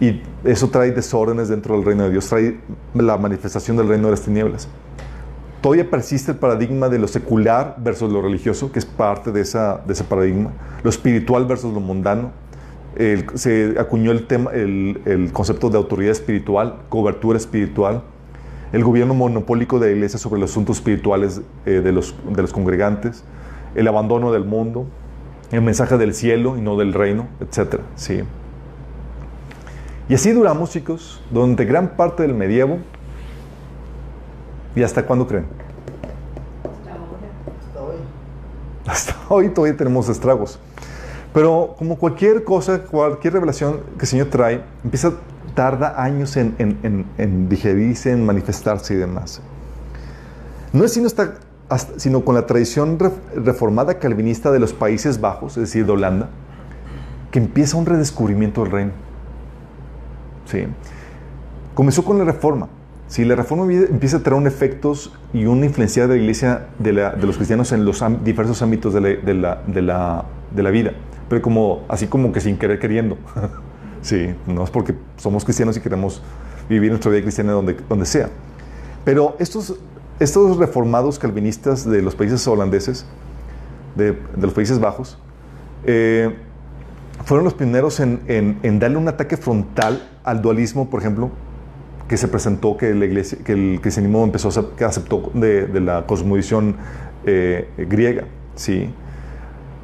y 0.00 0.22
eso 0.44 0.68
trae 0.68 0.92
desórdenes 0.92 1.48
dentro 1.48 1.74
del 1.74 1.84
reino 1.84 2.04
de 2.04 2.10
Dios, 2.10 2.28
trae 2.28 2.56
la 2.94 3.16
manifestación 3.16 3.76
del 3.76 3.88
reino 3.88 4.04
de 4.04 4.10
las 4.12 4.22
tinieblas. 4.22 4.68
Todavía 5.60 5.90
persiste 5.90 6.32
el 6.32 6.38
paradigma 6.38 6.88
de 6.88 7.00
lo 7.00 7.08
secular 7.08 7.76
versus 7.78 8.12
lo 8.12 8.22
religioso, 8.22 8.70
que 8.70 8.78
es 8.78 8.86
parte 8.86 9.32
de, 9.32 9.40
ese 9.40 10.04
paradigma, 10.08 10.52
lo 10.84 10.90
espiritual 10.90 11.46
versus 11.46 11.74
lo 11.74 11.80
mundano. 11.80 12.30
Se 13.34 13.74
acuñó 13.78 14.12
el, 14.12 14.26
tema, 14.26 14.52
el, 14.52 15.30
concepto 15.32 15.68
de 15.68 15.78
autoridad 15.78 16.12
espiritual, 16.12 16.82
cobertura 16.88 17.38
espiritual, 17.38 18.02
el 18.72 18.84
gobierno 18.84 19.14
monopólico 19.14 19.80
de 19.80 19.88
la 19.88 19.92
iglesia 19.94 20.18
sobre 20.18 20.40
los 20.40 20.50
asuntos 20.50 20.76
espirituales 20.76 21.42
eh, 21.66 21.80
de 21.80 21.92
los 21.92 22.52
congregantes, 22.52 23.24
el 23.74 23.86
abandono 23.88 24.32
del 24.32 24.44
mundo, 24.44 24.86
el 25.52 25.62
mensaje 25.62 25.98
del 25.98 26.14
cielo 26.14 26.56
y 26.56 26.60
no 26.60 26.76
del 26.76 26.92
reino, 26.94 27.26
etc. 27.40 27.80
Sí. 27.96 28.22
Y 30.08 30.14
así 30.14 30.32
duramos, 30.32 30.70
chicos, 30.70 31.22
durante 31.30 31.64
gran 31.64 31.90
parte 31.96 32.22
del 32.22 32.34
medievo. 32.34 32.78
¿Y 34.74 34.82
hasta 34.82 35.04
cuándo 35.04 35.26
creen? 35.26 35.46
Hasta 37.60 37.82
hoy. 37.82 37.96
Hasta 38.86 39.14
hoy 39.28 39.48
todavía 39.50 39.76
tenemos 39.76 40.08
estragos. 40.08 40.58
Pero 41.34 41.74
como 41.78 41.96
cualquier 41.96 42.44
cosa, 42.44 42.82
cualquier 42.82 43.34
revelación 43.34 43.80
que 43.96 44.02
el 44.02 44.06
Señor 44.06 44.26
trae, 44.28 44.62
empieza, 44.84 45.12
tarda 45.54 46.02
años 46.02 46.36
en, 46.36 46.54
en- 46.58 46.78
en- 46.82 47.06
en 47.18 47.48
digerirse, 47.48 48.10
en 48.12 48.24
manifestarse 48.24 48.94
y 48.94 48.96
demás. 48.96 49.40
No 50.72 50.84
es 50.84 50.92
sino, 50.94 51.06
hasta- 51.06 51.34
sino 51.96 52.24
con 52.24 52.34
la 52.34 52.46
tradición 52.46 52.98
ref- 52.98 53.34
reformada 53.34 53.98
calvinista 53.98 54.50
de 54.50 54.58
los 54.58 54.72
Países 54.72 55.20
Bajos, 55.20 55.56
es 55.56 55.64
decir, 55.64 55.86
de 55.86 55.92
Holanda, 55.92 56.30
que 57.30 57.38
empieza 57.38 57.76
un 57.76 57.86
redescubrimiento 57.86 58.62
del 58.62 58.72
reino. 58.72 58.92
Sí. 60.46 60.66
Comenzó 61.74 62.04
con 62.04 62.18
la 62.18 62.24
reforma. 62.24 62.68
Si 63.08 63.24
la 63.24 63.34
reforma 63.34 63.70
empieza 63.72 64.18
a 64.18 64.20
traer 64.20 64.46
efectos 64.46 65.12
y 65.32 65.44
una 65.44 65.66
influencia 65.66 66.06
de 66.06 66.16
la 66.16 66.22
iglesia, 66.22 66.66
de, 66.78 66.92
los 66.92 67.36
cristianos 67.36 67.72
en 67.72 67.84
los 67.84 68.02
diversos 68.24 68.62
ámbitos 68.62 68.94
de 68.94 70.62
la 70.62 70.70
vida, 70.70 70.92
pero 71.32 71.40
como, 71.40 71.84
así 71.88 72.08
como 72.08 72.30
que 72.30 72.40
sin 72.40 72.58
querer 72.58 72.78
queriendo. 72.78 73.16
sí, 74.02 74.34
no 74.46 74.64
es 74.64 74.70
porque 74.70 74.94
somos 75.16 75.44
cristianos 75.44 75.76
y 75.78 75.80
queremos 75.80 76.22
vivir 76.68 76.90
nuestra 76.90 77.10
vida 77.10 77.22
cristiana 77.22 77.52
donde, 77.52 77.74
donde 77.88 78.04
sea. 78.04 78.28
Pero 79.04 79.36
estos, 79.38 79.78
estos 80.22 80.56
reformados 80.56 81.18
calvinistas 81.18 81.88
de 81.88 82.00
los 82.00 82.14
países 82.14 82.46
holandeses, 82.46 83.04
de, 83.96 84.16
los 84.40 84.52
Países 84.52 84.78
Bajos, 84.78 85.18
eh, 85.84 86.34
fueron 87.24 87.44
los 87.44 87.54
primeros 87.54 88.00
en, 88.00 88.78
darle 88.78 88.96
un 88.96 89.08
ataque 89.08 89.36
frontal 89.36 90.08
al 90.24 90.40
dualismo, 90.40 90.88
por 90.88 91.00
ejemplo, 91.00 91.30
que 92.08 92.16
se 92.16 92.28
presentó 92.28 92.76
que 92.76 92.90
el 92.90 93.80
cristianismo 93.80 94.24
empezó 94.24 94.48
a 94.48 94.76
que 94.76 94.84
aceptó 94.84 95.30
de, 95.34 95.66
de 95.66 95.80
la 95.80 96.06
cosmovisión 96.06 96.76
eh, 97.24 97.68
griega, 97.76 98.24
sí. 98.54 98.92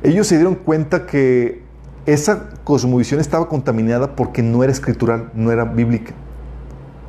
Ellos 0.02 0.28
se 0.28 0.36
dieron 0.36 0.54
cuenta 0.54 1.06
que 1.06 1.62
esa 2.06 2.50
cosmovisión 2.62 3.20
estaba 3.20 3.48
contaminada 3.48 4.14
porque 4.14 4.42
no 4.42 4.62
era 4.62 4.72
escritural, 4.72 5.30
no 5.34 5.50
era 5.50 5.64
bíblica. 5.64 6.12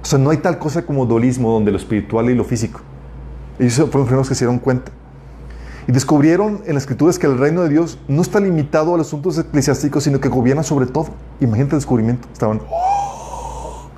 O 0.02 0.06
sea, 0.06 0.18
no 0.18 0.32
hay 0.32 0.38
tal 0.38 0.58
cosa 0.58 0.86
como 0.86 1.06
dualismo 1.06 1.52
donde 1.52 1.72
lo 1.72 1.78
espiritual 1.78 2.30
y 2.30 2.36
lo 2.36 2.44
físico. 2.44 2.82
Ellos 3.60 3.76
fueron 3.76 3.92
los 4.02 4.08
primeros 4.08 4.30
que 4.30 4.36
se 4.36 4.46
dieron 4.46 4.60
cuenta. 4.60 4.92
Y 5.88 5.92
descubrieron 5.92 6.62
en 6.66 6.76
las 6.76 6.84
escrituras 6.84 7.18
que 7.20 7.28
el 7.28 7.38
reino 7.38 7.62
de 7.64 7.70
Dios 7.70 7.98
no 8.08 8.22
está 8.22 8.40
limitado 8.40 8.94
a 8.94 8.98
los 8.98 9.08
asuntos 9.08 9.38
eclesiásticos, 9.38 10.04
sino 10.04 10.20
que 10.20 10.30
gobierna 10.30 10.64
sobre 10.64 10.86
todo. 10.86 11.08
Imagínate 11.42 11.76
el 11.76 11.80
descubrimiento. 11.80 12.28
Estaban. 12.32 12.62
"Oh". 12.70 13.90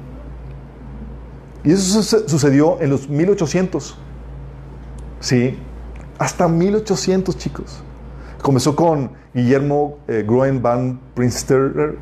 Y 1.64 1.72
eso 1.74 2.02
suce- 2.02 2.28
sucedió 2.28 2.80
en 2.82 2.90
los 2.90 3.10
1800. 3.10 3.98
Sí, 5.20 5.58
hasta 6.18 6.48
1800, 6.48 7.38
chicos. 7.38 7.84
Comenzó 8.42 8.76
con 8.76 9.12
Guillermo 9.34 9.98
eh, 10.08 10.26
Groen 10.28 10.62
van 10.62 11.00
Prinsterer, 11.14 11.98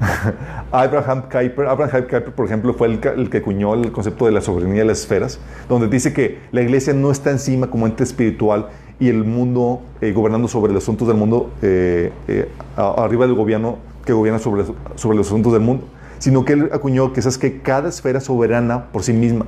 Abraham 0.72 1.22
Kuyper. 1.30 1.66
Abraham 1.66 2.02
Kuyper, 2.02 2.34
por 2.34 2.46
ejemplo, 2.46 2.74
fue 2.74 2.88
el, 2.88 3.30
que 3.30 3.38
acuñó 3.38 3.74
el 3.74 3.92
concepto 3.92 4.26
de 4.26 4.32
la 4.32 4.40
soberanía 4.40 4.80
de 4.80 4.86
las 4.86 5.00
esferas, 5.00 5.38
donde 5.68 5.88
dice 5.88 6.12
que 6.12 6.38
la 6.52 6.62
iglesia 6.62 6.92
no 6.92 7.10
está 7.10 7.30
encima 7.30 7.68
como 7.68 7.86
ente 7.86 8.04
espiritual 8.04 8.68
y 9.00 9.08
el 9.08 9.24
mundo 9.24 9.82
eh, 10.00 10.12
gobernando 10.12 10.48
sobre 10.48 10.72
los 10.72 10.82
asuntos 10.82 11.08
del 11.08 11.16
mundo, 11.16 11.50
eh, 11.62 12.12
eh, 12.28 12.48
arriba 12.76 13.26
del 13.26 13.34
gobierno 13.34 13.78
que 14.04 14.12
gobierna 14.12 14.38
sobre, 14.38 14.64
los 14.64 15.26
asuntos 15.26 15.52
del 15.52 15.62
mundo, 15.62 15.84
sino 16.18 16.44
que 16.44 16.52
él 16.52 16.70
acuñó 16.72 17.12
que 17.12 17.20
es 17.20 17.38
que 17.38 17.60
cada 17.60 17.88
esfera 17.88 18.20
soberana 18.20 18.86
por 18.92 19.02
sí 19.02 19.12
misma 19.12 19.46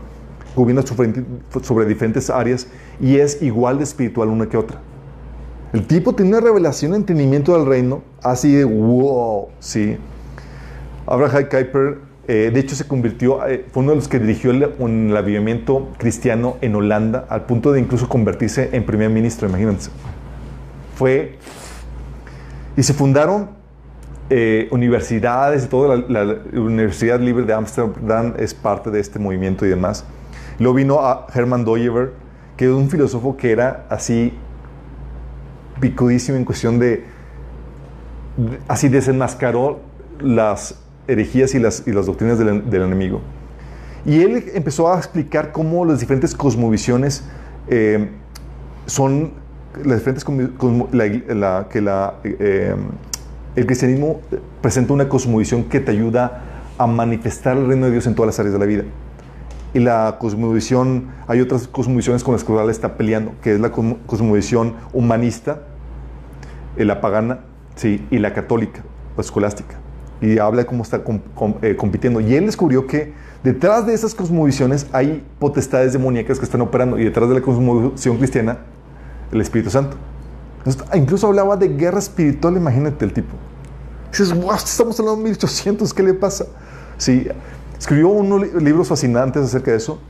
gobierna 0.56 0.82
sobre, 0.82 1.84
diferentes 1.84 2.30
áreas 2.30 2.66
y 2.98 3.16
es 3.16 3.42
igual 3.42 3.76
de 3.78 3.84
espiritual 3.84 4.28
una 4.28 4.48
que 4.48 4.56
otra. 4.56 4.80
El 5.72 5.86
tipo 5.86 6.14
tiene 6.14 6.30
una 6.30 6.40
revelación, 6.40 6.94
entendimiento 6.94 7.52
del 7.52 7.66
reino, 7.66 8.02
así 8.22 8.54
de 8.54 8.64
wow, 8.64 9.48
sí. 9.60 9.98
Abraham 11.06 11.44
Kuyper, 11.48 11.98
eh, 12.26 12.50
de 12.52 12.60
hecho, 12.60 12.74
se 12.74 12.86
convirtió, 12.88 13.46
eh, 13.46 13.64
fue 13.70 13.82
uno 13.82 13.92
de 13.92 13.96
los 13.96 14.08
que 14.08 14.18
dirigió 14.18 14.50
el, 14.50 15.16
avivamiento 15.16 15.92
cristiano 15.98 16.56
en 16.60 16.74
Holanda, 16.74 17.26
al 17.28 17.46
punto 17.46 17.70
de 17.72 17.80
incluso 17.80 18.08
convertirse 18.08 18.70
en 18.72 18.84
primer 18.84 19.10
ministro, 19.10 19.48
imagínense. 19.48 19.90
Fue. 20.96 21.38
Y 22.76 22.82
se 22.82 22.92
fundaron 22.92 23.50
eh, 24.28 24.66
universidades 24.72 25.64
y 25.64 25.68
todo. 25.68 25.96
La, 26.08 26.36
Universidad 26.52 27.20
Libre 27.20 27.44
de 27.44 27.52
Ámsterdam 27.52 28.34
es 28.38 28.54
parte 28.54 28.90
de 28.90 28.98
este 28.98 29.20
movimiento 29.20 29.64
y 29.64 29.68
demás. 29.68 30.04
Luego 30.58 30.74
vino 30.74 31.00
a 31.00 31.28
Hermann 31.32 31.64
Doyever, 31.64 32.12
que 32.56 32.64
es 32.64 32.70
un 32.72 32.90
filósofo 32.90 33.36
que 33.36 33.52
era 33.52 33.86
así 33.88 34.32
picudísimo 35.78 36.38
en 36.38 36.44
cuestión 36.44 36.78
de, 36.80 37.04
de- 38.36 38.58
así 38.66 38.88
desenmascaró 38.88 39.80
las 40.20 40.85
herejías 41.08 41.54
y 41.54 41.58
las, 41.58 41.82
y 41.86 41.92
las 41.92 42.06
doctrinas 42.06 42.38
del, 42.38 42.68
del 42.70 42.82
enemigo. 42.82 43.20
Y 44.04 44.20
él 44.22 44.44
empezó 44.54 44.92
a 44.92 44.98
explicar 44.98 45.52
cómo 45.52 45.84
las 45.84 46.00
diferentes 46.00 46.34
cosmovisiones 46.34 47.24
eh, 47.68 48.10
son 48.86 49.32
las 49.84 49.98
diferentes 49.98 50.24
cosmo- 50.24 50.88
la- 50.92 51.34
la- 51.34 51.68
que 51.68 51.80
la, 51.80 52.14
eh, 52.24 52.74
el 53.56 53.66
cristianismo 53.66 54.20
presenta 54.62 54.92
una 54.92 55.08
cosmovisión 55.08 55.64
que 55.64 55.80
te 55.80 55.90
ayuda 55.90 56.42
a 56.78 56.86
manifestar 56.86 57.56
el 57.56 57.66
reino 57.66 57.86
de 57.86 57.92
Dios 57.92 58.06
en 58.06 58.14
todas 58.14 58.28
las 58.28 58.38
áreas 58.38 58.52
de 58.52 58.58
la 58.58 58.66
vida. 58.66 58.84
Y 59.74 59.80
la 59.80 60.16
cosmovisión, 60.20 61.08
hay 61.26 61.40
otras 61.40 61.66
cosmovisiones 61.68 62.22
con 62.22 62.32
las 62.32 62.44
que 62.44 62.52
él 62.52 62.70
está 62.70 62.96
peleando, 62.96 63.32
que 63.42 63.54
es 63.54 63.60
la 63.60 63.70
cosmo- 63.72 63.98
cosmovisión 64.06 64.74
humanista, 64.92 65.62
eh, 66.76 66.84
la 66.84 67.00
pagana, 67.00 67.40
sí, 67.74 68.06
y 68.10 68.18
la 68.18 68.32
católica, 68.32 68.82
o 69.16 69.20
escolástica. 69.20 69.76
Y 70.20 70.38
habla 70.38 70.62
de 70.62 70.66
cómo 70.66 70.82
está 70.82 71.02
eh, 71.62 71.76
compitiendo. 71.76 72.20
Y 72.20 72.34
él 72.34 72.46
descubrió 72.46 72.86
que 72.86 73.12
detrás 73.44 73.86
de 73.86 73.94
esas 73.94 74.14
cosmovisiones 74.14 74.86
hay 74.92 75.22
potestades 75.38 75.92
demoníacas 75.92 76.38
que 76.38 76.44
están 76.44 76.60
operando, 76.62 76.98
y 76.98 77.04
detrás 77.04 77.28
de 77.28 77.34
la 77.34 77.40
cosmovisión 77.42 78.16
cristiana, 78.16 78.58
el 79.30 79.40
Espíritu 79.40 79.70
Santo. 79.70 79.96
Entonces, 80.58 80.82
incluso 80.94 81.26
hablaba 81.26 81.56
de 81.56 81.68
guerra 81.68 81.98
espiritual, 81.98 82.56
imagínate 82.56 83.04
el 83.04 83.12
tipo. 83.12 83.34
Dices, 84.10 84.34
wow, 84.34 84.54
estamos 84.54 84.98
hablando 84.98 85.18
de 85.18 85.24
1800, 85.24 85.92
¿qué 85.92 86.02
le 86.02 86.14
pasa? 86.14 86.46
Sí, 86.96 87.28
escribió 87.78 88.08
unos 88.08 88.40
li- 88.42 88.50
libros 88.64 88.88
fascinantes 88.88 89.42
acerca 89.42 89.70
de 89.72 89.76
eso. 89.76 90.00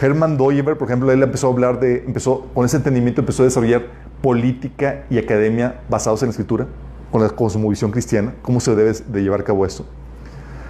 Hermann 0.00 0.36
Doyever, 0.36 0.78
por 0.78 0.88
ejemplo, 0.88 1.12
él 1.12 1.22
empezó 1.22 1.48
a 1.48 1.50
hablar 1.52 1.78
de, 1.78 2.02
empezó, 2.06 2.46
con 2.54 2.64
ese 2.64 2.78
entendimiento 2.78 3.20
empezó 3.20 3.42
a 3.42 3.46
desarrollar 3.46 3.82
política 4.22 5.04
y 5.10 5.18
academia 5.18 5.80
basados 5.88 6.22
en 6.22 6.28
la 6.28 6.30
escritura, 6.30 6.66
con 7.12 7.22
la 7.22 7.28
cosmovisión 7.28 7.90
cristiana, 7.90 8.34
cómo 8.42 8.58
se 8.58 8.74
debe 8.74 8.92
de 8.92 9.22
llevar 9.22 9.42
a 9.42 9.44
cabo 9.44 9.66
esto. 9.66 9.84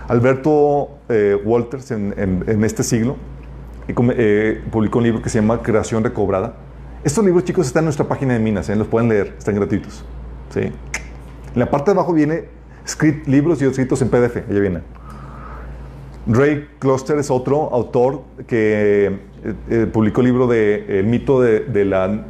Alberto 0.09 0.91
eh, 1.09 1.41
Walters, 1.43 1.93
en, 1.93 2.65
este 2.65 2.83
siglo, 2.83 3.17
eh, 3.89 3.95
eh, 3.97 4.63
publicó 4.71 4.99
un 4.99 5.05
libro 5.05 5.23
que 5.23 5.31
se 5.31 5.41
llama 5.41 5.63
Creación 5.63 6.03
Recobrada. 6.03 6.57
Estos 7.05 7.25
libros, 7.25 7.45
chicos, 7.45 7.69
están 7.69 7.83
en 7.83 7.87
nuestra 7.87 8.09
página 8.09 8.35
de 8.35 8.41
Minas, 8.41 8.69
¿eh? 8.69 8.77
los 8.77 8.89
pueden 8.89 9.09
leer, 9.09 9.37
están 9.39 9.55
gratuitos. 9.55 10.05
¿sí? 10.53 10.61
En 10.61 10.73
la 11.55 11.71
parte 11.71 11.93
de 11.93 11.99
abajo 11.99 12.13
viene 12.13 12.45
libros 13.27 13.63
y 13.63 13.65
escritos 13.65 14.03
en 14.03 14.09
PDF, 14.09 14.37
allá 14.37 14.61
vienen. 14.61 14.83
Ray 16.27 16.69
Kloster 16.81 17.19
es 17.19 17.31
otro 17.31 17.73
autor 17.73 18.23
que 18.47 19.19
publicó 19.93 20.21
el 20.21 20.27
libro 20.27 20.47
de 20.47 21.01
El 21.01 21.07
mito 21.07 21.41
de, 21.41 21.85
la 21.85 22.27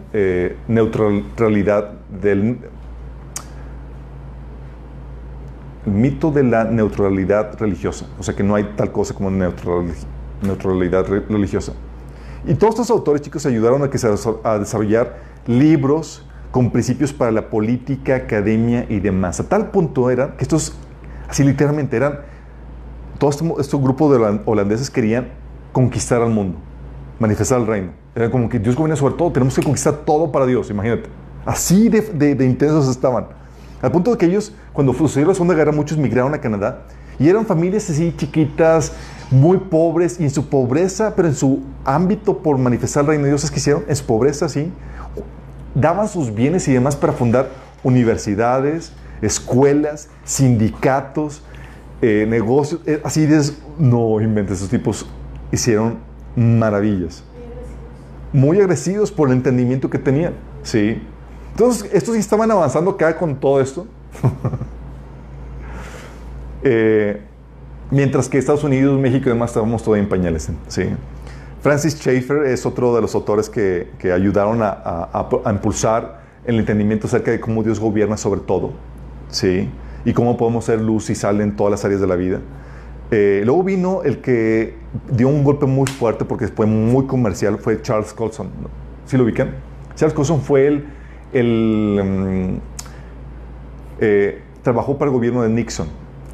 neutralidad 0.69 1.93
del 2.21 2.39
el 2.41 2.59
mito 5.87 6.31
de 6.31 6.45
la 6.45 6.65
neutralidad 6.65 7.59
religiosa, 7.59 8.07
o 8.19 8.23
sea 8.23 8.35
que 8.35 8.43
no 8.43 8.55
hay 8.55 8.65
tal 8.77 8.93
cosa 8.93 9.15
como 9.15 9.31
neutral- 9.31 9.93
neutralidad 10.43 11.07
re- 11.07 11.25
religiosa. 11.29 11.73
Y 12.47 12.55
todos 12.55 12.75
estos 12.75 12.91
autores, 12.91 13.23
chicos, 13.23 13.47
ayudaron 13.47 13.83
a, 13.83 13.91
que 13.91 13.99
se, 13.99 14.09
a 14.45 14.59
desarrollar 14.59 15.17
libros 15.47 16.27
con 16.51 16.71
principios 16.71 17.13
para 17.13 17.31
la 17.31 17.49
política, 17.51 18.17
academia 18.17 18.85
y 18.89 19.01
demás. 19.01 19.41
A 19.41 19.49
tal 19.49 19.71
punto 19.71 20.11
eran 20.11 20.37
que 20.37 20.43
estos, 20.45 20.75
así 21.29 21.45
literalmente, 21.45 21.97
eran, 21.97 22.21
todos 23.19 23.37
estos, 23.41 23.61
estos 23.61 23.81
grupos 23.81 24.11
de 24.13 24.19
holan- 24.19 24.43
holandeses 24.45 24.91
querían 24.91 25.29
conquistar 25.73 26.21
al 26.21 26.31
mundo, 26.31 26.59
manifestar 27.19 27.61
el 27.61 27.67
reino. 27.67 27.93
Era 28.15 28.31
como 28.31 28.49
que 28.49 28.59
Dios 28.59 28.77
gobierna 28.77 28.97
sobre 28.97 29.15
todo, 29.15 29.31
tenemos 29.33 29.55
que 29.55 29.63
conquistar 29.63 29.95
todo 30.05 30.31
para 30.31 30.45
Dios, 30.47 30.69
imagínate. 30.71 31.09
Así 31.47 31.89
de- 31.89 32.35
de 32.35 32.45
intensos 32.45 32.89
estaban. 32.89 33.27
Al 33.81 33.91
punto 33.91 34.11
de 34.13 34.19
que 34.19 34.27
ellos, 34.27 34.53
cuando 34.73 34.93
sucedió 34.95 35.29
la 35.29 35.35
Segunda 35.35 35.55
Guerra, 35.55 35.73
muchos 35.73 35.99
migraron 35.99 36.35
a 36.35 36.41
Canadá 36.41 36.85
y 37.19 37.29
eran 37.29 37.47
familias 37.47 37.89
así 37.91 38.15
chiquitas, 38.17 38.93
muy 39.31 39.59
pobres, 39.59 40.19
y 40.21 40.25
en 40.25 40.31
su 40.31 40.49
pobreza, 40.49 41.15
pero 41.15 41.29
en 41.29 41.35
su 41.35 41.61
ámbito 41.85 42.39
por 42.39 42.59
manifestar 42.59 43.03
el 43.03 43.09
reino 43.09 43.25
de 43.25 43.31
Dios, 43.31 43.43
¿sabes 43.43 43.53
qué 43.53 43.61
hicieron? 43.61 43.85
En 43.89 43.97
su 43.97 44.05
pobreza, 44.05 44.49
sí, 44.49 44.73
daban 45.75 46.09
sus 46.09 46.35
bienes 46.35 46.67
y 46.69 46.73
demás 46.73 46.97
para 46.97 47.13
fundar 47.13 47.49
universidades, 47.83 48.93
escuelas, 49.21 50.09
sindicatos, 50.25 51.43
eh, 52.01 52.27
negocios. 52.29 52.81
eh, 52.87 53.01
así 53.05 53.27
de, 53.27 53.41
no 53.79 54.21
inventes, 54.21 54.59
esos 54.59 54.69
tipos 54.69 55.07
hicieron 55.51 55.99
maravillas. 56.35 57.25
Muy 58.33 58.59
agresivos 58.61 59.13
por 59.13 59.29
el 59.29 59.35
entendimiento 59.35 59.91
que 59.91 59.99
tenían. 59.99 60.35
Sí. 60.63 61.03
Entonces, 61.51 61.91
estos 61.93 62.17
estaban 62.17 62.51
avanzando 62.51 62.93
acá 62.93 63.17
con 63.17 63.37
todo 63.37 63.61
esto. 63.61 63.87
Eh, 66.65 67.21
mientras 67.91 68.29
que 68.29 68.39
Estados 68.39 68.65
Unidos, 68.65 68.99
México 69.01 69.29
y 69.29 69.33
demás 69.33 69.51
estábamos 69.51 69.83
todavía 69.83 70.05
en 70.05 70.09
pañales. 70.09 70.49
Sí. 70.69 70.85
Francis 71.61 71.95
Schaeffer 71.97 72.45
es 72.45 72.67
otro 72.67 72.95
de 72.95 73.01
los 73.01 73.15
autores 73.15 73.49
que, 73.49 73.91
que 73.99 74.13
ayudaron 74.13 74.63
a, 74.63 74.69
a- 74.69 75.29
a- 75.45 75.51
impulsar 75.53 76.23
el 76.45 76.59
entendimiento 76.59 77.07
acerca 77.07 77.31
de 77.31 77.41
cómo 77.41 77.63
Dios 77.63 77.79
gobierna 77.81 78.17
sobre 78.17 78.41
todo. 78.41 78.71
Sí. 79.29 79.69
Y 80.05 80.13
cómo 80.13 80.37
podemos 80.37 80.65
ser 80.65 80.81
luz 80.81 81.11
y 81.11 81.15
sal 81.15 81.41
en 81.41 81.55
todas 81.57 81.71
las 81.71 81.85
áreas 81.85 82.01
de 82.01 82.07
la 82.07 82.17
vida. 82.17 82.41
Eh, 83.13 83.43
luego 83.45 83.63
vino 83.63 84.03
el 84.05 84.19
que 84.19 84.77
dio 85.11 85.29
un 85.29 85.45
golpe 85.45 85.67
muy 85.67 85.87
fuerte 85.87 86.25
porque 86.25 86.49
fue 86.49 86.67
muy 86.67 87.07
comercial, 87.07 87.59
fue 87.59 87.81
Charles 87.83 88.13
Colson. 88.13 88.49
¿Sí 89.07 89.17
lo 89.17 89.25
ubican? 89.25 89.51
Charles 89.95 90.15
Colson 90.15 90.41
fue 90.41 90.67
el, 90.67 90.85
el 91.33 92.01
mm, 92.03 92.72
eh, 94.05 94.43
trabajó 94.63 94.99
para 94.99 95.13
el 95.13 95.15
gobierno 95.15 95.43
de 95.43 95.49
Nixon 95.49 95.87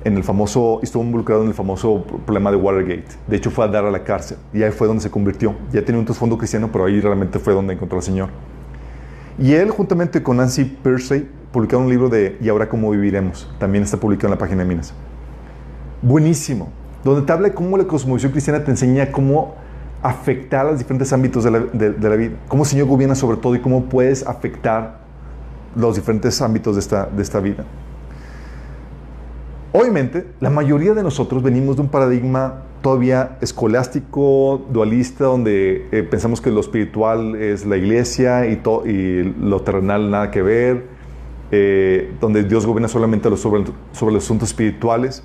en 0.02 0.16
el 0.16 0.24
famoso, 0.24 0.80
estuvo 0.82 1.02
involucrado 1.02 1.42
en 1.42 1.48
el 1.48 1.54
famoso 1.54 2.02
problema 2.24 2.50
de 2.50 2.56
Watergate. 2.56 3.04
De 3.26 3.36
hecho, 3.36 3.50
fue 3.50 3.66
a 3.66 3.68
dar 3.68 3.84
a 3.84 3.90
la 3.90 4.04
cárcel 4.04 4.38
y 4.54 4.62
ahí 4.62 4.70
fue 4.70 4.86
donde 4.86 5.02
se 5.02 5.10
convirtió. 5.10 5.54
Ya 5.70 5.84
tenía 5.84 5.98
un 5.98 6.06
trasfondo 6.06 6.38
cristiano, 6.38 6.70
pero 6.72 6.86
ahí 6.86 6.98
realmente 6.98 7.38
fue 7.38 7.52
donde 7.52 7.74
encontró 7.74 7.98
al 7.98 8.02
Señor. 8.02 8.30
Y 9.38 9.52
él, 9.52 9.68
juntamente 9.68 10.22
con 10.22 10.38
Nancy 10.38 10.64
Pearcey, 10.64 11.28
publicaron 11.52 11.84
un 11.84 11.90
libro 11.90 12.08
de 12.08 12.38
¿Y 12.40 12.48
ahora 12.48 12.70
cómo 12.70 12.90
viviremos? 12.90 13.50
También 13.58 13.84
está 13.84 13.98
publicado 13.98 14.28
en 14.28 14.30
la 14.32 14.38
página 14.38 14.62
de 14.62 14.68
Minas. 14.70 14.94
Buenísimo. 16.00 16.70
Donde 17.04 17.20
te 17.20 17.32
habla 17.32 17.52
cómo 17.52 17.76
la 17.76 17.84
cosmovisión 17.84 18.32
cristiana 18.32 18.64
te 18.64 18.70
enseña 18.70 19.12
cómo 19.12 19.56
afectar 20.02 20.64
a 20.64 20.70
los 20.70 20.78
diferentes 20.78 21.12
ámbitos 21.12 21.44
de 21.44 21.50
la, 21.50 21.58
de 21.60 22.08
la 22.08 22.16
vida. 22.16 22.36
Cómo 22.48 22.62
el 22.62 22.68
Señor 22.68 22.86
gobierna 22.86 23.14
sobre 23.14 23.36
todo 23.36 23.54
y 23.54 23.60
cómo 23.60 23.84
puedes 23.90 24.26
afectar 24.26 25.07
los 25.76 25.96
diferentes 25.96 26.40
ámbitos 26.42 26.74
de 26.76 26.80
esta, 26.80 27.06
de 27.06 27.22
esta 27.22 27.40
vida. 27.40 27.64
Obviamente, 29.72 30.26
la 30.40 30.50
mayoría 30.50 30.94
de 30.94 31.02
nosotros 31.02 31.42
venimos 31.42 31.76
de 31.76 31.82
un 31.82 31.88
paradigma 31.88 32.62
todavía 32.80 33.36
escolástico, 33.40 34.66
dualista, 34.70 35.24
donde 35.24 35.88
eh, 35.92 36.02
pensamos 36.04 36.40
que 36.40 36.50
lo 36.50 36.60
espiritual 36.60 37.36
es 37.36 37.66
la 37.66 37.76
iglesia 37.76 38.46
y, 38.46 38.62
y 38.86 39.34
lo 39.40 39.60
terrenal 39.62 40.10
nada 40.10 40.30
que 40.30 40.42
ver, 40.42 40.86
eh, 41.50 42.14
donde 42.20 42.44
Dios 42.44 42.66
gobierna 42.66 42.88
solamente 42.88 43.34
sobre, 43.36 43.64
sobre 43.92 44.14
los 44.14 44.24
asuntos 44.24 44.48
espirituales. 44.48 45.22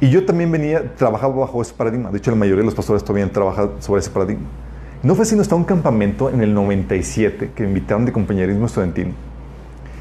Y 0.00 0.10
yo 0.10 0.26
también 0.26 0.50
venía, 0.50 0.94
trabajaba 0.94 1.34
bajo 1.36 1.62
ese 1.62 1.72
paradigma. 1.72 2.10
De 2.10 2.18
hecho, 2.18 2.30
la 2.30 2.36
mayoría 2.36 2.60
de 2.60 2.66
los 2.66 2.74
pastores 2.74 3.02
todavía 3.02 3.30
trabajan 3.32 3.70
sobre 3.80 4.00
ese 4.00 4.10
paradigma. 4.10 4.46
No 5.06 5.14
fue 5.14 5.24
sino 5.24 5.40
hasta 5.40 5.54
un 5.54 5.62
campamento 5.62 6.30
en 6.30 6.40
el 6.40 6.52
97 6.52 7.52
que 7.54 7.62
me 7.62 7.68
invitaron 7.68 8.04
de 8.04 8.10
compañerismo 8.12 8.66
estudiantil. 8.66 9.14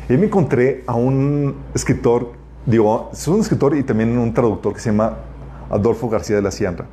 Y 0.09 0.13
me 0.17 0.25
encontré 0.25 0.83
a 0.87 0.95
un 0.95 1.57
escritor, 1.75 2.31
digo, 2.65 3.11
es 3.13 3.27
un 3.27 3.39
escritor 3.39 3.75
y 3.77 3.83
también 3.83 4.17
un 4.17 4.33
traductor 4.33 4.73
que 4.73 4.79
se 4.79 4.89
llama 4.89 5.17
Adolfo 5.69 6.09
García 6.09 6.37
de 6.37 6.41
la 6.41 6.49
Sierra. 6.49 6.85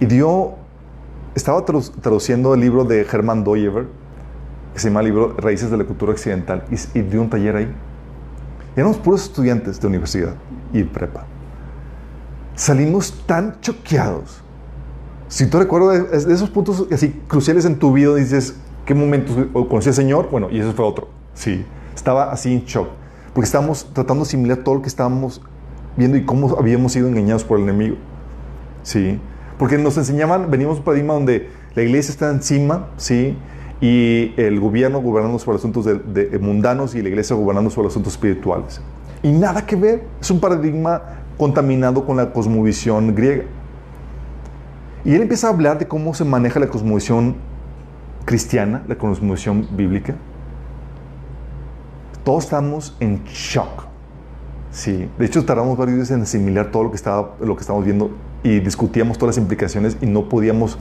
Y 0.00 0.04
dio, 0.04 0.52
estaba 1.34 1.64
tradu- 1.64 1.92
traduciendo 1.98 2.52
el 2.52 2.60
libro 2.60 2.84
de 2.84 3.06
Germán 3.06 3.42
Doyever, 3.42 3.86
que 4.74 4.80
se 4.80 4.88
llama 4.88 5.00
el 5.00 5.06
libro 5.06 5.34
Raíces 5.38 5.70
de 5.70 5.78
la 5.78 5.84
Cultura 5.84 6.12
Occidental, 6.12 6.64
y, 6.70 6.98
y 6.98 7.00
dio 7.04 7.22
un 7.22 7.30
taller 7.30 7.56
ahí. 7.56 7.74
Y 8.76 8.80
éramos 8.80 8.98
puros 8.98 9.22
estudiantes 9.24 9.80
de 9.80 9.86
universidad 9.86 10.34
y 10.74 10.82
prepa. 10.82 11.24
Salimos 12.54 13.24
tan 13.26 13.62
choqueados. 13.62 14.43
Si 15.28 15.46
tú 15.46 15.58
recuerdas 15.58 16.26
de, 16.26 16.34
esos 16.34 16.50
puntos 16.50 16.86
así 16.92 17.20
cruciales 17.28 17.64
en 17.64 17.78
tu 17.78 17.92
vida, 17.92 18.14
dices, 18.14 18.56
¿qué 18.84 18.94
momentos 18.94 19.36
conocí 19.68 19.88
al 19.88 19.94
Señor? 19.94 20.28
Bueno, 20.30 20.48
y 20.50 20.58
ese 20.58 20.72
fue 20.72 20.84
otro. 20.84 21.08
Sí, 21.34 21.64
estaba 21.94 22.30
así 22.30 22.52
en 22.52 22.64
shock. 22.64 22.88
Porque 23.32 23.46
estábamos 23.46 23.86
tratando 23.92 24.22
de 24.22 24.28
asimilar 24.28 24.58
todo 24.58 24.76
lo 24.76 24.82
que 24.82 24.88
estábamos 24.88 25.40
viendo 25.96 26.16
y 26.16 26.24
cómo 26.24 26.56
habíamos 26.58 26.92
sido 26.92 27.08
engañados 27.08 27.44
por 27.44 27.58
el 27.58 27.64
enemigo. 27.64 27.96
Sí, 28.82 29.18
porque 29.58 29.78
nos 29.78 29.96
enseñaban, 29.96 30.50
venimos 30.50 30.78
un 30.78 30.84
paradigma 30.84 31.14
donde 31.14 31.48
la 31.74 31.82
iglesia 31.82 32.12
está 32.12 32.30
encima, 32.30 32.90
sí, 32.96 33.36
y 33.80 34.32
el 34.36 34.60
gobierno 34.60 35.00
gobernando 35.00 35.38
sobre 35.38 35.58
asuntos 35.58 35.86
mundanos 36.40 36.94
y 36.94 37.02
la 37.02 37.08
iglesia 37.08 37.34
gobernando 37.34 37.70
sobre 37.70 37.88
asuntos 37.88 38.12
espirituales. 38.12 38.80
Y 39.22 39.32
nada 39.32 39.66
que 39.66 39.74
ver, 39.74 40.04
es 40.20 40.30
un 40.30 40.38
paradigma 40.38 41.02
contaminado 41.36 42.04
con 42.04 42.16
la 42.16 42.32
cosmovisión 42.32 43.14
griega. 43.14 43.44
Y 45.04 45.14
él 45.14 45.22
empieza 45.22 45.48
a 45.48 45.50
hablar 45.50 45.78
de 45.78 45.86
cómo 45.86 46.14
se 46.14 46.24
maneja 46.24 46.58
la 46.58 46.68
cosmovisión 46.68 47.36
cristiana, 48.24 48.82
la 48.88 48.96
cosmovisión 48.96 49.68
bíblica. 49.76 50.14
Todos 52.24 52.44
estamos 52.44 52.96
en 53.00 53.22
shock. 53.24 53.84
Sí, 54.70 55.08
de 55.18 55.26
hecho 55.26 55.44
tardamos 55.44 55.76
varios 55.76 55.96
días 55.96 56.10
en 56.10 56.22
asimilar 56.22 56.70
todo 56.70 56.84
lo 56.84 56.90
que, 56.90 56.96
estaba, 56.96 57.34
lo 57.40 57.54
que 57.54 57.60
estábamos 57.60 57.84
viendo 57.84 58.10
y 58.42 58.60
discutíamos 58.60 59.18
todas 59.18 59.36
las 59.36 59.42
implicaciones 59.42 59.96
y 60.00 60.06
no 60.06 60.28
podíamos 60.28 60.78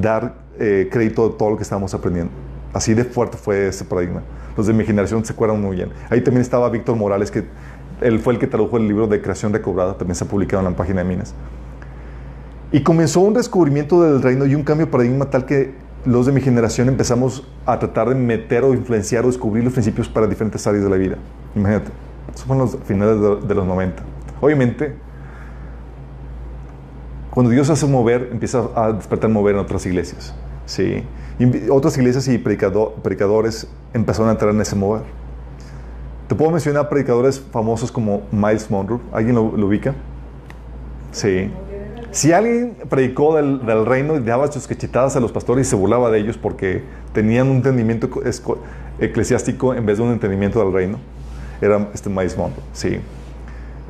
dar 0.00 0.36
eh, 0.58 0.88
crédito 0.90 1.28
de 1.28 1.36
todo 1.36 1.50
lo 1.50 1.56
que 1.56 1.62
estábamos 1.62 1.94
aprendiendo. 1.94 2.32
Así 2.72 2.94
de 2.94 3.04
fuerte 3.04 3.36
fue 3.36 3.68
ese 3.68 3.84
paradigma. 3.84 4.22
Los 4.56 4.66
de 4.66 4.72
mi 4.72 4.84
generación 4.84 5.24
se 5.24 5.34
acuerdan 5.34 5.60
muy 5.60 5.76
bien. 5.76 5.90
Ahí 6.10 6.22
también 6.22 6.40
estaba 6.40 6.68
Víctor 6.70 6.96
Morales, 6.96 7.30
que 7.30 7.44
él 8.00 8.18
fue 8.18 8.32
el 8.32 8.38
que 8.38 8.46
tradujo 8.46 8.76
el 8.78 8.88
libro 8.88 9.06
de 9.06 9.20
Creación 9.20 9.52
Recobrada, 9.52 9.96
también 9.96 10.16
se 10.16 10.24
ha 10.24 10.28
publicado 10.28 10.66
en 10.66 10.72
la 10.72 10.76
página 10.76 11.02
de 11.02 11.08
Minas. 11.08 11.34
Y 12.74 12.82
comenzó 12.82 13.20
un 13.20 13.34
descubrimiento 13.34 14.02
del 14.02 14.20
reino 14.20 14.46
y 14.46 14.56
un 14.56 14.64
cambio 14.64 14.86
de 14.86 14.90
paradigma 14.90 15.26
tal 15.26 15.46
que 15.46 15.74
los 16.04 16.26
de 16.26 16.32
mi 16.32 16.40
generación 16.40 16.88
empezamos 16.88 17.46
a 17.66 17.78
tratar 17.78 18.08
de 18.08 18.16
meter 18.16 18.64
o 18.64 18.74
influenciar 18.74 19.22
o 19.22 19.28
descubrir 19.28 19.62
los 19.62 19.72
principios 19.72 20.08
para 20.08 20.26
diferentes 20.26 20.66
áreas 20.66 20.82
de 20.82 20.90
la 20.90 20.96
vida. 20.96 21.16
Imagínate, 21.54 21.92
eso 22.34 22.44
fue 22.46 22.56
en 22.56 22.62
los 22.62 22.76
finales 22.84 23.46
de, 23.46 23.54
los 23.54 23.64
90. 23.64 24.02
Obviamente, 24.40 24.96
cuando 27.30 27.52
Dios 27.52 27.70
hace 27.70 27.86
mover, 27.86 28.30
empieza 28.32 28.64
a 28.74 28.90
despertar 28.90 29.30
mover 29.30 29.54
en 29.54 29.60
otras 29.60 29.86
iglesias. 29.86 30.34
¿sí? 30.66 31.04
Y 31.38 31.68
otras 31.70 31.96
iglesias 31.96 32.26
y 32.26 32.38
predicado- 32.38 32.94
predicadores 33.04 33.68
empezaron 33.92 34.30
a 34.30 34.32
entrar 34.32 34.52
en 34.52 34.60
ese 34.60 34.74
mover. 34.74 35.02
Te 36.26 36.34
puedo 36.34 36.50
mencionar 36.50 36.88
predicadores 36.88 37.38
famosos 37.40 37.92
como 37.92 38.22
Miles 38.32 38.68
Monroe. 38.68 38.98
¿Alguien 39.12 39.36
lo, 39.36 39.56
lo 39.56 39.68
ubica? 39.68 39.94
Sí. 41.12 41.52
Si 42.14 42.30
alguien 42.30 42.76
predicó 42.88 43.34
del, 43.34 43.86
reino 43.86 44.14
y 44.14 44.20
daba 44.20 44.50
sus 44.50 44.68
cachetadas 44.68 45.16
a 45.16 45.20
los 45.20 45.32
pastores 45.32 45.66
y 45.66 45.70
se 45.70 45.74
burlaba 45.74 46.12
de 46.12 46.20
ellos 46.20 46.38
porque 46.38 46.84
tenían 47.12 47.48
un 47.48 47.56
entendimiento 47.56 48.08
eclesiástico 49.00 49.74
en 49.74 49.84
vez 49.84 49.98
de 49.98 50.04
un 50.04 50.12
entendimiento 50.12 50.60
del 50.60 50.72
reino, 50.72 50.98
era 51.60 51.88
este 51.92 52.08
Maíz 52.10 52.36
Mondo, 52.36 52.62
sí. 52.72 53.00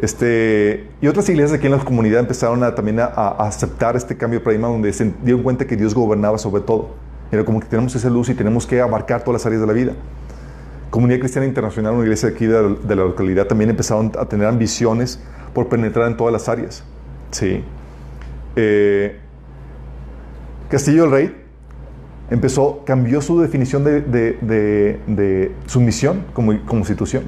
Este, 0.00 0.88
y 1.02 1.06
otras 1.06 1.28
iglesias 1.28 1.58
aquí 1.58 1.66
en 1.66 1.72
la 1.72 1.78
comunidad 1.80 2.20
empezaron 2.20 2.62
a, 2.62 2.74
también 2.74 2.98
a, 2.98 3.08
aceptar 3.40 3.94
este 3.94 4.16
cambio 4.16 4.38
de 4.38 4.44
paradigma 4.44 4.68
donde 4.68 4.90
se 4.94 5.12
dieron 5.22 5.42
cuenta 5.42 5.66
que 5.66 5.76
Dios 5.76 5.94
gobernaba 5.94 6.38
sobre 6.38 6.62
todo. 6.62 6.94
Era 7.30 7.44
como 7.44 7.60
que 7.60 7.66
tenemos 7.66 7.94
esa 7.94 8.08
luz 8.08 8.30
y 8.30 8.34
tenemos 8.34 8.66
que 8.66 8.80
abarcar 8.80 9.22
todas 9.22 9.42
las 9.42 9.46
áreas 9.46 9.60
de 9.60 9.66
la 9.66 9.74
vida. 9.74 9.92
Comunidad 10.88 11.18
Cristiana 11.18 11.46
Internacional, 11.46 11.92
una 11.92 12.04
iglesia 12.04 12.30
aquí 12.30 12.46
de, 12.46 12.76
de 12.76 12.96
la 12.96 13.02
localidad, 13.02 13.46
también 13.46 13.68
empezaron 13.68 14.12
a 14.18 14.24
tener 14.24 14.46
ambiciones 14.46 15.20
por 15.52 15.68
penetrar 15.68 16.10
en 16.10 16.16
todas 16.16 16.32
las 16.32 16.48
áreas. 16.48 16.84
Sí. 17.30 17.62
Eh, 18.56 19.18
Castillo 20.68 21.02
del 21.02 21.10
Rey 21.10 21.36
empezó, 22.30 22.82
cambió 22.84 23.20
su 23.20 23.40
definición 23.40 23.84
de, 23.84 24.00
de, 24.00 24.38
de, 24.40 25.00
de 25.06 25.52
su 25.66 25.80
misión 25.80 26.24
como, 26.32 26.58
como 26.64 26.80
institución. 26.80 27.24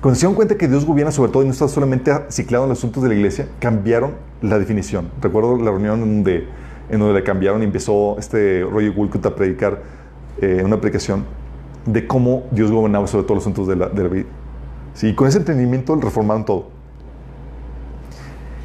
Cuando 0.00 0.16
se 0.16 0.20
dieron 0.20 0.34
cuenta 0.34 0.56
que 0.56 0.68
Dios 0.68 0.84
gobierna 0.84 1.10
sobre 1.10 1.32
todo 1.32 1.42
y 1.42 1.46
no 1.46 1.52
está 1.52 1.68
solamente 1.68 2.12
ciclado 2.28 2.64
en 2.64 2.70
los 2.70 2.78
asuntos 2.78 3.02
de 3.02 3.08
la 3.08 3.14
iglesia, 3.14 3.48
cambiaron 3.58 4.12
la 4.42 4.58
definición. 4.58 5.08
Recuerdo 5.22 5.56
la 5.56 5.70
reunión 5.70 6.02
en 6.02 6.22
donde, 6.22 6.46
en 6.90 7.00
donde 7.00 7.14
le 7.14 7.24
cambiaron 7.24 7.62
y 7.62 7.64
empezó 7.64 8.16
este 8.18 8.62
Roger 8.62 8.92
Wolcott 8.92 9.24
a 9.26 9.34
predicar 9.34 9.82
eh, 10.40 10.62
una 10.64 10.80
predicación 10.80 11.24
de 11.86 12.06
cómo 12.06 12.44
Dios 12.50 12.70
gobernaba 12.70 13.06
sobre 13.06 13.24
todos 13.24 13.36
los 13.36 13.44
asuntos 13.44 13.68
de 13.68 13.76
la, 13.76 13.88
la 13.88 14.08
vida. 14.08 14.26
Sí, 14.92 15.14
con 15.14 15.28
ese 15.28 15.38
entendimiento 15.38 15.94
reformaron 15.96 16.44
todo. 16.44 16.75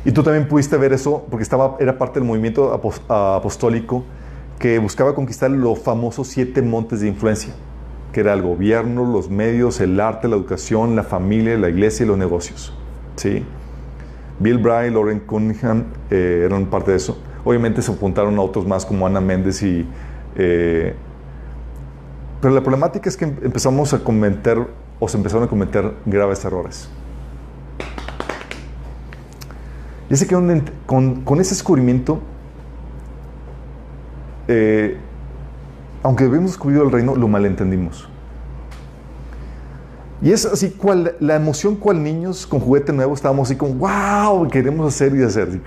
Y 0.04 0.12
tú 0.12 0.24
también 0.24 0.48
pudiste 0.48 0.78
ver 0.78 0.94
eso 0.94 1.26
porque 1.30 1.44
estaba, 1.44 1.78
era 1.80 1.98
parte 1.98 2.20
del 2.20 2.28
movimiento 2.28 2.74
apos- 2.74 3.02
apostólico 3.08 4.04
que 4.58 4.80
buscaba 4.80 5.14
conquistar 5.14 5.52
los 5.52 5.80
famosos 5.80 6.28
siete 6.28 6.62
montes 6.62 7.02
de 7.02 7.08
influencia, 7.08 7.54
que 8.12 8.22
era 8.22 8.34
el 8.34 8.42
gobierno, 8.42 9.06
los 9.06 9.30
medios, 9.30 9.80
el 9.80 10.00
arte, 10.00 10.28
la 10.28 10.36
educación, 10.36 10.96
la 10.96 11.04
familia, 11.04 11.58
la 11.58 11.70
iglesia 11.70 12.04
y 12.04 12.08
los 12.08 12.18
negocios. 12.18 12.74
¿sí? 13.16 13.44
Bill 14.40 14.58
Bry, 14.58 14.90
Lauren 14.92 15.20
Cunningham 15.20 15.86
eh, 16.10 16.44
eran 16.46 16.66
parte 16.66 16.92
de 16.92 16.98
eso. 16.98 17.20
Obviamente 17.44 17.82
se 17.82 17.92
apuntaron 17.92 18.38
a 18.38 18.42
otros 18.42 18.66
más 18.68 18.86
como 18.86 19.06
Ana 19.06 19.22
Méndez 19.22 19.62
y... 19.62 19.88
eh, 20.36 20.96
pero 22.40 22.56
la 22.56 22.62
problemática 22.62 23.08
es 23.08 23.18
que 23.18 23.26
em- 23.26 23.38
empezamos 23.44 23.94
a 23.94 24.00
cometer 24.04 24.66
o 25.00 25.08
se 25.08 25.18
empezaron 25.18 25.44
a 25.46 25.48
cometer 25.48 25.94
graves 26.08 26.44
errores. 26.44 26.90
Ese 30.12 30.28
que 30.28 30.36
con, 30.36 30.64
con, 30.86 31.22
con 31.22 31.40
ese 31.40 31.52
descubrimiento, 31.52 32.20
eh, 34.50 34.98
aunque 36.04 36.26
habíamos 36.26 36.52
descubierto 36.52 36.86
el 36.86 36.92
reino, 36.92 37.16
lo 37.16 37.30
malentendimos. 37.30 38.10
Y 40.22 40.34
es 40.34 40.46
así, 40.46 40.70
cual, 40.70 41.16
la 41.22 41.36
emoción 41.36 41.76
cual 41.76 42.04
niños 42.04 42.46
con 42.46 42.60
juguete 42.60 42.92
nuevo 42.92 43.14
estábamos 43.14 43.48
así 43.48 43.56
como, 43.56 43.74
wow, 43.76 44.50
queremos 44.50 44.94
hacer 44.94 45.16
y 45.16 45.24
hacer. 45.24 45.62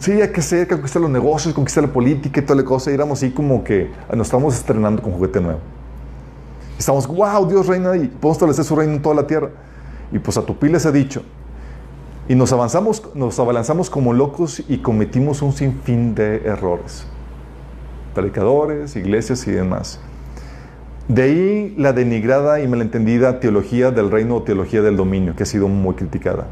Sí, 0.00 0.20
hay 0.20 0.32
que 0.32 0.40
hacer, 0.40 0.66
conquistar 0.66 1.00
los 1.00 1.10
negocios, 1.10 1.54
conquistar 1.54 1.84
la 1.84 1.92
política 1.92 2.40
y 2.40 2.42
toda 2.42 2.60
la 2.60 2.64
cosa. 2.64 2.90
Y 2.90 2.94
éramos 2.94 3.20
así 3.20 3.30
como 3.30 3.62
que 3.62 3.90
nos 4.12 4.26
estamos 4.26 4.56
estrenando 4.56 5.00
con 5.00 5.12
juguete 5.12 5.40
nuevo. 5.40 5.60
Estamos, 6.76 7.06
wow, 7.06 7.48
Dios 7.48 7.68
reina 7.68 7.96
y 7.96 8.08
podemos 8.08 8.36
establecer 8.36 8.64
su 8.64 8.74
reino 8.74 8.94
en 8.94 9.00
toda 9.00 9.14
la 9.14 9.26
tierra. 9.28 9.50
Y 10.10 10.18
pues 10.18 10.36
a 10.36 10.42
Tupí 10.42 10.68
les 10.68 10.84
ha 10.84 10.90
dicho. 10.90 11.22
Y 12.28 12.34
nos 12.34 12.52
avanzamos, 12.52 13.14
nos 13.14 13.38
abalanzamos 13.38 13.88
como 13.88 14.12
locos 14.12 14.62
y 14.68 14.78
cometimos 14.78 15.42
un 15.42 15.52
sinfín 15.52 16.14
de 16.14 16.42
errores. 16.44 17.06
Predicadores, 18.14 18.96
iglesias 18.96 19.46
y 19.46 19.52
demás. 19.52 20.00
De 21.06 21.22
ahí 21.22 21.74
la 21.78 21.92
denigrada 21.92 22.60
y 22.60 22.66
malentendida 22.66 23.38
teología 23.38 23.92
del 23.92 24.10
reino 24.10 24.36
o 24.36 24.42
teología 24.42 24.82
del 24.82 24.96
dominio, 24.96 25.36
que 25.36 25.44
ha 25.44 25.46
sido 25.46 25.68
muy 25.68 25.94
criticada. 25.94 26.46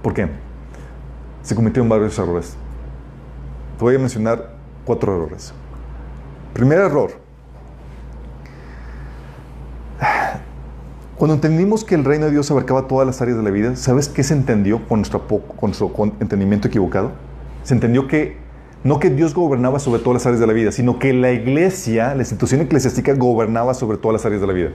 ¿Por 0.00 0.14
qué? 0.14 0.28
Se 1.42 1.56
cometieron 1.56 1.88
varios 1.88 2.16
errores. 2.20 2.56
Te 3.78 3.84
voy 3.84 3.96
a 3.96 3.98
mencionar 3.98 4.52
cuatro 4.84 5.16
errores. 5.16 5.52
Primer 6.54 6.78
error. 6.78 7.10
Cuando 11.18 11.34
entendimos 11.34 11.84
que 11.84 11.94
el 11.94 12.04
reino 12.04 12.26
de 12.26 12.32
Dios 12.32 12.50
abarcaba 12.50 12.88
todas 12.88 13.06
las 13.06 13.22
áreas 13.22 13.38
de 13.38 13.42
la 13.42 13.50
vida, 13.50 13.74
¿sabes 13.76 14.08
qué 14.08 14.22
se 14.22 14.34
entendió 14.34 14.86
con 14.86 15.00
nuestro, 15.00 15.24
entendimiento 16.20 16.68
equivocado? 16.68 17.12
Se 17.62 17.72
entendió 17.72 18.06
que 18.06 18.36
no 18.84 19.00
que 19.00 19.08
Dios 19.08 19.34
gobernaba 19.34 19.78
sobre 19.78 20.00
todas 20.02 20.14
las 20.16 20.26
áreas 20.26 20.40
de 20.40 20.46
la 20.46 20.52
vida, 20.52 20.72
sino 20.72 20.98
que 20.98 21.14
la 21.14 21.32
iglesia, 21.32 22.14
la 22.14 22.20
institución 22.20 22.60
eclesiástica, 22.60 23.14
gobernaba 23.14 23.72
sobre 23.72 23.96
todas 23.96 24.12
las 24.12 24.26
áreas 24.26 24.42
de 24.42 24.46
la 24.46 24.52
vida. 24.52 24.70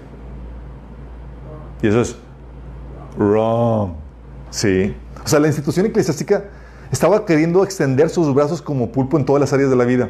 Y 1.84 1.88
eso 1.88 2.02
es 2.02 2.18
wrong. 3.18 3.92
Sí. 4.50 4.96
O 5.24 5.28
sea, 5.28 5.40
la 5.40 5.48
institución 5.48 5.86
eclesiástica 5.86 6.46
estaba 6.92 7.24
queriendo 7.26 7.64
extender 7.64 8.10
sus 8.10 8.34
brazos 8.34 8.64
como 8.64 8.92
pulpo 8.92 9.18
en 9.18 9.26
todas 9.26 9.40
las 9.40 9.54
áreas 9.54 9.70
de 9.70 9.76
la 9.76 9.86
vida. 9.86 10.10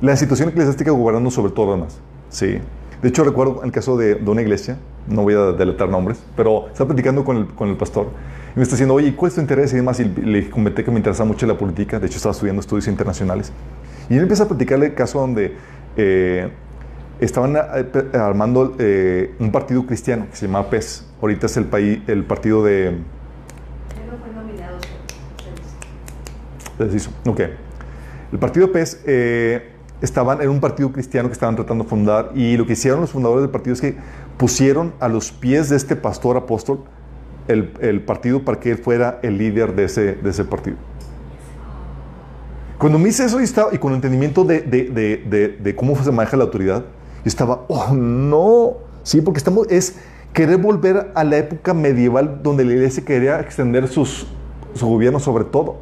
La 0.00 0.10
institución 0.10 0.48
eclesiástica 0.48 0.90
gobernando 0.90 1.30
sobre 1.30 1.52
todo 1.52 1.66
lo 1.66 1.72
demás. 1.72 2.00
Sí. 2.28 2.58
De 3.06 3.10
hecho, 3.10 3.22
recuerdo 3.22 3.62
el 3.62 3.70
caso 3.70 3.96
de, 3.96 4.16
de 4.16 4.28
una 4.28 4.42
iglesia, 4.42 4.78
no 5.06 5.22
voy 5.22 5.34
a 5.34 5.52
delatar 5.52 5.88
nombres, 5.88 6.18
pero 6.34 6.66
estaba 6.66 6.88
platicando 6.88 7.24
con 7.24 7.36
el, 7.36 7.46
con 7.46 7.68
el 7.68 7.76
pastor 7.76 8.08
y 8.52 8.58
me 8.58 8.64
está 8.64 8.74
diciendo, 8.74 8.94
oye, 8.94 9.14
¿cuál 9.14 9.28
es 9.28 9.36
tu 9.36 9.40
interés? 9.40 9.72
Y 9.74 9.76
demás, 9.76 10.00
y 10.00 10.06
le 10.06 10.50
comenté 10.50 10.82
que 10.82 10.90
me 10.90 10.96
interesaba 10.96 11.24
mucho 11.24 11.46
la 11.46 11.56
política, 11.56 12.00
de 12.00 12.08
hecho 12.08 12.16
estaba 12.16 12.32
estudiando 12.32 12.58
estudios 12.58 12.88
internacionales. 12.88 13.52
Y 14.10 14.14
él 14.16 14.22
empieza 14.22 14.42
a 14.42 14.48
platicarle 14.48 14.86
el 14.86 14.94
caso 14.94 15.20
donde 15.20 15.54
eh, 15.96 16.50
estaban 17.20 17.54
eh, 17.54 18.18
armando 18.18 18.74
eh, 18.80 19.36
un 19.38 19.52
partido 19.52 19.86
cristiano 19.86 20.26
que 20.28 20.34
se 20.36 20.46
llamaba 20.48 20.68
PES. 20.68 21.06
Ahorita 21.22 21.46
es 21.46 21.56
el, 21.58 21.66
país, 21.66 22.00
el 22.08 22.24
partido 22.24 22.64
de... 22.64 22.98
Fue 24.20 24.34
nominado. 24.34 24.78
Deshizo. 26.76 27.10
Ok. 27.24 27.40
El 28.32 28.38
partido 28.40 28.72
PES 28.72 29.04
eh, 29.06 29.75
estaban, 30.00 30.40
era 30.40 30.50
un 30.50 30.60
partido 30.60 30.92
cristiano 30.92 31.28
que 31.28 31.32
estaban 31.32 31.56
tratando 31.56 31.84
de 31.84 31.90
fundar 31.90 32.30
y 32.34 32.56
lo 32.56 32.66
que 32.66 32.74
hicieron 32.74 33.00
los 33.00 33.10
fundadores 33.10 33.42
del 33.42 33.50
partido 33.50 33.74
es 33.74 33.80
que 33.80 33.96
pusieron 34.36 34.92
a 35.00 35.08
los 35.08 35.32
pies 35.32 35.68
de 35.68 35.76
este 35.76 35.96
pastor 35.96 36.36
apóstol 36.36 36.80
el, 37.48 38.02
partido 38.02 38.44
para 38.44 38.58
que 38.58 38.72
él 38.72 38.78
fuera 38.78 39.20
el 39.22 39.38
líder 39.38 39.74
de 39.74 39.84
ese, 39.84 40.44
partido. 40.44 40.76
Cuando 42.78 42.98
me 42.98 43.08
hice 43.08 43.24
eso 43.24 43.40
y, 43.40 43.44
estaba, 43.44 43.72
y 43.72 43.78
con 43.78 43.94
entendimiento 43.94 44.44
de 44.44 45.74
cómo 45.76 45.96
se 46.02 46.10
maneja 46.10 46.36
la 46.36 46.44
autoridad, 46.44 46.80
yo 46.80 47.28
estaba, 47.28 47.64
oh 47.68 47.94
no, 47.94 48.74
sí, 49.02 49.20
porque 49.20 49.38
estamos, 49.38 49.66
es 49.70 49.96
querer 50.32 50.58
volver 50.58 51.12
a 51.14 51.24
la 51.24 51.38
época 51.38 51.72
medieval 51.72 52.40
donde 52.42 52.64
la 52.64 52.72
iglesia 52.72 53.04
quería 53.04 53.40
extender 53.40 53.88
sus, 53.88 54.26
su 54.74 54.86
gobierno 54.86 55.18
sobre 55.18 55.44
todo. 55.44 55.78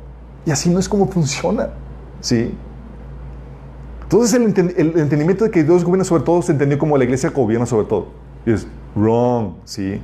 Y 0.46 0.50
así 0.50 0.70
no 0.70 0.78
es 0.78 0.88
como 0.88 1.08
funciona, 1.08 1.70
¿sí? 2.20 2.54
Entonces 4.04 4.34
el, 4.34 4.74
el, 4.76 4.98
entendimiento 4.98 5.44
de 5.44 5.50
que 5.50 5.64
Dios 5.64 5.82
gobierna 5.82 6.04
sobre 6.04 6.22
todo 6.22 6.40
se 6.42 6.52
entendió 6.52 6.78
como 6.78 6.96
la 6.96 7.04
iglesia 7.04 7.30
gobierna 7.30 7.66
sobre 7.66 7.86
todo. 7.86 8.08
Y 8.46 8.52
es 8.52 8.66
wrong, 8.94 9.54
¿sí? 9.64 10.00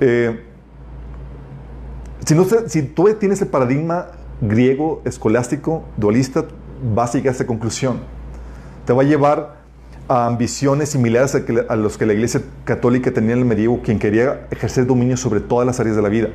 Eh, 0.00 0.42
si, 2.24 2.34
no, 2.34 2.44
si 2.66 2.82
tú 2.82 3.08
tienes 3.14 3.40
el 3.42 3.48
paradigma 3.48 4.08
griego, 4.40 5.02
escolástico, 5.04 5.84
dualista, 5.96 6.44
vas 6.94 7.14
a 7.14 7.18
llegar 7.18 7.30
a 7.30 7.32
esta 7.32 7.46
conclusión. 7.46 8.00
Te 8.84 8.92
va 8.92 9.02
a 9.02 9.04
llevar 9.04 9.56
a 10.08 10.26
ambiciones 10.26 10.90
similares 10.90 11.34
a, 11.34 11.44
que, 11.44 11.52
los 11.52 11.98
que 11.98 12.06
la 12.06 12.12
iglesia 12.12 12.42
católica 12.64 13.12
tenía 13.12 13.32
en 13.32 13.40
el 13.40 13.44
medievo, 13.44 13.80
quien 13.82 13.98
quería 13.98 14.46
ejercer 14.50 14.86
dominio 14.86 15.16
sobre 15.16 15.40
todas 15.40 15.66
las 15.66 15.80
áreas 15.80 15.96
de 15.96 16.02
la 16.02 16.08
vida. 16.08 16.28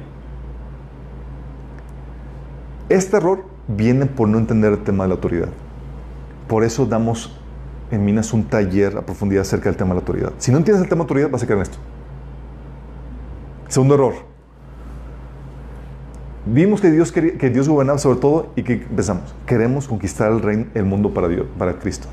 Este 2.89 3.17
error 3.17 3.45
viene 3.67 4.05
por 4.05 4.27
no 4.27 4.37
entender 4.37 4.73
el 4.73 4.83
tema 4.83 5.05
de 5.05 5.09
la 5.09 5.15
autoridad. 5.15 5.49
Por 6.51 6.65
eso 6.65 6.85
damos 6.85 7.31
en 7.91 8.03
Minas 8.03 8.33
un 8.33 8.43
taller 8.43 8.97
a 8.97 9.05
profundidad 9.05 9.43
acerca 9.43 9.69
del 9.69 9.77
tema 9.77 9.91
de 9.91 9.93
la 9.93 9.99
autoridad. 10.01 10.33
Si 10.37 10.51
no 10.51 10.57
entiendes 10.57 10.83
el 10.83 10.89
tema 10.89 10.99
de 10.99 11.03
autoridad, 11.03 11.29
vas 11.29 11.41
a 11.41 11.47
caer 11.47 11.59
en 11.59 11.63
esto. 11.63 11.77
Segundo 13.69 13.93
error. 13.93 14.15
Vimos 16.45 16.81
que 16.81 16.91
Dios, 16.91 17.13
quería, 17.13 17.37
que 17.37 17.49
Dios 17.49 17.69
gobernaba 17.69 17.99
sobre 17.99 18.19
todo 18.19 18.51
y 18.57 18.63
que 18.63 18.75
pensamos, 18.75 19.33
queremos 19.45 19.87
conquistar 19.87 20.29
el, 20.29 20.41
reino, 20.41 20.65
el 20.73 20.83
mundo 20.83 21.13
para, 21.13 21.29
Dios, 21.29 21.45
para 21.57 21.79
Cristo. 21.79 22.09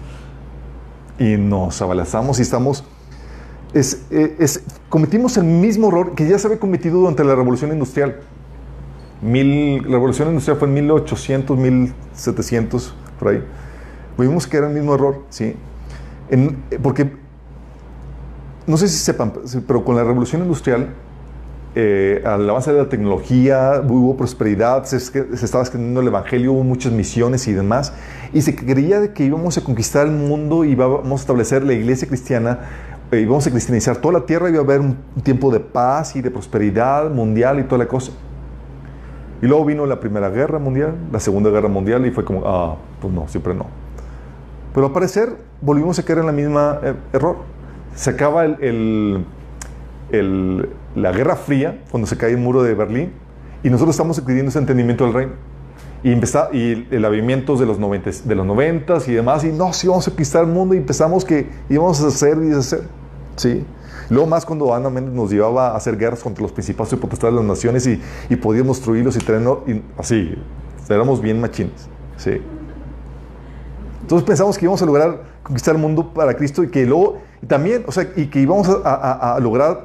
Y 1.18 1.36
nos 1.36 1.82
abalazamos 1.82 2.39
y 2.39 2.43
estamos... 2.43 2.84
Es, 3.74 4.07
es, 4.09 4.62
cometimos 4.89 5.36
el 5.36 5.47
mismo 5.47 5.89
error 5.89 6.14
que 6.14 6.28
ya 6.28 6.39
se 6.39 6.47
había 6.47 6.61
cometido 6.61 7.01
durante 7.01 7.24
la 7.24 7.34
Revolución 7.34 7.72
Industrial. 7.72 8.20
Mil, 9.20 9.82
la 9.82 9.95
Revolución 9.95 10.28
Industrial 10.28 10.57
fue 10.59 10.68
en 10.68 10.74
1800, 10.74 11.59
1700, 11.59 12.95
por 13.18 13.28
ahí. 13.30 13.43
Vimos 14.18 14.46
que 14.46 14.56
era 14.56 14.66
el 14.68 14.74
mismo 14.74 14.94
error, 14.94 15.22
¿sí? 15.30 15.54
En, 16.28 16.56
porque, 16.82 17.12
no 18.66 18.76
sé 18.76 18.88
si 18.88 18.98
sepan, 18.98 19.32
pero 19.66 19.84
con 19.84 19.96
la 19.96 20.04
Revolución 20.04 20.42
Industrial, 20.42 20.88
eh, 21.74 22.22
al 22.24 22.48
avance 22.50 22.72
de 22.72 22.78
la 22.78 22.88
tecnología 22.88 23.82
hubo 23.86 24.16
prosperidad, 24.16 24.84
se, 24.84 24.98
se 24.98 25.44
estaba 25.44 25.62
extendiendo 25.62 26.00
el 26.00 26.08
evangelio, 26.08 26.52
hubo 26.52 26.64
muchas 26.64 26.92
misiones 26.92 27.46
y 27.46 27.52
demás, 27.52 27.92
y 28.32 28.42
se 28.42 28.56
creía 28.56 29.00
de 29.00 29.12
que 29.12 29.24
íbamos 29.24 29.56
a 29.58 29.62
conquistar 29.62 30.06
el 30.06 30.12
mundo 30.12 30.64
íbamos 30.64 31.20
a 31.20 31.22
establecer 31.22 31.62
la 31.62 31.74
iglesia 31.74 32.08
cristiana, 32.08 32.58
eh, 33.12 33.20
íbamos 33.20 33.46
a 33.46 33.50
cristianizar 33.50 33.98
toda 33.98 34.20
la 34.20 34.26
tierra, 34.26 34.48
iba 34.48 34.58
a 34.58 34.62
haber 34.62 34.80
un 34.80 34.96
tiempo 35.22 35.50
de 35.50 35.60
paz 35.60 36.16
y 36.16 36.20
de 36.20 36.30
prosperidad 36.30 37.10
mundial 37.10 37.60
y 37.60 37.64
toda 37.64 37.78
la 37.78 37.88
cosa. 37.88 38.12
Y 39.40 39.46
luego 39.46 39.64
vino 39.64 39.86
la 39.86 40.00
Primera 40.00 40.28
Guerra 40.30 40.58
Mundial, 40.58 40.94
la 41.12 41.20
Segunda 41.20 41.48
Guerra 41.50 41.68
Mundial 41.68 42.04
y 42.06 42.10
fue 42.10 42.24
como, 42.24 42.42
ah, 42.44 42.76
pues 43.00 43.14
no, 43.14 43.28
siempre 43.28 43.54
no. 43.54 43.66
Pero 44.74 44.86
al 44.86 44.92
parecer 44.92 45.36
volvimos 45.60 45.98
a 45.98 46.02
caer 46.02 46.20
en 46.20 46.26
la 46.26 46.32
misma 46.32 46.80
eh, 46.82 46.94
error. 47.12 47.36
Se 47.94 48.10
acaba 48.10 48.44
el, 48.44 48.56
el, 48.60 49.24
el, 50.10 50.68
la 50.94 51.12
Guerra 51.12 51.36
Fría, 51.36 51.82
cuando 51.90 52.06
se 52.06 52.16
cae 52.16 52.30
el 52.32 52.38
muro 52.38 52.62
de 52.62 52.74
Berlín, 52.74 53.12
y 53.62 53.70
nosotros 53.70 53.94
estamos 53.94 54.18
adquiriendo 54.18 54.50
ese 54.50 54.58
entendimiento 54.58 55.04
del 55.04 55.14
reino. 55.14 55.32
Y, 56.04 56.12
empezá, 56.12 56.48
y 56.52 56.86
el 56.92 57.04
avivamiento 57.04 57.56
de 57.56 57.66
los, 57.66 57.78
90, 57.78 58.10
de 58.24 58.34
los 58.34 58.46
90 58.46 58.98
y 59.08 59.12
demás, 59.12 59.42
y 59.42 59.48
no, 59.48 59.72
sí, 59.72 59.88
vamos 59.88 60.06
a 60.06 60.10
conquistar 60.10 60.44
el 60.44 60.50
mundo, 60.50 60.74
y 60.74 60.78
empezamos 60.78 61.24
que 61.24 61.50
íbamos 61.68 62.00
a 62.02 62.06
hacer 62.06 62.36
y 62.38 62.48
deshacer. 62.48 62.82
¿sí? 63.34 63.64
Luego 64.10 64.26
más 64.26 64.46
cuando 64.46 64.72
Ana 64.74 64.90
Méndez 64.90 65.12
nos 65.12 65.30
llevaba 65.30 65.70
a 65.70 65.76
hacer 65.76 65.96
guerras 65.96 66.22
contra 66.22 66.42
los 66.42 66.52
principados 66.52 66.92
y 66.92 66.96
potestades 66.96 67.34
de 67.34 67.40
las 67.40 67.48
naciones 67.48 67.86
y, 67.86 68.00
y 68.30 68.36
podíamos 68.36 68.78
destruirlos 68.78 69.16
y 69.16 69.18
tenernos, 69.18 69.58
y 69.66 69.82
así, 69.98 70.34
éramos 70.88 71.20
bien 71.20 71.40
machines. 71.40 71.88
¿sí? 72.16 72.40
Entonces 74.09 74.26
pensamos 74.26 74.56
que 74.56 74.64
íbamos 74.64 74.80
a 74.80 74.86
lograr 74.86 75.20
conquistar 75.42 75.74
el 75.74 75.82
mundo 75.82 76.14
para 76.14 76.32
Cristo 76.32 76.64
y 76.64 76.68
que 76.68 76.86
luego, 76.86 77.18
y 77.42 77.46
también, 77.46 77.84
o 77.86 77.92
sea, 77.92 78.09
y 78.16 78.28
que 78.28 78.40
íbamos 78.40 78.66
a, 78.66 78.94
a, 78.94 79.34
a 79.34 79.38
lograr 79.38 79.84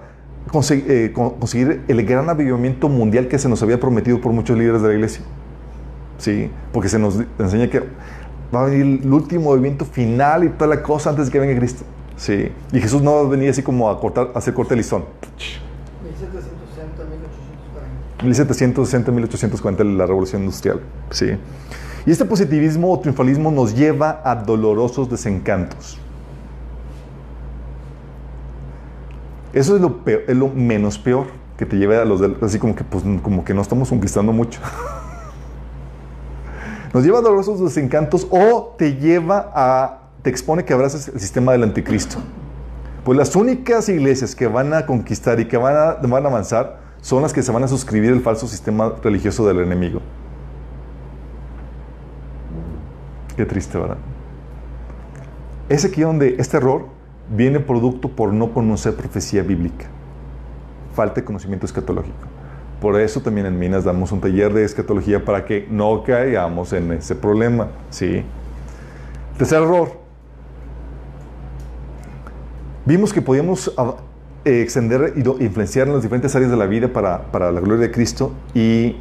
conseguir, 0.49 0.85
eh, 0.89 1.11
conseguir 1.11 1.83
el 1.89 2.05
gran 2.05 2.29
avivamiento 2.29 2.87
mundial 2.87 3.27
que 3.27 3.37
se 3.37 3.49
nos 3.49 3.61
había 3.63 3.81
prometido 3.81 4.21
por 4.21 4.31
muchos 4.31 4.57
líderes 4.57 4.81
de 4.81 4.87
la 4.87 4.93
iglesia. 4.93 5.25
Sí, 6.19 6.49
porque 6.71 6.87
se 6.87 6.99
nos 6.99 7.19
enseña 7.37 7.69
que 7.69 7.83
va 8.55 8.61
a 8.61 8.65
venir 8.67 9.01
el 9.03 9.11
último 9.11 9.43
movimiento 9.43 9.83
final 9.83 10.45
y 10.45 10.49
toda 10.51 10.73
la 10.73 10.81
cosa 10.81 11.09
antes 11.09 11.25
de 11.25 11.31
que 11.33 11.39
venga 11.39 11.59
Cristo. 11.59 11.83
Sí, 12.15 12.49
y 12.71 12.79
Jesús 12.79 13.01
no 13.01 13.15
va 13.15 13.21
a 13.23 13.29
venir 13.29 13.49
así 13.49 13.61
como 13.61 13.89
a, 13.89 13.99
cortar, 13.99 14.29
a 14.33 14.37
hacer 14.37 14.53
corte 14.53 14.73
listón. 14.73 15.03
1760, 16.01 17.03
1840. 18.21 18.25
1760, 18.25 19.11
1840, 19.11 19.83
la 19.83 20.05
revolución 20.05 20.43
industrial. 20.43 20.79
Sí. 21.09 21.35
Y 22.05 22.11
este 22.11 22.25
positivismo 22.25 22.91
o 22.91 22.99
triunfalismo 22.99 23.51
nos 23.51 23.75
lleva 23.75 24.21
a 24.25 24.35
dolorosos 24.35 25.09
desencantos. 25.09 25.97
Eso 29.53 29.75
es 29.75 29.81
lo, 29.81 30.49
menos 30.49 30.97
peor 30.97 31.27
que 31.57 31.65
te 31.65 31.77
lleve 31.77 31.97
a 31.97 32.05
los 32.05 32.19
del- 32.19 32.37
así 32.41 32.57
como 32.57 32.75
que 32.75 32.83
pues 32.83 33.03
como 33.21 33.45
que 33.45 33.53
no 33.53 33.61
estamos 33.61 33.89
conquistando 33.89 34.33
mucho. 34.33 34.59
Nos 36.93 37.03
lleva 37.03 37.19
a 37.19 37.21
dolorosos 37.21 37.59
desencantos 37.59 38.27
o 38.29 38.75
te 38.77 38.95
lleva 38.97 39.51
a 39.55 39.99
te 40.21 40.29
expone 40.29 40.63
que 40.63 40.73
abraces 40.73 41.07
el 41.07 41.19
sistema 41.19 41.51
del 41.51 41.63
anticristo. 41.63 42.17
Pues 43.03 43.17
las 43.17 43.35
únicas 43.35 43.89
iglesias 43.89 44.35
que 44.35 44.47
van 44.47 44.73
a 44.73 44.85
conquistar 44.85 45.39
y 45.39 45.45
que 45.47 45.57
van 45.57 45.75
a, 45.75 45.93
van 46.07 46.25
a 46.25 46.29
avanzar 46.29 46.79
son 47.01 47.21
las 47.23 47.33
que 47.33 47.41
se 47.43 47.51
van 47.51 47.63
a 47.63 47.67
suscribir 47.67 48.11
al 48.13 48.21
falso 48.21 48.47
sistema 48.47 48.93
religioso 49.03 49.45
del 49.47 49.59
enemigo. 49.59 50.01
Qué 53.35 53.45
triste, 53.45 53.77
¿verdad? 53.77 53.97
Es 55.69 55.85
aquí 55.85 56.01
donde 56.01 56.35
este 56.37 56.57
error 56.57 56.85
viene 57.35 57.59
producto 57.59 58.09
por 58.09 58.33
no 58.33 58.51
conocer 58.53 58.95
profecía 58.95 59.41
bíblica. 59.43 59.85
Falta 60.93 61.21
de 61.21 61.25
conocimiento 61.25 61.65
escatológico. 61.65 62.27
Por 62.79 62.99
eso 62.99 63.21
también 63.21 63.47
en 63.47 63.57
Minas 63.57 63.85
damos 63.85 64.11
un 64.11 64.19
taller 64.19 64.53
de 64.53 64.65
escatología 64.65 65.23
para 65.23 65.45
que 65.45 65.65
no 65.71 66.03
caigamos 66.03 66.73
en 66.73 66.91
ese 66.91 67.15
problema. 67.15 67.69
¿sí? 67.89 68.23
Tercer 69.37 69.63
error. 69.63 70.03
Vimos 72.85 73.13
que 73.13 73.21
podíamos 73.21 73.73
eh, 74.43 74.61
extender 74.61 75.13
y 75.15 75.21
do- 75.21 75.37
influenciar 75.39 75.87
en 75.87 75.93
las 75.93 76.03
diferentes 76.03 76.35
áreas 76.35 76.51
de 76.51 76.57
la 76.57 76.65
vida 76.65 76.89
para, 76.89 77.31
para 77.31 77.51
la 77.51 77.61
gloria 77.61 77.87
de 77.87 77.91
Cristo 77.91 78.33
y 78.53 78.97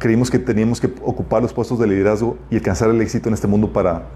creímos 0.00 0.30
que 0.30 0.40
teníamos 0.40 0.80
que 0.80 0.92
ocupar 1.04 1.42
los 1.42 1.52
puestos 1.52 1.78
de 1.78 1.86
liderazgo 1.86 2.36
y 2.50 2.56
alcanzar 2.56 2.90
el 2.90 3.00
éxito 3.00 3.28
en 3.28 3.34
este 3.34 3.46
mundo 3.46 3.72
para, 3.72 4.06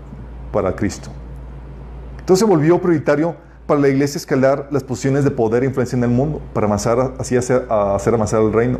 para 0.50 0.74
Cristo. 0.74 1.10
Entonces 2.18 2.40
se 2.40 2.50
volvió 2.50 2.80
prioritario 2.80 3.36
para 3.66 3.80
la 3.80 3.88
iglesia 3.88 4.18
escalar 4.18 4.66
las 4.70 4.82
posiciones 4.82 5.24
de 5.24 5.30
poder 5.30 5.62
e 5.62 5.66
influencia 5.66 5.96
en 5.96 6.02
el 6.02 6.10
mundo, 6.10 6.40
para 6.52 6.66
avanzar, 6.66 7.14
así 7.18 7.36
hacer, 7.36 7.66
hacer 7.70 8.14
avanzar 8.14 8.42
el 8.42 8.52
reino. 8.52 8.78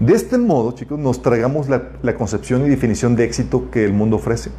De 0.00 0.14
este 0.14 0.38
modo, 0.38 0.72
chicos, 0.72 0.98
nos 0.98 1.20
tragamos 1.20 1.68
la, 1.68 1.90
la 2.02 2.14
concepción 2.14 2.64
y 2.64 2.68
definición 2.68 3.14
de 3.14 3.24
éxito 3.24 3.70
que 3.70 3.84
el 3.84 3.92
mundo 3.92 4.16
ofrece. 4.16 4.50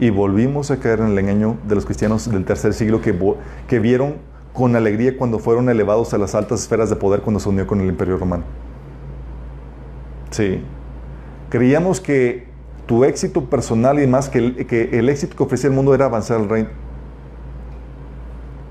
Y 0.00 0.10
volvimos 0.10 0.70
a 0.70 0.78
caer 0.78 1.00
en 1.00 1.06
el 1.08 1.18
engaño 1.18 1.56
de 1.68 1.74
los 1.74 1.84
cristianos 1.84 2.28
del 2.30 2.44
tercer 2.44 2.72
siglo 2.72 3.00
que, 3.00 3.16
que 3.68 3.78
vieron 3.78 4.14
con 4.52 4.74
alegría 4.74 5.16
cuando 5.16 5.38
fueron 5.38 5.68
elevados 5.68 6.14
a 6.14 6.18
las 6.18 6.34
altas 6.34 6.62
esferas 6.62 6.88
de 6.88 6.96
poder 6.96 7.20
cuando 7.20 7.40
se 7.40 7.48
unió 7.48 7.66
con 7.66 7.80
el 7.80 7.88
imperio 7.88 8.16
romano. 8.16 8.44
Sí. 10.34 10.60
Creíamos 11.48 12.00
que 12.00 12.48
tu 12.86 13.04
éxito 13.04 13.44
personal 13.44 13.98
y 13.98 14.00
demás, 14.00 14.28
que 14.28 14.38
el, 14.38 14.66
que 14.66 14.98
el 14.98 15.08
éxito 15.08 15.36
que 15.36 15.44
ofrecía 15.44 15.70
el 15.70 15.76
mundo 15.76 15.94
era 15.94 16.06
avanzar 16.06 16.38
al 16.40 16.48
reino. 16.48 16.70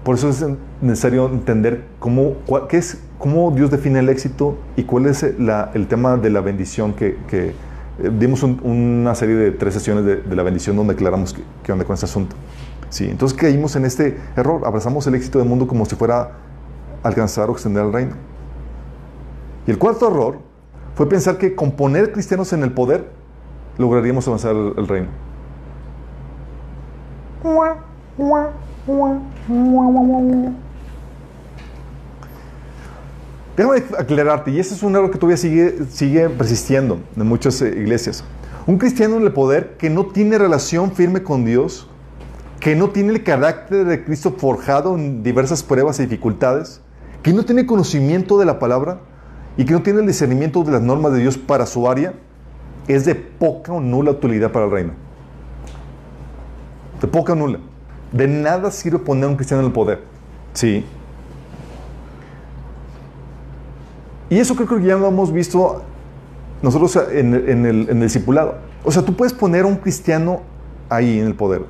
Por 0.03 0.15
eso 0.15 0.27
es 0.27 0.45
necesario 0.81 1.25
entender 1.27 1.85
cómo, 1.99 2.33
cuál- 2.45 2.67
qué 2.67 2.75
es, 2.79 3.01
cómo 3.17 3.49
Dios 3.51 3.71
define 3.71 3.99
el 3.99 4.09
éxito 4.09 4.57
y 4.75 4.83
cuál 4.83 5.05
es 5.05 5.23
la- 5.39 5.71
el 5.73 5.87
tema 5.87 6.17
de 6.17 6.29
la 6.31 6.41
bendición 6.41 6.91
que, 6.91 7.15
que, 7.29 7.51
eh, 7.51 8.11
dimos 8.19 8.43
un- 8.43 8.59
una 8.65 9.15
serie 9.15 9.35
de 9.35 9.51
tres 9.51 9.73
sesiones 9.73 10.03
de, 10.03 10.17
de 10.17 10.35
la 10.35 10.43
bendición 10.43 10.75
donde 10.75 10.95
aclaramos 10.95 11.33
qué 11.63 11.71
onda 11.71 11.85
con 11.85 11.93
este 11.93 12.07
asunto. 12.07 12.35
Sí, 12.89 13.05
entonces 13.09 13.37
caímos 13.37 13.77
en 13.77 13.85
este 13.85 14.17
error, 14.35 14.63
abrazamos 14.65 15.07
el 15.07 15.15
éxito 15.15 15.39
del 15.39 15.47
mundo 15.47 15.65
como 15.65 15.85
si 15.85 15.95
fuera 15.95 16.31
alcanzar 17.03 17.49
o 17.49 17.53
extender 17.53 17.85
el 17.85 17.93
reino. 17.93 18.15
Y 19.65 19.71
el 19.71 19.77
cuarto 19.77 20.09
error 20.11 20.51
fue 20.95 21.09
pensar 21.09 21.37
que 21.37 21.55
con 21.55 21.71
poner 21.71 22.11
cristianos 22.11 22.53
en 22.53 22.63
el 22.63 22.71
poder 22.71 23.09
lograríamos 23.77 24.27
avanzar 24.27 24.55
el, 24.55 24.87
reino. 24.87 25.07
Déjame 33.57 33.83
aclararte, 33.97 34.51
y 34.51 34.59
ese 34.59 34.73
es 34.75 34.83
un 34.83 34.95
error 34.95 35.11
que 35.11 35.17
todavía 35.17 35.37
sigue, 35.37 35.85
sigue 35.89 36.29
persistiendo 36.29 36.99
en 37.15 37.27
muchas 37.27 37.61
eh, 37.61 37.69
iglesias. 37.69 38.23
Un 38.65 38.77
cristiano 38.77 39.17
en 39.17 39.23
el 39.23 39.33
poder 39.33 39.77
que 39.77 39.89
no 39.89 40.07
tiene 40.07 40.37
relación 40.37 40.91
firme 40.93 41.21
con 41.23 41.45
Dios, 41.45 41.87
que 42.59 42.75
no 42.75 42.89
tiene 42.89 43.11
el 43.11 43.23
carácter 43.23 43.85
de 43.85 44.05
Cristo 44.05 44.35
forjado 44.37 44.95
en 44.95 45.21
diversas 45.21 45.63
pruebas 45.63 45.99
y 45.99 46.03
dificultades, 46.03 46.81
que 47.21 47.33
no 47.33 47.43
tiene 47.43 47.65
conocimiento 47.65 48.37
de 48.37 48.45
la 48.45 48.59
palabra 48.59 49.01
y 49.57 49.65
que 49.65 49.73
no 49.73 49.81
tiene 49.81 49.99
el 49.99 50.07
discernimiento 50.07 50.63
de 50.63 50.71
las 50.71 50.81
normas 50.81 51.13
de 51.13 51.19
Dios 51.19 51.37
para 51.37 51.65
su 51.65 51.87
área, 51.87 52.13
es 52.87 53.05
de 53.05 53.15
poca 53.15 53.71
o 53.71 53.79
nula 53.79 54.11
utilidad 54.11 54.51
para 54.51 54.65
el 54.65 54.71
reino. 54.71 54.93
De 57.01 57.07
poca 57.07 57.33
o 57.33 57.35
nula. 57.35 57.59
De 58.11 58.27
nada 58.27 58.71
sirve 58.71 58.99
poner 58.99 59.25
a 59.25 59.27
un 59.29 59.35
cristiano 59.35 59.61
en 59.61 59.67
el 59.67 59.73
poder. 59.73 60.03
Sí. 60.53 60.85
Y 64.29 64.39
eso 64.39 64.55
creo 64.55 64.79
que 64.79 64.85
ya 64.85 64.95
lo 64.95 65.07
hemos 65.07 65.31
visto 65.31 65.83
nosotros 66.61 66.97
en, 67.11 67.33
el, 67.65 67.89
en 67.89 67.99
discipulado. 67.99 68.55
O 68.83 68.91
sea, 68.91 69.03
tú 69.03 69.15
puedes 69.15 69.33
poner 69.33 69.65
a 69.65 69.67
un 69.67 69.75
cristiano 69.75 70.41
ahí 70.89 71.19
en 71.19 71.27
el 71.27 71.35
poder. 71.35 71.65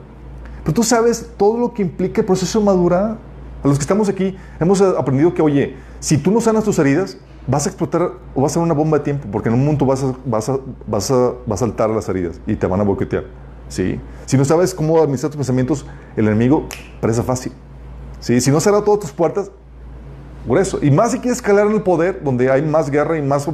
Pero 0.64 0.74
tú 0.74 0.84
sabes 0.84 1.32
todo 1.38 1.58
lo 1.58 1.74
que 1.74 1.82
implica 1.82 2.22
el 2.22 2.28
proceso 2.28 2.60
de 2.60 2.66
madurar. 2.66 3.18
A 3.64 3.68
los 3.68 3.78
que 3.78 3.84
estamos 3.84 4.10
aquí 4.10 4.38
hemos 4.60 4.82
aprendido 4.82 5.34
que, 5.34 5.42
oye, 5.42 5.76
si 6.00 6.18
tú 6.18 6.32
no 6.32 6.42
sanas 6.42 6.66
tus 6.66 6.78
heridas, 6.80 7.18
vas 7.48 7.66
a 7.66 7.70
explotar 7.70 8.12
o 8.34 8.42
vas 8.42 8.52
a 8.52 8.54
ser 8.56 8.64
una 8.64 8.74
bomba 8.74 8.98
de 9.00 9.04
tiempo, 9.04 9.28
porque 9.32 9.50
en 9.50 9.56
un 9.56 9.62
momento 9.62 9.86
vas 9.86 10.04
a, 10.04 10.14
vas 10.26 10.50
a, 10.50 10.60
vas 10.88 11.12
a, 11.12 11.34
vas 11.46 11.62
a 11.62 11.66
saltar 11.66 11.90
las 11.90 12.08
heridas 12.10 12.40
y 12.48 12.56
te 12.56 12.68
van 12.68 12.80
a 12.80 12.84
boquetear. 12.84 13.26
¿sí? 13.68 14.00
Si 14.26 14.38
no 14.38 14.46
sabes 14.46 14.74
cómo 14.74 15.02
administrar 15.02 15.32
tus 15.32 15.38
pensamientos, 15.38 15.86
el 16.16 16.28
enemigo 16.28 16.68
parece 17.02 17.24
fácil. 17.24 17.52
¿sí? 18.20 18.40
Si 18.40 18.52
no 18.52 18.60
cerra 18.60 18.84
todas 18.84 19.02
tus 19.02 19.12
puertas, 19.12 19.52
por 20.48 20.58
eso. 20.58 20.80
Y 20.82 20.92
más 20.92 21.12
si 21.12 21.20
quieres 21.20 21.38
escalar 21.38 21.68
en 21.68 21.74
el 21.74 21.82
poder, 21.82 22.22
donde 22.24 22.52
hay 22.52 22.62
más 22.62 22.90
guerra 22.90 23.18
y 23.18 23.22
más... 23.22 23.48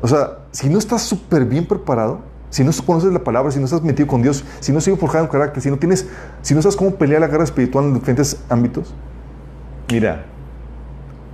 O 0.00 0.08
sea, 0.08 0.38
si 0.50 0.68
no 0.68 0.78
estás 0.78 1.02
súper 1.02 1.44
bien 1.44 1.66
preparado, 1.66 2.20
si 2.50 2.64
no 2.64 2.70
conoces 2.84 3.12
la 3.12 3.24
palabra, 3.24 3.50
si 3.50 3.58
no 3.58 3.64
estás 3.64 3.82
metido 3.82 4.06
con 4.06 4.20
Dios, 4.20 4.44
si 4.60 4.72
no 4.72 4.80
sigues 4.80 5.00
forjado 5.00 5.24
en 5.24 5.30
carácter, 5.30 5.62
si 5.62 5.70
no 5.70 5.78
tienes, 5.78 6.06
si 6.42 6.54
no 6.54 6.60
sabes 6.60 6.76
cómo 6.76 6.94
pelear 6.96 7.20
la 7.20 7.28
guerra 7.28 7.44
espiritual 7.44 7.86
en 7.86 7.94
diferentes 7.94 8.36
ámbitos, 8.50 8.92
mira, 9.90 10.26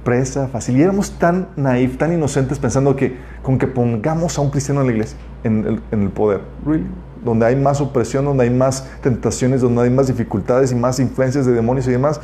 presa 0.05 0.49
fácil. 0.49 0.77
Y 0.77 0.83
éramos 0.83 1.13
tan 1.19 1.49
naif, 1.57 1.99
tan 1.99 2.13
inocentes 2.13 2.59
pensando 2.59 2.97
que 2.97 3.17
con 3.43 3.59
que 3.59 3.67
pongamos 3.67 4.39
a 4.39 4.41
un 4.41 4.51
cristiano 4.51 4.81
en 4.81 4.87
la 4.87 4.93
iglesia, 4.93 5.19
en 5.45 5.67
el, 5.67 5.81
en 5.91 6.03
el 6.03 6.11
poder, 6.11 6.43
really, 6.65 6.87
donde 7.25 7.47
hay 7.47 7.57
más 7.57 7.81
opresión, 7.81 8.25
donde 8.25 8.45
hay 8.45 8.51
más 8.51 8.87
tentaciones, 9.03 9.61
donde 9.61 9.83
hay 9.83 9.91
más 9.91 10.07
dificultades 10.07 10.73
y 10.73 10.75
más 10.75 11.01
influencias 11.01 11.47
de 11.47 11.53
demonios 11.53 11.87
y 11.89 11.91
demás, 11.91 12.21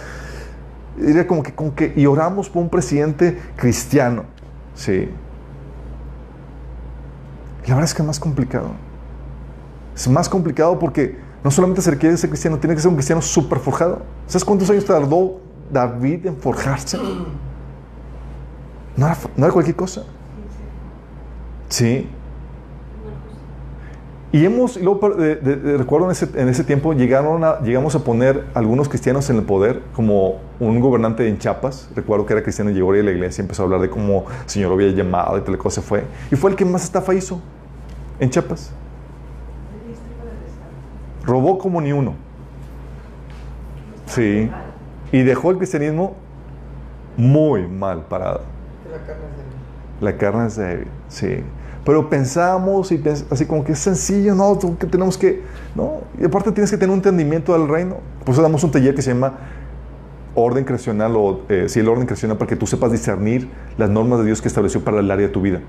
Diría 0.97 1.27
como 1.27 1.43
que, 1.43 1.53
como 1.53 1.75
que, 1.75 1.93
y 1.97 2.07
oramos 2.07 2.49
por 2.49 2.63
un 2.63 2.69
presidente 2.69 3.41
cristiano. 3.57 4.25
Sí. 4.75 5.09
Y 7.65 7.69
la 7.69 7.75
verdad 7.75 7.85
es 7.85 7.95
que 7.95 8.03
es 8.03 8.07
más 8.07 8.21
complicado. 8.21 8.71
Es 9.95 10.09
más 10.09 10.29
complicado 10.29 10.79
porque 10.79 11.19
no 11.43 11.51
solamente 11.51 11.83
se 11.83 11.91
requiere 11.91 12.17
ser 12.17 12.31
cristiano, 12.31 12.59
tiene 12.59 12.75
que 12.75 12.81
ser 12.81 12.91
un 12.91 12.95
cristiano 12.97 13.23
súper 13.23 13.59
forjado. 13.59 14.03
¿Sabes 14.27 14.45
cuántos 14.45 14.71
años 14.71 14.85
tardó 14.85 15.41
David 15.73 16.27
en 16.27 16.37
forjarse? 16.37 16.99
No 18.97 19.07
era, 19.07 19.53
cualquier 19.53 19.77
cosa. 19.77 20.05
Sí. 21.69 22.09
Y 24.31 24.45
hemos, 24.45 24.77
y 24.77 24.83
luego, 24.83 25.01
recuerdo 25.09 26.07
en 26.07 26.13
ese, 26.13 26.29
en 26.35 26.49
ese 26.49 26.65
tiempo, 26.65 26.93
llegaron 26.93 27.43
llegamos 27.65 27.95
a 27.95 28.01
poner 28.01 28.45
algunos 28.55 28.89
cristianos 28.89 29.31
en 29.31 29.37
el 29.37 29.43
poder, 29.43 29.83
como 29.95 30.41
un 30.59 30.81
gobernante 30.81 31.29
en 31.29 31.39
Chiapas, 31.39 31.89
recuerdo 31.95 32.27
que 32.27 32.33
era 32.33 32.43
cristiano, 32.43 32.71
llegó 32.71 32.93
ahí 32.93 33.01
a 33.01 33.05
la 33.05 33.13
iglesia 33.13 33.43
y 33.43 33.45
empezó 33.45 33.63
a 33.63 33.67
hablar 33.67 33.81
de 33.81 33.91
cómo 33.91 34.25
el 34.43 34.51
Señor 34.51 34.71
lo 34.71 34.75
había 34.75 34.91
llamado 34.91 35.39
y 35.39 35.41
tal 35.43 35.57
cosa 35.57 35.83
fue. 35.83 36.05
Y 36.33 36.37
fue 36.37 36.51
el 36.51 36.57
que 36.57 36.65
más 36.65 36.83
estafa 36.83 37.15
hizo 37.15 37.41
en 38.19 38.31
Chiapas. 38.31 38.73
Robó 41.25 41.59
como 41.59 41.81
ni 41.81 41.93
uno. 41.93 42.15
Sí. 44.07 44.51
Y 45.13 45.23
dejó 45.23 45.51
el 45.51 45.59
cristianismo 45.59 46.17
muy 47.17 47.67
mal 47.67 48.03
parado. 48.07 48.54
La 48.95 49.01
carne 49.07 49.25
es 49.31 49.37
débil. 49.37 50.01
La 50.01 50.17
carne 50.17 50.47
es 50.47 50.57
débil, 50.57 50.89
sí. 51.09 51.37
Pero 51.85 52.09
pensamos 52.09 52.93
y 52.93 53.03
así 53.31 53.45
como 53.45 53.65
que 53.65 53.73
es 53.73 53.79
sencillo, 53.79 54.35
¿no? 54.35 54.57
Tenemos 54.91 55.19
que, 55.19 55.43
¿no? 55.75 56.01
Y 56.19 56.25
aparte 56.25 56.51
tienes 56.53 56.71
que 56.71 56.79
tener 56.79 56.91
un 56.91 56.97
entendimiento 56.97 57.53
del 57.53 57.69
reino. 57.69 57.99
Por 58.25 58.33
eso 58.33 58.43
damos 58.43 58.65
un 58.65 58.71
taller 58.71 58.95
que 58.95 59.03
se 59.03 59.13
llama 59.13 59.35
orden 60.35 60.65
creacional 60.65 61.15
o, 61.17 61.43
eh, 61.49 61.67
sí, 61.69 61.81
el 61.81 61.89
orden 61.89 62.07
creacional 62.07 62.39
para 62.39 62.49
que 62.49 62.57
tú 62.57 62.67
sepas 62.67 62.91
discernir 62.91 63.49
las 63.77 63.91
normas 63.91 64.21
de 64.21 64.27
Dios 64.27 64.41
que 64.41 64.49
estableció 64.49 64.83
para 64.83 65.01
el 65.01 65.11
área 65.11 65.27
de 65.27 65.33
tu 65.33 65.43
vida, 65.43 65.61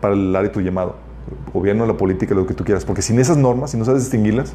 para 0.00 0.14
el 0.14 0.34
área 0.34 0.48
de 0.48 0.54
tu 0.54 0.60
llamado, 0.60 0.96
gobierno, 1.52 1.86
la 1.86 1.96
política, 1.96 2.34
lo 2.34 2.46
que 2.46 2.54
tú 2.54 2.64
quieras. 2.64 2.84
Porque 2.84 3.02
sin 3.02 3.18
esas 3.20 3.36
normas, 3.36 3.70
si 3.70 3.76
no 3.76 3.84
sabes 3.84 4.02
distinguirlas, 4.02 4.52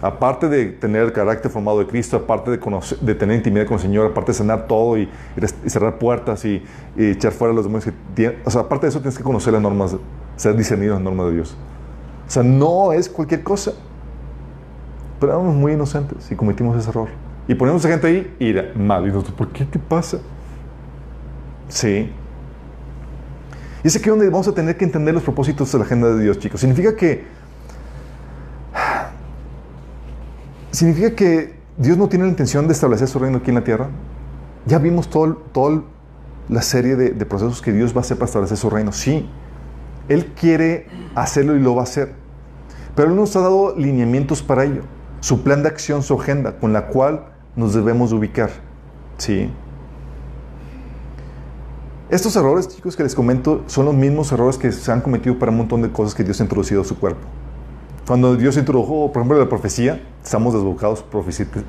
aparte 0.00 0.48
de 0.48 0.66
tener 0.66 1.02
el 1.02 1.12
carácter 1.12 1.50
formado 1.50 1.78
de 1.80 1.86
Cristo, 1.86 2.16
aparte 2.16 2.50
de, 2.50 2.60
conocer- 2.60 2.98
de 3.00 3.14
tener 3.14 3.36
intimidad 3.36 3.66
con 3.66 3.74
el 3.74 3.80
Señor, 3.80 4.10
aparte 4.10 4.32
de 4.32 4.38
sanar 4.38 4.66
todo 4.66 4.98
y, 4.98 5.08
cerrar 5.66 5.98
puertas 5.98 6.44
y, 6.44 6.62
echar 6.96 7.32
fuera 7.32 7.52
a 7.52 7.54
los 7.54 7.64
demonios, 7.64 7.92
o 8.44 8.50
sea, 8.50 8.62
aparte 8.62 8.86
de 8.86 8.90
eso 8.90 9.00
tienes 9.00 9.18
que 9.18 9.24
conocer 9.24 9.52
las 9.52 9.62
normas, 9.62 9.96
ser 10.36 10.56
discernido 10.56 10.94
las 10.94 11.02
normas 11.02 11.26
de 11.26 11.32
Dios. 11.34 11.56
O 12.26 12.30
sea, 12.30 12.42
no 12.42 12.92
es 12.92 13.08
cualquier 13.08 13.42
cosa. 13.42 13.72
Pero 15.18 15.32
éramos 15.32 15.54
muy 15.54 15.72
inocentes 15.72 16.30
y 16.30 16.36
cometimos 16.36 16.78
ese 16.78 16.90
error. 16.90 17.08
Y 17.48 17.54
ponemos 17.54 17.84
a 17.84 17.88
gente 17.88 18.06
ahí 18.06 18.36
y 18.38 18.50
era 18.50 18.72
mal. 18.76 19.04
Y 19.04 19.08
nosotros, 19.08 19.34
¿por 19.34 19.48
qué? 19.48 19.66
¿Qué 19.66 19.78
pasa? 19.78 20.18
Sí. 21.68 22.12
Y 23.82 23.86
es 23.88 23.96
aquí 23.96 24.10
donde 24.10 24.28
vamos 24.28 24.46
a 24.46 24.52
tener 24.52 24.76
que 24.76 24.84
entender 24.84 25.14
los 25.14 25.22
propósitos 25.22 25.72
de 25.72 25.78
la 25.78 25.84
agenda 25.84 26.14
de 26.14 26.22
Dios, 26.22 26.38
chicos. 26.38 26.60
Significa 26.60 26.94
que 26.94 27.24
¿Significa 30.70 31.14
que 31.14 31.58
Dios 31.76 31.96
no 31.96 32.08
tiene 32.08 32.24
la 32.24 32.30
intención 32.30 32.66
de 32.66 32.74
establecer 32.74 33.08
su 33.08 33.18
reino 33.18 33.38
aquí 33.38 33.50
en 33.50 33.54
la 33.54 33.64
tierra? 33.64 33.88
Ya 34.66 34.78
vimos 34.78 35.08
todo, 35.08 35.34
toda 35.52 35.82
la 36.48 36.62
serie 36.62 36.96
de, 36.96 37.10
de 37.10 37.26
procesos 37.26 37.62
que 37.62 37.72
Dios 37.72 37.94
va 37.94 37.98
a 37.98 38.00
hacer 38.00 38.18
para 38.18 38.26
establecer 38.26 38.56
su 38.56 38.68
reino. 38.68 38.92
Sí, 38.92 39.28
Él 40.08 40.32
quiere 40.38 40.86
hacerlo 41.14 41.56
y 41.56 41.60
lo 41.60 41.74
va 41.74 41.82
a 41.82 41.84
hacer. 41.84 42.14
Pero 42.94 43.10
Él 43.10 43.16
nos 43.16 43.34
ha 43.36 43.40
dado 43.40 43.76
lineamientos 43.76 44.42
para 44.42 44.64
ello. 44.64 44.82
Su 45.20 45.42
plan 45.42 45.62
de 45.62 45.68
acción, 45.68 46.02
su 46.02 46.20
agenda, 46.20 46.58
con 46.58 46.72
la 46.72 46.88
cual 46.88 47.26
nos 47.56 47.74
debemos 47.74 48.12
ubicar. 48.12 48.50
Sí. 49.16 49.50
Estos 52.10 52.36
errores, 52.36 52.68
chicos, 52.68 52.96
que 52.96 53.02
les 53.02 53.14
comento, 53.14 53.64
son 53.66 53.84
los 53.84 53.94
mismos 53.94 54.32
errores 54.32 54.56
que 54.58 54.72
se 54.72 54.90
han 54.90 55.00
cometido 55.00 55.38
para 55.38 55.50
un 55.50 55.58
montón 55.58 55.82
de 55.82 55.90
cosas 55.90 56.14
que 56.14 56.24
Dios 56.24 56.40
ha 56.40 56.44
introducido 56.44 56.82
a 56.82 56.84
su 56.84 56.98
cuerpo. 56.98 57.20
Cuando 58.06 58.36
Dios 58.36 58.56
introdujo, 58.56 59.12
por 59.12 59.20
ejemplo, 59.20 59.38
la 59.38 59.48
profecía, 59.48 60.00
estamos 60.28 60.52
desbocados 60.52 61.02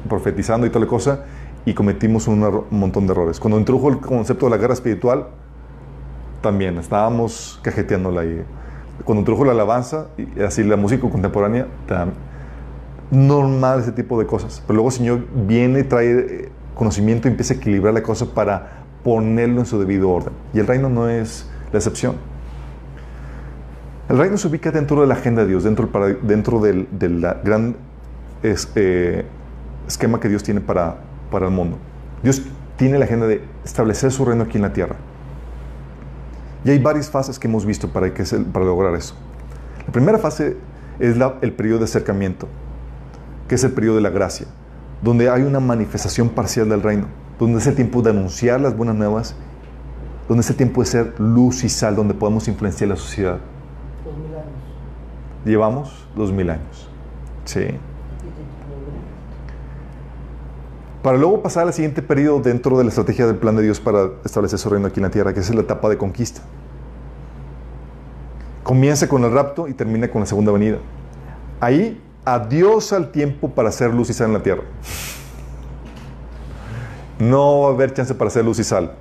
profetizando 0.09 0.67
y 0.67 0.69
toda 0.69 0.83
la 0.83 0.89
cosa, 0.89 1.23
y 1.63 1.73
cometimos 1.73 2.27
un, 2.27 2.65
montón 2.71 3.07
de 3.07 3.13
errores. 3.13 3.39
Cuando 3.39 3.57
introdujo 3.57 3.87
el 3.87 3.99
concepto 3.99 4.47
de 4.47 4.49
la 4.49 4.57
guerra 4.57 4.73
espiritual, 4.73 5.27
también 6.41 6.77
estábamos 6.77 7.57
cajeteándola 7.63 8.19
ahí. 8.19 8.43
Cuando 9.05 9.21
introdujo 9.21 9.45
la 9.45 9.53
alabanza, 9.53 10.07
y 10.17 10.41
así 10.41 10.65
la 10.65 10.75
música 10.75 11.09
contemporánea, 11.09 11.67
tam- 11.87 12.11
normal 13.11 13.79
ese 13.79 13.93
tipo 13.93 14.19
de 14.19 14.25
cosas. 14.25 14.61
Pero 14.67 14.75
luego 14.75 14.89
el 14.89 14.95
Señor 14.95 15.25
viene, 15.47 15.85
trae 15.85 16.11
eh, 16.11 16.51
conocimiento 16.75 17.29
y 17.29 17.31
empieza 17.31 17.53
a 17.53 17.57
equilibrar 17.57 17.93
la 17.93 18.03
cosa 18.03 18.25
para 18.33 18.83
ponerlo 19.05 19.61
en 19.61 19.67
su 19.67 19.79
debido 19.79 20.09
orden. 20.09 20.33
Y 20.53 20.59
el 20.59 20.67
reino 20.67 20.89
no 20.89 21.07
es 21.07 21.49
la 21.71 21.79
excepción. 21.79 22.15
El 24.09 24.17
reino 24.17 24.35
se 24.35 24.49
ubica 24.49 24.69
dentro 24.71 24.99
de 24.99 25.07
la 25.07 25.13
agenda 25.13 25.43
de 25.43 25.47
Dios, 25.47 25.63
dentro 25.63 25.87
del, 25.87 26.27
dentro 26.27 26.59
del, 26.59 26.89
del 26.91 27.21
gran 27.21 27.88
es- 28.43 28.71
eh, 28.75 29.25
esquema 29.87 30.19
que 30.19 30.29
Dios 30.29 30.43
tiene 30.43 30.61
para, 30.61 30.97
para 31.31 31.47
el 31.47 31.51
mundo. 31.51 31.77
Dios 32.23 32.41
tiene 32.77 32.97
la 32.97 33.05
agenda 33.05 33.27
de 33.27 33.41
establecer 33.65 34.11
su 34.11 34.23
reino 34.25 34.43
aquí 34.43 34.57
en 34.57 34.63
la 34.63 34.73
tierra. 34.73 34.95
Y 36.63 36.69
hay 36.71 36.79
varias 36.79 37.09
fases 37.09 37.39
que 37.39 37.47
hemos 37.47 37.65
visto 37.65 37.87
para, 37.89 38.13
que 38.13 38.25
se- 38.25 38.39
para 38.39 38.65
lograr 38.65 38.93
eso. 38.95 39.15
La 39.85 39.91
primera 39.93 40.17
fase 40.17 40.57
es 40.99 41.17
la- 41.17 41.35
el 41.41 41.53
periodo 41.53 41.79
de 41.79 41.85
acercamiento, 41.85 42.47
que 43.47 43.55
es 43.55 43.63
el 43.63 43.71
periodo 43.71 43.95
de 43.95 44.01
la 44.01 44.09
gracia, 44.09 44.47
donde 45.01 45.29
hay 45.29 45.43
una 45.43 45.59
manifestación 45.59 46.29
parcial 46.29 46.69
del 46.69 46.81
reino, 46.83 47.05
donde 47.39 47.59
es 47.59 47.67
el 47.67 47.75
tiempo 47.75 48.01
de 48.01 48.09
anunciar 48.11 48.59
las 48.59 48.75
buenas 48.75 48.95
nuevas, 48.95 49.35
donde 50.27 50.41
es 50.41 50.49
el 50.49 50.57
tiempo 50.57 50.81
de 50.81 50.87
ser 50.87 51.19
luz 51.19 51.63
y 51.63 51.69
sal, 51.69 51.95
donde 51.95 52.13
podemos 52.13 52.47
influenciar 52.47 52.89
la 52.89 52.95
sociedad. 52.97 53.39
Dos 54.05 54.17
mil 54.17 54.35
años. 54.35 54.45
Llevamos 55.45 56.07
dos 56.15 56.31
mil 56.33 56.49
años. 56.49 56.89
Sí. 57.45 57.65
Para 61.01 61.17
luego 61.17 61.41
pasar 61.41 61.65
al 61.65 61.73
siguiente 61.73 62.01
periodo 62.01 62.41
dentro 62.41 62.77
de 62.77 62.83
la 62.83 62.89
estrategia 62.89 63.25
del 63.25 63.37
plan 63.37 63.55
de 63.55 63.63
Dios 63.63 63.79
para 63.79 64.09
establecer 64.25 64.59
su 64.59 64.69
reino 64.69 64.87
aquí 64.87 64.99
en 64.99 65.03
la 65.03 65.09
tierra, 65.09 65.33
que 65.33 65.39
es 65.39 65.53
la 65.55 65.61
etapa 65.61 65.87
de 65.87 65.97
conquista. 65.97 66.41
Comienza 68.63 69.07
con 69.07 69.23
el 69.23 69.31
rapto 69.31 69.69
y 69.69 69.73
termina 69.73 70.09
con 70.09 70.21
la 70.21 70.25
segunda 70.25 70.51
venida. 70.51 70.77
Ahí, 71.61 72.01
adiós 72.25 72.91
al 72.91 73.11
tiempo 73.11 73.49
para 73.49 73.69
hacer 73.69 73.93
luz 73.93 74.09
y 74.09 74.13
sal 74.13 74.27
en 74.27 74.33
la 74.33 74.43
tierra. 74.43 74.63
No 77.17 77.61
va 77.61 77.69
a 77.69 77.71
haber 77.71 77.93
chance 77.93 78.13
para 78.13 78.27
hacer 78.27 78.43
luz 78.43 78.59
y 78.59 78.65
sal. 78.65 78.93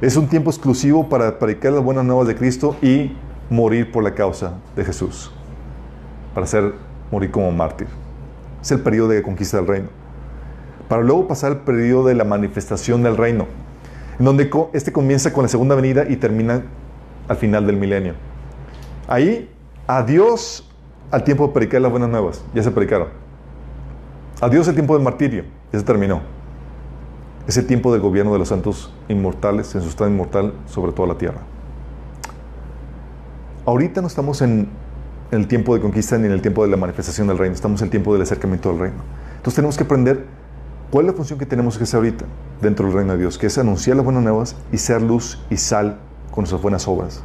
Es 0.00 0.16
un 0.16 0.26
tiempo 0.26 0.50
exclusivo 0.50 1.08
para 1.08 1.38
predicar 1.38 1.72
las 1.72 1.84
buenas 1.84 2.04
nuevas 2.04 2.26
de 2.26 2.34
Cristo 2.34 2.76
y 2.82 3.16
morir 3.48 3.92
por 3.92 4.02
la 4.02 4.12
causa 4.12 4.54
de 4.74 4.84
Jesús. 4.84 5.32
Para 6.34 6.44
hacer 6.44 6.74
morir 7.12 7.30
como 7.30 7.52
mártir. 7.52 7.86
Es 8.60 8.72
el 8.72 8.80
periodo 8.80 9.10
de 9.10 9.22
conquista 9.22 9.58
del 9.58 9.68
reino. 9.68 10.03
Para 10.88 11.02
luego 11.02 11.26
pasar 11.26 11.52
al 11.52 11.60
periodo 11.60 12.08
de 12.08 12.14
la 12.14 12.24
manifestación 12.24 13.02
del 13.02 13.16
reino, 13.16 13.46
en 14.18 14.24
donde 14.24 14.50
este 14.72 14.92
comienza 14.92 15.32
con 15.32 15.42
la 15.42 15.48
segunda 15.48 15.74
venida 15.74 16.04
y 16.08 16.16
termina 16.16 16.62
al 17.28 17.36
final 17.36 17.66
del 17.66 17.76
milenio. 17.76 18.14
Ahí, 19.08 19.50
adiós 19.86 20.70
al 21.10 21.24
tiempo 21.24 21.46
de 21.46 21.52
predicar 21.52 21.80
las 21.80 21.90
buenas 21.90 22.08
nuevas. 22.08 22.44
Ya 22.54 22.62
se 22.62 22.70
predicaron. 22.70 23.08
Adiós 24.40 24.68
el 24.68 24.74
tiempo 24.74 24.94
del 24.94 25.02
martirio. 25.02 25.44
Ya 25.72 25.78
se 25.78 25.84
terminó. 25.84 26.20
Es 27.46 27.56
el 27.56 27.66
tiempo 27.66 27.92
del 27.92 28.00
gobierno 28.00 28.32
de 28.32 28.38
los 28.38 28.48
santos 28.48 28.92
inmortales 29.08 29.74
en 29.74 29.82
su 29.82 29.88
estado 29.88 30.10
inmortal 30.10 30.54
sobre 30.66 30.92
toda 30.92 31.08
la 31.08 31.18
tierra. 31.18 31.40
Ahorita 33.66 34.00
no 34.00 34.06
estamos 34.06 34.42
en 34.42 34.68
el 35.30 35.48
tiempo 35.48 35.74
de 35.74 35.80
conquista 35.80 36.18
ni 36.18 36.26
en 36.26 36.32
el 36.32 36.42
tiempo 36.42 36.64
de 36.64 36.70
la 36.70 36.76
manifestación 36.76 37.26
del 37.26 37.38
reino, 37.38 37.54
estamos 37.54 37.80
en 37.80 37.86
el 37.86 37.90
tiempo 37.90 38.12
del 38.12 38.22
acercamiento 38.22 38.70
del 38.70 38.78
reino. 38.78 38.96
Entonces 39.36 39.56
tenemos 39.56 39.76
que 39.76 39.84
aprender 39.84 40.26
cuál 40.94 41.06
es 41.06 41.10
la 41.10 41.16
función 41.16 41.40
que 41.40 41.46
tenemos 41.46 41.76
que 41.76 41.82
hacer 41.82 41.96
ahorita 41.96 42.24
dentro 42.62 42.86
del 42.86 42.94
reino 42.94 43.14
de 43.14 43.18
Dios, 43.18 43.36
que 43.36 43.48
es 43.48 43.58
anunciar 43.58 43.96
las 43.96 44.04
buenas 44.04 44.22
nuevas 44.22 44.54
y 44.70 44.78
ser 44.78 45.02
luz 45.02 45.40
y 45.50 45.56
sal 45.56 45.98
con 46.30 46.42
nuestras 46.42 46.62
buenas 46.62 46.86
obras. 46.86 47.20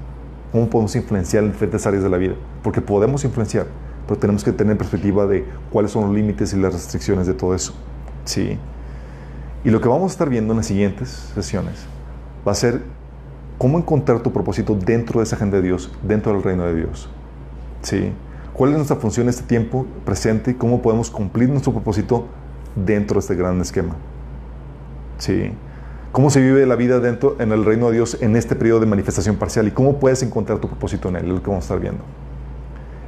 ¿Cómo 0.51 0.67
podemos 0.71 0.95
influenciar 0.95 1.43
en 1.43 1.51
diferentes 1.51 1.85
áreas 1.85 2.01
de 2.01 2.09
la 2.09 2.17
vida? 2.17 2.33
Porque 2.63 2.81
podemos 2.81 3.23
influenciar, 3.25 3.67
pero 4.07 4.19
tenemos 4.19 4.43
que 4.43 4.53
tener 4.53 4.75
perspectiva 4.75 5.27
de 5.27 5.45
cuáles 5.69 5.91
son 5.91 6.07
los 6.07 6.15
límites 6.15 6.51
y 6.51 6.57
las 6.57 6.73
restricciones 6.73 7.27
de 7.27 7.35
todo 7.35 7.53
eso. 7.53 7.75
Sí. 8.25 8.57
Y 9.63 9.69
lo 9.69 9.79
que 9.79 9.87
vamos 9.87 10.13
a 10.13 10.13
estar 10.13 10.29
viendo 10.29 10.53
en 10.53 10.57
las 10.57 10.65
siguientes 10.65 11.31
sesiones 11.35 11.75
va 12.47 12.53
a 12.53 12.55
ser 12.55 12.81
cómo 13.59 13.77
encontrar 13.77 14.21
tu 14.21 14.33
propósito 14.33 14.73
dentro 14.73 15.19
de 15.19 15.25
esa 15.25 15.35
agenda 15.35 15.57
de 15.57 15.67
Dios, 15.67 15.91
dentro 16.01 16.33
del 16.33 16.41
reino 16.41 16.65
de 16.65 16.73
Dios. 16.73 17.07
¿Sí? 17.83 18.13
¿Cuál 18.51 18.71
es 18.71 18.77
nuestra 18.77 18.95
función 18.95 19.25
en 19.25 19.29
este 19.29 19.43
tiempo 19.43 19.85
presente 20.05 20.57
cómo 20.57 20.81
podemos 20.81 21.11
cumplir 21.11 21.49
nuestro 21.49 21.71
propósito 21.71 22.25
dentro 22.75 23.15
de 23.15 23.19
este 23.19 23.35
gran 23.35 23.59
esquema? 23.61 23.95
¿Sí? 25.17 25.51
¿Cómo 26.11 26.29
se 26.29 26.41
vive 26.41 26.65
la 26.65 26.75
vida 26.75 26.99
dentro 26.99 27.35
en 27.39 27.51
el 27.51 27.63
reino 27.65 27.87
de 27.87 27.93
Dios 27.93 28.17
en 28.21 28.35
este 28.35 28.55
periodo 28.55 28.79
de 28.79 28.87
manifestación 28.87 29.35
parcial 29.35 29.67
y 29.67 29.71
cómo 29.71 29.99
puedes 29.99 30.23
encontrar 30.23 30.59
tu 30.59 30.67
propósito 30.67 31.09
en 31.09 31.17
él? 31.17 31.25
Es 31.25 31.29
lo 31.29 31.43
que 31.43 31.49
vamos 31.49 31.65
a 31.65 31.67
estar 31.67 31.79
viendo. 31.79 32.03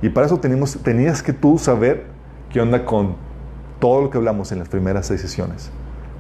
Y 0.03 0.09
para 0.09 0.27
eso 0.27 0.39
tenemos, 0.39 0.77
tenías 0.83 1.23
que 1.23 1.33
tú 1.33 1.57
saber 1.57 2.05
qué 2.51 2.61
onda 2.61 2.85
con 2.85 3.15
todo 3.79 4.03
lo 4.03 4.09
que 4.11 4.17
hablamos 4.17 4.51
en 4.51 4.59
las 4.59 4.69
primeras 4.69 5.07
seis 5.07 5.21
sesiones. 5.21 5.71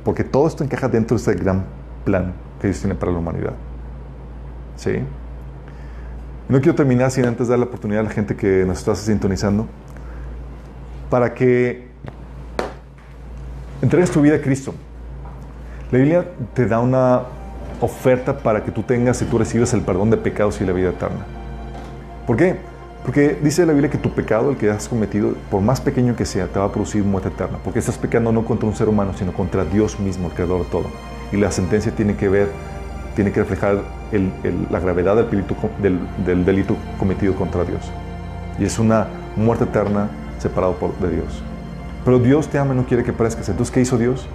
porque 0.03 0.23
todo 0.23 0.47
esto 0.47 0.63
encaja 0.63 0.87
dentro 0.87 1.15
de 1.15 1.21
este 1.21 1.35
gran 1.35 1.65
plan 2.03 2.33
que 2.59 2.67
Dios 2.67 2.79
tiene 2.79 2.95
para 2.95 3.11
la 3.11 3.19
humanidad. 3.19 3.53
¿Sí? 4.75 5.03
No 6.49 6.59
quiero 6.59 6.73
terminar 6.73 7.11
sin 7.11 7.25
antes 7.25 7.47
dar 7.47 7.59
la 7.59 7.65
oportunidad 7.65 8.01
a 8.01 8.03
la 8.05 8.09
gente 8.09 8.35
que 8.35 8.65
nos 8.65 8.79
está 8.79 8.95
sintonizando 8.95 9.67
para 11.11 11.35
que 11.35 11.90
entregues 13.81 14.11
tu 14.11 14.21
vida 14.21 14.35
a 14.35 14.41
Cristo. 14.41 14.73
La 15.91 15.97
Biblia 15.97 16.25
te 16.53 16.67
da 16.67 16.79
una 16.79 17.23
oferta 17.81 18.37
para 18.37 18.63
que 18.63 18.71
tú 18.71 18.83
tengas 18.83 19.21
y 19.21 19.25
tú 19.25 19.37
recibas 19.37 19.73
el 19.73 19.81
perdón 19.81 20.09
de 20.09 20.17
pecados 20.17 20.61
y 20.61 20.65
la 20.65 20.73
vida 20.73 20.89
eterna. 20.89 21.25
¿Por 22.27 22.37
qué? 22.37 22.57
Porque 23.03 23.37
dice 23.41 23.65
la 23.65 23.73
Biblia 23.73 23.89
que 23.89 23.97
tu 23.97 24.11
pecado, 24.11 24.51
el 24.51 24.57
que 24.57 24.69
has 24.69 24.87
cometido, 24.87 25.33
por 25.49 25.61
más 25.61 25.81
pequeño 25.81 26.15
que 26.15 26.25
sea, 26.25 26.47
te 26.47 26.59
va 26.59 26.65
a 26.65 26.71
producir 26.71 27.03
muerte 27.03 27.29
eterna. 27.29 27.57
Porque 27.63 27.79
estás 27.79 27.97
pecando 27.97 28.31
no 28.31 28.45
contra 28.45 28.69
un 28.69 28.75
ser 28.75 28.87
humano, 28.87 29.13
sino 29.17 29.33
contra 29.33 29.65
Dios 29.65 29.99
mismo, 29.99 30.27
el 30.27 30.33
creador 30.33 30.63
de 30.63 30.69
todo. 30.69 30.85
Y 31.31 31.37
la 31.37 31.51
sentencia 31.51 31.91
tiene 31.93 32.15
que 32.15 32.29
ver, 32.29 32.49
tiene 33.15 33.31
que 33.31 33.39
reflejar 33.39 33.79
la 34.69 34.79
gravedad 34.79 35.15
del, 35.15 35.99
del, 36.25 36.45
delito 36.45 36.75
cometido 36.99 37.33
contra 37.35 37.63
Dios. 37.63 37.91
Y 38.59 38.65
es 38.65 38.77
una 38.77 39.07
muerte 39.35 39.63
eterna 39.63 40.09
separado 40.37 40.75
por, 40.75 40.95
de 40.99 41.15
Dios. 41.15 41.43
Pero 42.03 42.19
Dios 42.19 42.47
te 42.47 42.57
ama 42.57 42.73
y 42.73 42.77
no 42.77 42.85
quiere 42.85 43.03
que 43.03 43.13
parezcas. 43.13 43.47
Entonces, 43.49 43.73
¿qué 43.73 43.81
hizo 43.81 43.97
Dios? 43.97 44.27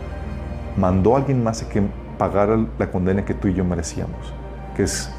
Mandó 0.76 1.14
a 1.14 1.18
alguien 1.18 1.42
más 1.42 1.62
que 1.64 1.82
pagara 2.18 2.58
la 2.78 2.90
condena 2.90 3.24
que 3.24 3.34
tú 3.34 3.48
y 3.48 3.54
yo 3.54 3.64
merecíamos. 3.64 4.32
Que 4.76 4.84
es, 4.84 5.10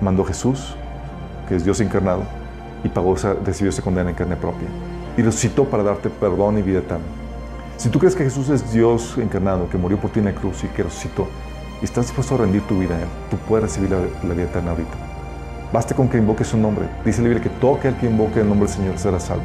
mandó 0.00 0.24
Jesús, 0.24 0.74
que 1.48 1.56
es 1.56 1.64
Dios 1.64 1.80
encarnado, 1.80 2.22
y 2.82 2.88
pagó 2.88 3.14
recibió 3.44 3.70
esa 3.70 3.82
condena 3.82 4.10
en 4.10 4.16
carne 4.16 4.36
propia. 4.36 4.68
Y 5.16 5.22
resucitó 5.22 5.64
para 5.64 5.82
darte 5.82 6.10
perdón 6.10 6.58
y 6.58 6.62
vida 6.62 6.78
eterna. 6.78 7.04
Si 7.76 7.88
tú 7.88 7.98
crees 7.98 8.14
que 8.14 8.24
Jesús 8.24 8.48
es 8.50 8.72
Dios 8.72 9.16
encarnado, 9.18 9.68
que 9.70 9.78
murió 9.78 9.98
por 9.98 10.10
ti 10.10 10.18
en 10.18 10.26
la 10.26 10.34
cruz 10.34 10.64
y 10.64 10.66
que 10.68 10.82
resucitó, 10.82 11.26
y 11.80 11.84
estás 11.84 12.06
dispuesto 12.06 12.34
a 12.34 12.38
rendir 12.38 12.62
tu 12.62 12.78
vida 12.78 12.94
a 12.94 13.00
Él, 13.00 13.08
tú 13.30 13.36
puedes 13.48 13.64
recibir 13.64 13.90
la, 13.90 14.34
vida 14.34 14.44
eterna 14.44 14.72
ahorita. 14.72 14.92
Basta 15.72 15.94
con 15.94 16.08
que 16.08 16.18
invoques 16.18 16.48
su 16.48 16.58
nombre. 16.58 16.86
Dice 17.04 17.22
la 17.22 17.28
Biblia 17.28 17.42
que 17.42 17.58
todo 17.58 17.76
aquel 17.76 17.96
que 17.96 18.06
invoque 18.06 18.40
el 18.40 18.48
nombre 18.48 18.66
del 18.66 18.76
Señor 18.76 18.98
será 18.98 19.20
salvo. 19.20 19.44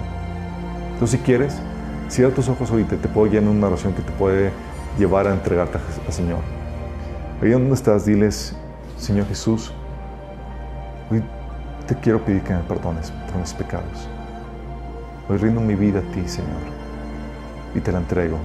Entonces, 0.93 1.19
si 1.19 1.25
quieres, 1.25 1.61
cierra 2.09 2.33
tus 2.33 2.47
ojos 2.49 2.69
ahorita 2.71 2.95
te 2.97 3.07
puedo 3.07 3.33
en 3.33 3.47
una 3.47 3.67
oración 3.67 3.93
que 3.93 4.01
te 4.01 4.11
puede 4.13 4.51
llevar 4.97 5.27
a 5.27 5.33
entregarte 5.33 5.77
al 6.05 6.13
Señor. 6.13 6.39
Ahí 7.41 7.49
donde 7.49 7.73
estás, 7.73 8.05
diles, 8.05 8.55
Señor 8.97 9.27
Jesús, 9.27 9.73
hoy 11.11 11.21
te 11.87 11.95
quiero 11.95 12.23
pedir 12.23 12.41
que 12.43 12.53
me 12.53 12.61
perdones 12.61 13.11
por 13.11 13.37
mis 13.37 13.53
pecados. 13.53 14.07
Hoy 15.29 15.37
rindo 15.37 15.59
mi 15.59 15.75
vida 15.75 15.99
a 15.99 16.13
ti, 16.13 16.27
Señor, 16.27 16.61
y 17.73 17.79
te 17.79 17.91
la 17.91 17.99
entrego. 17.99 18.37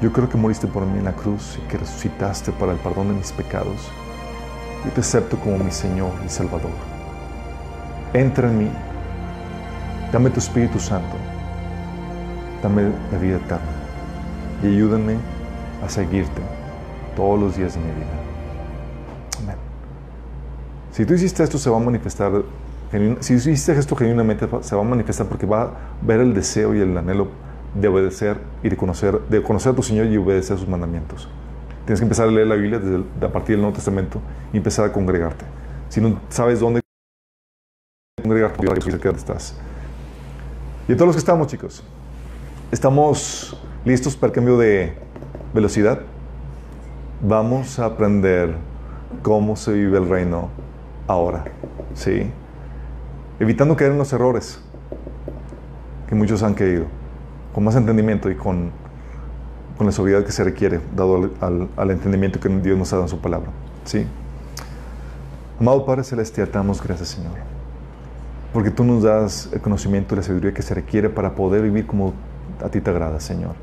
Yo 0.00 0.12
creo 0.12 0.28
que 0.28 0.38
moriste 0.38 0.66
por 0.66 0.86
mí 0.86 0.98
en 0.98 1.04
la 1.04 1.12
cruz 1.12 1.58
y 1.58 1.68
que 1.68 1.78
resucitaste 1.78 2.52
para 2.52 2.72
el 2.72 2.78
perdón 2.78 3.08
de 3.08 3.14
mis 3.14 3.32
pecados. 3.32 3.90
Yo 4.84 4.90
te 4.92 5.00
acepto 5.00 5.38
como 5.38 5.58
mi 5.58 5.70
Señor 5.70 6.12
y 6.24 6.28
Salvador. 6.28 6.70
Entra 8.14 8.48
en 8.48 8.58
mí. 8.58 8.70
Dame 10.10 10.30
tu 10.30 10.38
Espíritu 10.38 10.78
Santo. 10.78 11.29
Dame 12.62 12.90
la 13.10 13.18
vida 13.18 13.36
eterna. 13.36 13.66
Y 14.62 14.66
ayúdame 14.68 15.16
a 15.84 15.88
seguirte 15.88 16.42
todos 17.16 17.40
los 17.40 17.56
días 17.56 17.74
de 17.74 17.80
mi 17.80 17.86
vida. 17.86 18.06
Amén. 19.42 19.56
Si 20.92 21.04
tú 21.06 21.14
hiciste 21.14 21.42
esto, 21.42 21.58
se 21.58 21.70
va 21.70 21.76
a 21.76 21.80
manifestar. 21.80 22.42
Si 23.20 23.34
hiciste 23.34 23.72
esto 23.72 23.96
genuinamente, 23.96 24.46
se 24.62 24.74
va 24.74 24.82
a 24.82 24.84
manifestar 24.84 25.26
porque 25.26 25.46
va 25.46 25.62
a 25.62 25.70
ver 26.02 26.20
el 26.20 26.34
deseo 26.34 26.74
y 26.74 26.80
el 26.80 26.96
anhelo 26.96 27.28
de 27.74 27.88
obedecer 27.88 28.38
y 28.62 28.68
de 28.68 28.76
conocer, 28.76 29.20
de 29.28 29.42
conocer 29.42 29.72
a 29.72 29.76
tu 29.76 29.82
Señor 29.82 30.06
y 30.06 30.16
obedecer 30.16 30.58
sus 30.58 30.68
mandamientos. 30.68 31.28
Tienes 31.86 32.00
que 32.00 32.04
empezar 32.04 32.28
a 32.28 32.30
leer 32.30 32.46
la 32.46 32.56
Biblia 32.56 32.78
desde 32.78 33.04
a 33.24 33.32
partir 33.32 33.54
del 33.54 33.62
Nuevo 33.62 33.76
Testamento 33.76 34.20
y 34.52 34.58
empezar 34.58 34.84
a 34.84 34.92
congregarte. 34.92 35.44
Si 35.88 36.00
no 36.00 36.20
sabes 36.28 36.60
dónde 36.60 36.80
congregarte, 38.22 38.64
¿dónde 38.64 39.18
estás? 39.18 39.56
Y 40.88 40.94
todos 40.94 41.06
los 41.06 41.16
que 41.16 41.20
estamos, 41.20 41.46
chicos, 41.46 41.82
¿estamos 42.72 43.56
listos 43.84 44.16
para 44.16 44.28
el 44.28 44.34
cambio 44.34 44.56
de 44.56 44.94
velocidad? 45.52 46.00
Vamos 47.20 47.78
a 47.78 47.86
aprender 47.86 48.54
cómo 49.22 49.56
se 49.56 49.72
vive 49.72 49.98
el 49.98 50.08
reino 50.08 50.48
ahora, 51.06 51.44
¿sí? 51.94 52.30
Evitando 53.40 53.76
caer 53.76 53.92
en 53.92 53.98
los 53.98 54.12
errores 54.12 54.60
que 56.08 56.14
muchos 56.14 56.42
han 56.42 56.54
caído 56.54 56.86
con 57.52 57.64
más 57.64 57.74
entendimiento 57.74 58.30
y 58.30 58.36
con, 58.36 58.70
con 59.76 59.86
la 59.86 59.92
sobriedad 59.92 60.24
que 60.24 60.32
se 60.32 60.44
requiere, 60.44 60.80
dado 60.94 61.30
al, 61.76 61.90
entendimiento 61.90 62.38
que 62.38 62.48
Dios 62.48 62.78
nos 62.78 62.92
ha 62.92 62.96
dado 62.96 63.06
en 63.06 63.10
su 63.10 63.20
palabra. 63.20 63.50
¿Sí? 63.84 64.06
Amado 65.58 65.84
Padre 65.84 66.04
Celestial, 66.04 66.48
te 66.48 66.54
damos 66.54 66.82
gracias, 66.82 67.08
Señor. 67.08 67.32
Porque 68.52 68.70
tú 68.70 68.84
nos 68.84 69.02
das 69.02 69.48
el 69.52 69.60
conocimiento 69.60 70.14
y 70.14 70.18
la 70.18 70.22
sabiduría 70.22 70.54
que 70.54 70.62
se 70.62 70.74
requiere 70.74 71.08
para 71.10 71.34
poder 71.34 71.62
vivir 71.62 71.86
como 71.86 72.14
a 72.64 72.68
ti 72.68 72.80
te 72.80 72.90
agrada, 72.90 73.20
Señor. 73.20 73.54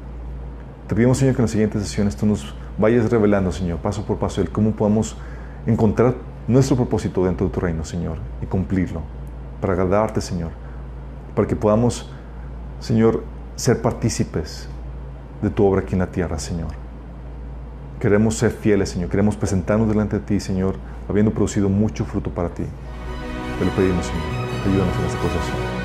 Te 0.87 0.95
pedimos, 0.95 1.17
Señor, 1.17 1.35
que 1.35 1.41
en 1.41 1.43
las 1.43 1.51
siguientes 1.51 1.81
sesiones 1.83 2.15
tú 2.15 2.25
nos 2.25 2.55
vayas 2.77 3.09
revelando, 3.09 3.51
Señor, 3.51 3.79
paso 3.79 4.05
por 4.05 4.17
paso, 4.17 4.41
el 4.41 4.49
cómo 4.49 4.71
podemos 4.71 5.17
encontrar 5.65 6.15
nuestro 6.47 6.75
propósito 6.75 7.25
dentro 7.25 7.47
de 7.47 7.53
tu 7.53 7.59
reino, 7.59 7.83
Señor, 7.83 8.17
y 8.41 8.45
cumplirlo, 8.45 9.01
para 9.59 9.73
agradarte, 9.73 10.21
Señor, 10.21 10.51
para 11.35 11.47
que 11.47 11.55
podamos, 11.55 12.09
Señor, 12.79 13.23
ser 13.55 13.81
partícipes 13.81 14.69
de 15.41 15.49
tu 15.49 15.65
obra 15.65 15.81
aquí 15.81 15.93
en 15.93 15.99
la 15.99 16.07
tierra, 16.07 16.39
Señor. 16.39 16.69
Queremos 17.99 18.37
ser 18.37 18.51
fieles, 18.51 18.89
Señor. 18.89 19.09
Queremos 19.09 19.35
presentarnos 19.35 19.89
delante 19.89 20.19
de 20.19 20.25
ti, 20.25 20.39
Señor, 20.39 20.75
habiendo 21.09 21.31
producido 21.31 21.67
mucho 21.67 22.05
fruto 22.05 22.29
para 22.29 22.49
ti. 22.49 22.63
Te 23.59 23.65
lo 23.65 23.71
pedimos, 23.71 24.05
Señor. 24.05 24.23
Ayúdanos 24.65 24.95
en 24.97 25.05
esta 25.05 25.19
cosa, 25.19 25.76